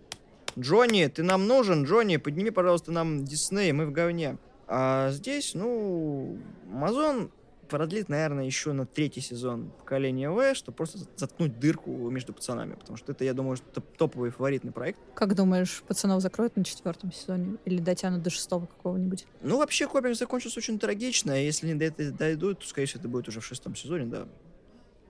Джонни, 0.59 1.07
ты 1.07 1.23
нам 1.23 1.47
нужен, 1.47 1.83
Джонни, 1.85 2.17
подними, 2.17 2.51
пожалуйста, 2.51 2.91
нам 2.91 3.23
Дисней, 3.25 3.71
мы 3.71 3.85
в 3.85 3.91
говне. 3.91 4.37
А 4.67 5.11
здесь, 5.11 5.53
ну, 5.55 6.37
Амазон 6.71 7.31
продлит, 7.73 8.07
наверное, 8.07 8.45
еще 8.45 8.71
на 8.71 8.85
третий 8.85 9.19
сезон 9.19 9.71
поколения 9.79 10.29
В, 10.29 10.53
чтобы 10.53 10.75
просто 10.75 10.99
заткнуть 11.15 11.59
дырку 11.59 11.89
между 12.11 12.31
пацанами, 12.31 12.75
потому 12.75 12.97
что 12.97 13.13
это, 13.13 13.23
я 13.23 13.33
думаю, 13.33 13.55
что 13.55 13.65
топ- 13.65 13.97
топовый 13.97 14.29
фаворитный 14.29 14.71
проект. 14.71 14.99
Как 15.15 15.33
думаешь, 15.33 15.81
пацанов 15.87 16.21
закроют 16.21 16.55
на 16.55 16.63
четвертом 16.63 17.11
сезоне? 17.11 17.57
Или 17.65 17.79
дотянут 17.79 18.21
до 18.21 18.29
шестого 18.29 18.67
какого-нибудь? 18.67 19.25
Ну, 19.41 19.57
вообще, 19.57 19.87
комикс 19.87 20.19
закончился 20.19 20.59
очень 20.59 20.77
трагично, 20.77 21.31
если 21.31 21.65
не 21.65 21.73
до 21.73 21.85
этого 21.85 22.11
дойдут, 22.11 22.59
то, 22.59 22.67
скорее 22.67 22.85
всего, 22.85 22.99
это 22.99 23.09
будет 23.09 23.27
уже 23.27 23.39
в 23.39 23.45
шестом 23.45 23.75
сезоне, 23.75 24.05
да. 24.05 24.27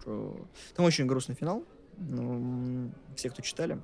Там 0.05 0.85
очень 0.85 1.05
грустный 1.05 1.35
финал. 1.35 1.65
Ну, 1.97 2.93
все, 3.17 3.29
кто 3.29 3.41
читали, 3.41 3.77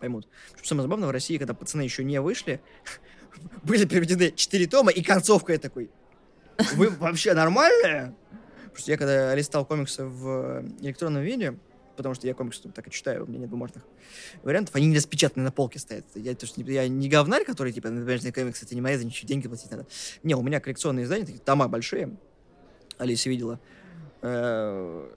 поймут. 0.00 0.26
Что 0.56 0.66
самое 0.66 0.82
забавное, 0.82 1.06
в 1.06 1.12
России, 1.12 1.38
когда 1.38 1.54
пацаны 1.54 1.82
еще 1.82 2.02
не 2.02 2.20
вышли, 2.20 2.60
были 3.62 3.84
переведены 3.84 4.32
четыре 4.32 4.66
тома, 4.66 4.90
и 4.90 5.04
концовка 5.04 5.52
я 5.52 5.60
такой, 5.60 5.88
вы 6.74 6.88
вообще 6.90 7.34
нормальные? 7.34 8.14
Потому 8.64 8.78
что 8.78 8.90
я 8.90 8.96
когда 8.96 9.34
листал 9.34 9.64
комиксы 9.64 10.04
в 10.04 10.64
электронном 10.80 11.22
виде, 11.22 11.58
потому 11.96 12.14
что 12.14 12.26
я 12.26 12.34
комиксы 12.34 12.68
так 12.68 12.86
и 12.86 12.90
читаю, 12.90 13.24
у 13.24 13.26
меня 13.26 13.40
нет 13.40 13.48
бумажных 13.48 13.84
вариантов, 14.42 14.74
они 14.74 14.86
не 14.86 14.96
распечатаны 14.96 15.44
на 15.44 15.50
полке 15.52 15.78
стоят. 15.78 16.04
Я, 16.14 16.34
то 16.34 16.44
есть, 16.44 16.56
я 16.58 16.86
не 16.88 17.08
говнарь, 17.08 17.44
который, 17.44 17.72
типа, 17.72 17.88
на 17.88 18.02
бумажные 18.02 18.32
комиксы, 18.32 18.64
это 18.66 18.74
не 18.74 18.80
моя, 18.80 18.98
за 18.98 19.04
ничего 19.04 19.26
деньги 19.28 19.48
платить 19.48 19.70
надо. 19.70 19.86
Не, 20.22 20.34
у 20.34 20.42
меня 20.42 20.60
коллекционные 20.60 21.04
издания, 21.04 21.24
такие 21.24 21.40
тома 21.40 21.68
большие. 21.68 22.16
Алиса 22.98 23.28
видела. 23.30 23.60
Э, 24.22 25.08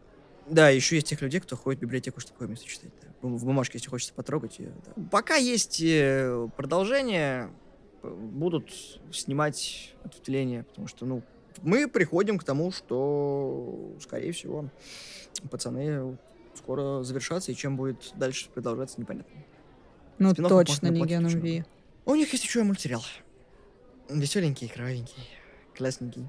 Да, 0.50 0.70
еще 0.70 0.96
есть 0.96 1.08
тех 1.08 1.22
людей, 1.22 1.40
кто 1.40 1.56
ходит 1.56 1.80
в 1.80 1.84
библиотеку, 1.84 2.20
чтобы 2.20 2.38
комиксы 2.40 2.66
читать. 2.66 2.92
В 3.22 3.44
бумажке, 3.46 3.78
если 3.78 3.90
хочется 3.90 4.14
потрогать. 4.14 4.56
да. 4.60 5.04
Пока 5.12 5.36
есть 5.36 5.82
э, 5.82 6.48
продолжение, 6.56 7.50
будут 8.04 8.72
снимать 9.12 9.96
ответвления, 10.04 10.64
потому 10.64 10.88
что, 10.88 11.06
ну, 11.06 11.24
мы 11.62 11.88
приходим 11.88 12.38
к 12.38 12.44
тому, 12.44 12.72
что, 12.72 13.94
скорее 14.00 14.32
всего, 14.32 14.70
пацаны 15.50 16.18
скоро 16.56 17.04
завершатся, 17.04 17.52
и 17.52 17.56
чем 17.56 17.78
будет 17.78 18.12
дальше 18.16 18.50
продолжаться, 18.50 19.00
непонятно. 19.00 19.34
Ну, 20.18 20.32
Спин-оффов 20.32 20.66
точно 20.66 20.88
не 20.90 21.06
Геном 21.06 21.40
Ви. 21.40 21.64
У 22.06 22.16
них 22.16 22.32
есть 22.34 22.44
еще 22.44 22.60
и 22.60 22.64
мультсериал. 22.64 23.04
Веселенький, 24.10 24.68
кровавенький, 24.68 25.30
классненький. 25.78 26.28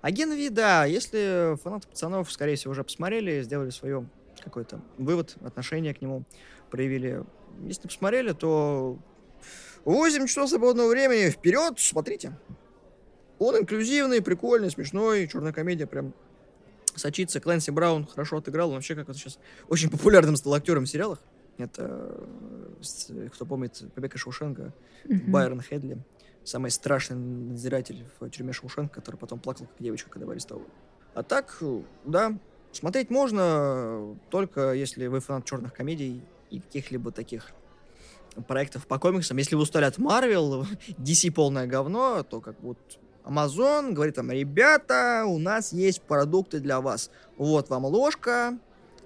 А 0.00 0.10
Ген 0.10 0.32
Ви, 0.32 0.48
да, 0.50 0.84
если 0.84 1.56
фанаты 1.62 1.88
пацанов, 1.88 2.30
скорее 2.30 2.54
всего, 2.54 2.72
уже 2.72 2.84
посмотрели, 2.84 3.42
сделали 3.42 3.70
свое 3.70 4.08
какой-то 4.44 4.80
вывод, 4.96 5.36
отношение 5.44 5.94
к 5.94 6.00
нему 6.00 6.24
проявили. 6.70 7.24
Если 7.66 7.82
не 7.82 7.88
посмотрели, 7.88 8.32
то 8.32 8.98
8 9.84 10.26
часов 10.26 10.50
свободного 10.50 10.88
времени, 10.88 11.30
вперед, 11.30 11.74
смотрите. 11.78 12.38
Он 13.38 13.56
инклюзивный, 13.56 14.20
прикольный, 14.20 14.70
смешной, 14.70 15.28
черная 15.28 15.52
комедия, 15.52 15.86
прям 15.86 16.12
сочится. 16.94 17.40
Клэнси 17.40 17.70
Браун 17.70 18.06
хорошо 18.06 18.38
отыграл, 18.38 18.70
он 18.70 18.76
вообще 18.76 18.94
как 18.96 19.08
сейчас 19.14 19.38
очень 19.68 19.90
популярным 19.90 20.36
стал 20.36 20.54
актером 20.54 20.84
в 20.84 20.88
сериалах. 20.88 21.20
Это, 21.56 22.14
э, 23.08 23.28
кто 23.32 23.44
помнит, 23.46 23.82
Побег 23.94 24.14
из 24.14 24.20
Шоушенка, 24.20 24.72
Мгм. 25.04 25.32
Байрон 25.32 25.60
Хедли, 25.60 25.98
самый 26.44 26.70
страшный 26.70 27.16
надзиратель 27.16 28.04
в 28.18 28.28
тюрьме 28.30 28.52
Шоушенка, 28.52 28.94
который 28.96 29.16
потом 29.16 29.40
плакал, 29.40 29.66
как 29.66 29.76
девочка, 29.82 30.08
когда 30.10 30.24
его 30.24 30.32
арестовывали. 30.32 30.70
А 31.14 31.22
так, 31.22 31.60
да, 32.04 32.38
смотреть 32.72 33.10
можно, 33.10 33.40
э, 33.42 34.14
только 34.30 34.72
если 34.72 35.06
вы 35.06 35.20
фанат 35.20 35.44
черных 35.46 35.72
комедий 35.74 36.22
и 36.50 36.60
каких-либо 36.60 37.10
таких 37.10 37.52
проектов 38.46 38.86
по 38.86 38.98
комиксам. 38.98 39.36
Если 39.36 39.54
вы 39.54 39.62
устали 39.62 39.84
от 39.84 39.98
Марвел, 39.98 40.66
DC 40.98 41.30
полное 41.32 41.66
говно, 41.66 42.22
то 42.22 42.40
как 42.40 42.60
вот 42.60 42.78
Amazon 43.24 43.92
говорит 43.92 44.14
там, 44.14 44.30
ребята, 44.30 45.24
у 45.26 45.38
нас 45.38 45.72
есть 45.72 46.02
продукты 46.02 46.60
для 46.60 46.80
вас. 46.80 47.10
Вот 47.36 47.68
вам 47.68 47.84
ложка, 47.84 48.58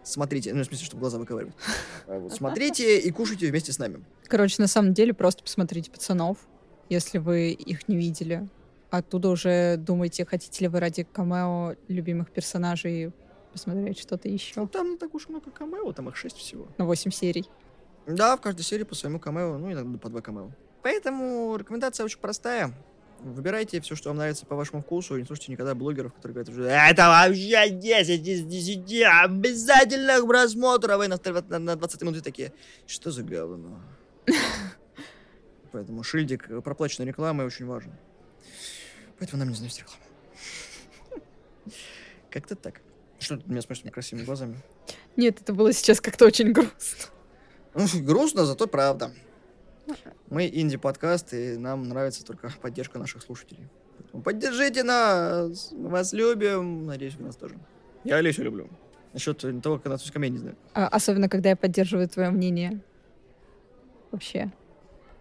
смотрите, 0.02 0.54
ну, 0.54 0.62
в 0.62 0.66
смысле, 0.66 0.86
чтобы 0.86 1.00
глаза 1.00 1.18
выковыривать. 1.18 1.54
А 2.06 2.18
вот 2.18 2.32
Смотрите 2.32 2.98
и 2.98 3.10
кушайте 3.10 3.48
вместе 3.48 3.72
с 3.72 3.78
нами. 3.78 4.04
Короче, 4.28 4.56
на 4.58 4.68
самом 4.68 4.94
деле, 4.94 5.12
просто 5.12 5.42
посмотрите 5.42 5.90
«Пацанов», 5.90 6.38
если 6.88 7.18
вы 7.18 7.50
их 7.50 7.88
не 7.88 7.96
видели. 7.96 8.48
Оттуда 8.90 9.30
уже 9.30 9.76
думайте, 9.78 10.24
хотите 10.24 10.64
ли 10.64 10.68
вы 10.68 10.78
ради 10.80 11.02
камео 11.04 11.76
любимых 11.88 12.30
персонажей 12.30 13.12
посмотреть 13.52 13.98
что-то 13.98 14.28
Ну, 14.28 14.34
еще. 14.34 14.66
там 14.66 14.92
не 14.92 14.96
так 14.96 15.14
уж 15.14 15.28
много 15.28 15.50
камео, 15.50 15.92
там 15.92 16.08
их 16.08 16.16
шесть 16.16 16.36
всего. 16.36 16.68
На 16.78 16.84
8 16.84 17.10
серий. 17.10 17.46
Да, 18.06 18.36
в 18.36 18.40
каждой 18.40 18.62
серии 18.62 18.84
по 18.84 18.94
своему 18.94 19.20
камео, 19.20 19.58
ну, 19.58 19.72
иногда 19.72 19.98
по 19.98 20.08
два 20.08 20.20
камео. 20.20 20.50
Поэтому 20.82 21.56
рекомендация 21.56 22.04
очень 22.04 22.18
простая. 22.18 22.74
Выбирайте 23.20 23.80
все, 23.80 23.94
что 23.94 24.08
вам 24.08 24.16
нравится 24.16 24.44
по 24.44 24.56
вашему 24.56 24.82
вкусу, 24.82 25.16
и 25.16 25.20
не 25.20 25.26
слушайте 25.26 25.52
никогда 25.52 25.76
блогеров, 25.76 26.12
которые 26.12 26.44
говорят, 26.44 26.52
что 26.52 26.64
это 26.64 27.06
вообще 27.06 27.70
10 27.70 28.26
из 28.26 28.42
10, 28.42 29.02
обязательных 29.24 30.26
просмотров, 30.26 31.04
и 31.04 31.06
на, 31.06 31.20
на, 31.48 31.58
на 31.60 31.76
20 31.76 32.02
минуте 32.02 32.20
такие, 32.20 32.52
что 32.88 33.12
за 33.12 33.22
говно? 33.22 33.80
Поэтому 35.72 36.02
шильдик 36.02 36.48
проплаченной 36.64 37.06
рекламы 37.06 37.44
очень 37.44 37.66
важен. 37.66 37.92
Поэтому 39.20 39.38
нам 39.38 39.50
не 39.50 39.54
знать 39.54 39.78
рекламу. 39.78 40.04
Как-то 42.30 42.56
так. 42.56 42.80
Что 43.20 43.36
ты 43.36 43.48
меня 43.48 43.62
смотришь 43.62 43.92
красивыми 43.92 44.24
глазами? 44.24 44.60
Нет, 45.16 45.40
это 45.40 45.52
было 45.52 45.72
сейчас 45.72 46.00
как-то 46.00 46.26
очень 46.26 46.50
грустно. 46.50 47.12
Ну, 47.74 47.86
грустно, 48.02 48.44
зато 48.44 48.66
правда. 48.66 49.10
Мы 50.30 50.48
инди-подкаст, 50.52 51.34
и 51.34 51.56
нам 51.58 51.88
нравится 51.88 52.24
только 52.24 52.52
поддержка 52.60 52.98
наших 52.98 53.22
слушателей. 53.22 53.68
Поддержите 54.24 54.82
нас, 54.82 55.72
мы 55.72 55.88
вас 55.88 56.12
любим. 56.12 56.86
Надеюсь, 56.86 57.16
вы 57.16 57.26
нас 57.26 57.36
тоже. 57.36 57.56
Я 58.04 58.16
Олесю 58.16 58.42
люблю. 58.42 58.68
Насчет 59.12 59.44
того, 59.62 59.78
когда 59.78 59.98
с 59.98 60.10
я 60.10 60.28
не 60.28 60.38
знаю. 60.38 60.56
А, 60.74 60.88
особенно, 60.88 61.28
когда 61.28 61.50
я 61.50 61.56
поддерживаю 61.56 62.08
твое 62.08 62.30
мнение. 62.30 62.80
Вообще. 64.10 64.50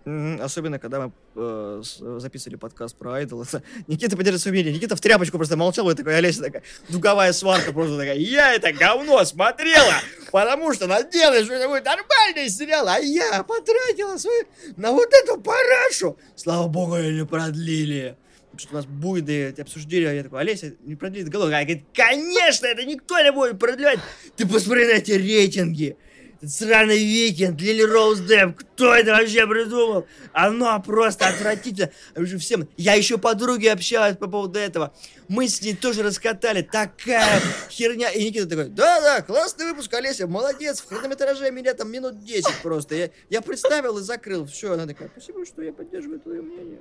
Особенно, 0.04 0.80
когда 0.80 1.00
мы 1.00 1.12
э, 1.36 1.82
записывали 2.18 2.56
подкаст 2.56 2.96
про 2.96 3.14
Айдол. 3.14 3.46
Никита 3.88 4.18
поддерживает 4.18 4.42
свое 4.42 4.54
мнение. 4.54 4.74
Никита 4.74 4.96
в 4.96 5.02
тряпочку 5.02 5.38
просто 5.38 5.58
молчал, 5.58 5.90
и 5.92 5.96
такой, 5.96 6.18
Олеся 6.18 6.42
такая, 6.42 6.64
дуговая 6.90 7.34
сварка 7.34 7.72
просто 7.72 7.98
такая, 7.98 8.16
я 8.16 8.56
это 8.56 8.74
говно 8.74 9.24
смотрела, 9.26 9.94
потому 10.32 10.74
что 10.74 10.88
надеялась, 10.88 11.46
что 11.46 11.54
это 11.54 11.68
будет 11.68 11.86
нормальный 11.86 12.50
сериал, 12.50 12.88
а 12.88 12.98
я 12.98 13.44
потратила 13.44 14.18
свою 14.18 14.46
на 14.76 14.92
вот 14.92 15.10
эту 15.14 15.40
парашу. 15.40 16.18
Слава 16.36 16.68
богу, 16.68 16.98
ее 16.98 17.28
продлили 17.28 18.18
что 18.58 18.74
у 18.74 18.76
нас 18.76 18.86
будет 18.86 19.30
эти 19.30 19.62
обсуждения. 19.62 20.14
Я 20.14 20.24
такой, 20.24 20.42
Олеся, 20.42 20.74
не 20.84 20.96
продлит 20.96 21.30
голову. 21.30 21.48
Она 21.48 21.64
говорит, 21.64 21.86
конечно, 21.94 22.66
это 22.68 22.86
никто 22.86 23.20
не 23.20 23.32
будет 23.32 23.58
продлевать. 23.58 24.00
Ты 24.36 24.46
посмотри 24.46 24.86
на 24.86 24.92
эти 24.98 25.14
рейтинги. 25.14 25.98
Сраный 26.44 26.98
Викинг, 26.98 27.62
Лили 27.62 27.84
Роуз 27.84 28.20
Дэм, 28.20 28.54
кто 28.54 28.96
это 28.96 29.12
вообще 29.12 29.46
придумал? 29.46 30.08
Оно 30.34 30.82
просто 30.82 31.28
отвратительно. 31.28 31.92
Всем. 32.40 32.68
Я 32.78 32.96
еще 32.96 33.20
подруги 33.20 33.68
общалась 33.68 34.18
по 34.18 34.28
поводу 34.28 34.58
этого. 34.58 34.94
Мы 35.28 35.48
с 35.48 35.62
ней 35.62 35.76
тоже 35.76 36.02
раскатали. 36.02 36.64
Такая 36.64 37.40
херня. 37.70 38.10
И 38.10 38.26
Никита 38.26 38.48
такой, 38.50 38.70
да-да, 38.70 39.22
классный 39.22 39.66
выпуск, 39.68 39.94
Олеся, 39.94 40.26
молодец. 40.26 40.82
В 40.82 40.88
хронометраже 40.88 41.52
меня 41.52 41.76
там 41.76 41.92
минут 41.92 42.24
10 42.24 42.48
просто. 42.64 42.96
Я, 42.96 43.10
я 43.30 43.42
представил 43.42 44.00
и 44.00 44.02
закрыл. 44.02 44.48
Все, 44.48 44.74
она 44.74 44.88
такая, 44.88 45.10
спасибо, 45.10 45.46
что 45.46 45.62
я 45.62 45.72
поддерживаю 45.72 46.20
твое 46.20 46.42
мнение. 46.42 46.80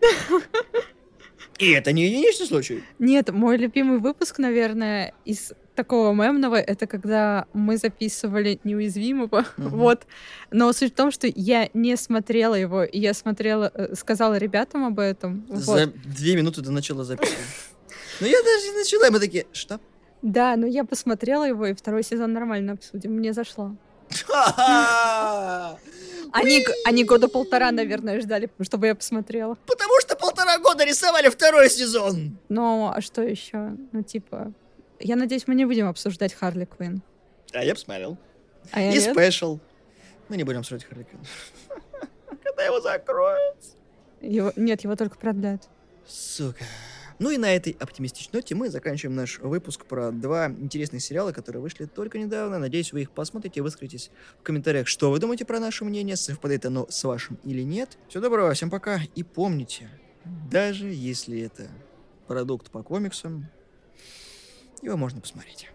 И 1.58 1.72
это 1.72 1.92
не 1.92 2.06
единичный 2.06 2.46
случай. 2.46 2.84
Нет, 2.98 3.30
мой 3.30 3.58
любимый 3.58 3.98
выпуск, 3.98 4.38
наверное, 4.38 5.12
из 5.26 5.52
такого 5.80 6.12
мемного, 6.12 6.56
это 6.56 6.86
когда 6.86 7.46
мы 7.54 7.78
записывали 7.78 8.60
неуязвимого, 8.64 9.40
uh-huh. 9.40 9.68
вот. 9.68 10.06
Но 10.50 10.72
суть 10.72 10.92
в 10.92 10.94
том, 10.94 11.10
что 11.10 11.26
я 11.34 11.70
не 11.74 11.96
смотрела 11.96 12.54
его, 12.54 12.84
и 12.84 12.98
я 12.98 13.14
смотрела, 13.14 13.70
э, 13.74 13.94
сказала 13.94 14.38
ребятам 14.38 14.84
об 14.84 14.98
этом. 14.98 15.46
За 15.48 15.72
вот. 15.72 15.94
две 16.04 16.36
минуты 16.36 16.60
до 16.60 16.70
начала 16.70 17.04
записи. 17.04 17.32
Ну 18.20 18.26
я 18.26 18.42
даже 18.42 18.66
не 18.66 18.78
начала, 18.78 19.06
и 19.06 19.10
мы 19.10 19.20
такие, 19.20 19.46
что? 19.52 19.80
Да, 20.22 20.56
но 20.56 20.66
я 20.66 20.84
посмотрела 20.84 21.48
его, 21.48 21.66
и 21.66 21.72
второй 21.72 22.02
сезон 22.02 22.32
нормально 22.34 22.72
обсудим, 22.72 23.12
мне 23.12 23.32
зашло. 23.32 23.74
Они, 26.32 26.64
они 26.84 27.04
года 27.04 27.26
полтора, 27.28 27.72
наверное, 27.72 28.20
ждали, 28.20 28.48
чтобы 28.62 28.86
я 28.86 28.94
посмотрела. 28.94 29.56
Потому 29.66 30.00
что 30.00 30.14
полтора 30.14 30.58
года 30.58 30.84
рисовали 30.84 31.28
второй 31.28 31.68
сезон. 31.68 32.38
Ну, 32.48 32.92
а 32.94 33.00
что 33.00 33.22
еще? 33.22 33.76
Ну, 33.90 34.02
типа... 34.02 34.52
Я 35.00 35.16
надеюсь, 35.16 35.46
мы 35.46 35.54
не 35.54 35.64
будем 35.64 35.88
обсуждать 35.88 36.34
Харли 36.34 36.66
Квинн. 36.66 37.02
А 37.52 37.64
я 37.64 37.74
посмотрел. 37.74 38.18
А 38.70 38.80
я 38.80 38.92
И 38.92 39.00
спешл. 39.00 39.58
Мы 40.28 40.36
не 40.36 40.44
будем 40.44 40.60
обсуждать 40.60 40.86
Харли 40.88 41.04
Квинн. 41.04 41.24
Когда 42.44 42.64
его 42.64 42.80
закроют? 42.80 43.56
Его... 44.20 44.52
Нет, 44.56 44.82
его 44.82 44.94
только 44.96 45.18
продлят. 45.18 45.68
Сука. 46.06 46.64
Ну 47.18 47.30
и 47.30 47.36
на 47.36 47.54
этой 47.54 47.76
оптимистичной 47.78 48.40
ноте 48.40 48.54
мы 48.54 48.70
заканчиваем 48.70 49.14
наш 49.14 49.38
выпуск 49.40 49.84
про 49.84 50.10
два 50.10 50.48
интересных 50.48 51.02
сериала, 51.02 51.32
которые 51.32 51.60
вышли 51.60 51.84
только 51.84 52.18
недавно. 52.18 52.58
Надеюсь, 52.58 52.92
вы 52.92 53.02
их 53.02 53.10
посмотрите 53.10 53.60
и 53.60 53.62
выскажитесь 53.62 54.10
в 54.38 54.42
комментариях, 54.42 54.86
что 54.86 55.10
вы 55.10 55.18
думаете 55.18 55.44
про 55.44 55.60
наше 55.60 55.84
мнение, 55.84 56.16
совпадает 56.16 56.64
оно 56.64 56.86
с 56.88 57.04
вашим 57.04 57.38
или 57.44 57.62
нет. 57.62 57.98
Всего 58.08 58.22
доброго, 58.22 58.54
всем 58.54 58.70
пока 58.70 59.00
и 59.14 59.22
помните, 59.22 59.90
даже 60.50 60.88
если 60.88 61.40
это 61.40 61.68
продукт 62.26 62.70
по 62.70 62.82
комиксам, 62.82 63.48
его 64.82 64.96
можно 64.96 65.20
посмотреть. 65.20 65.68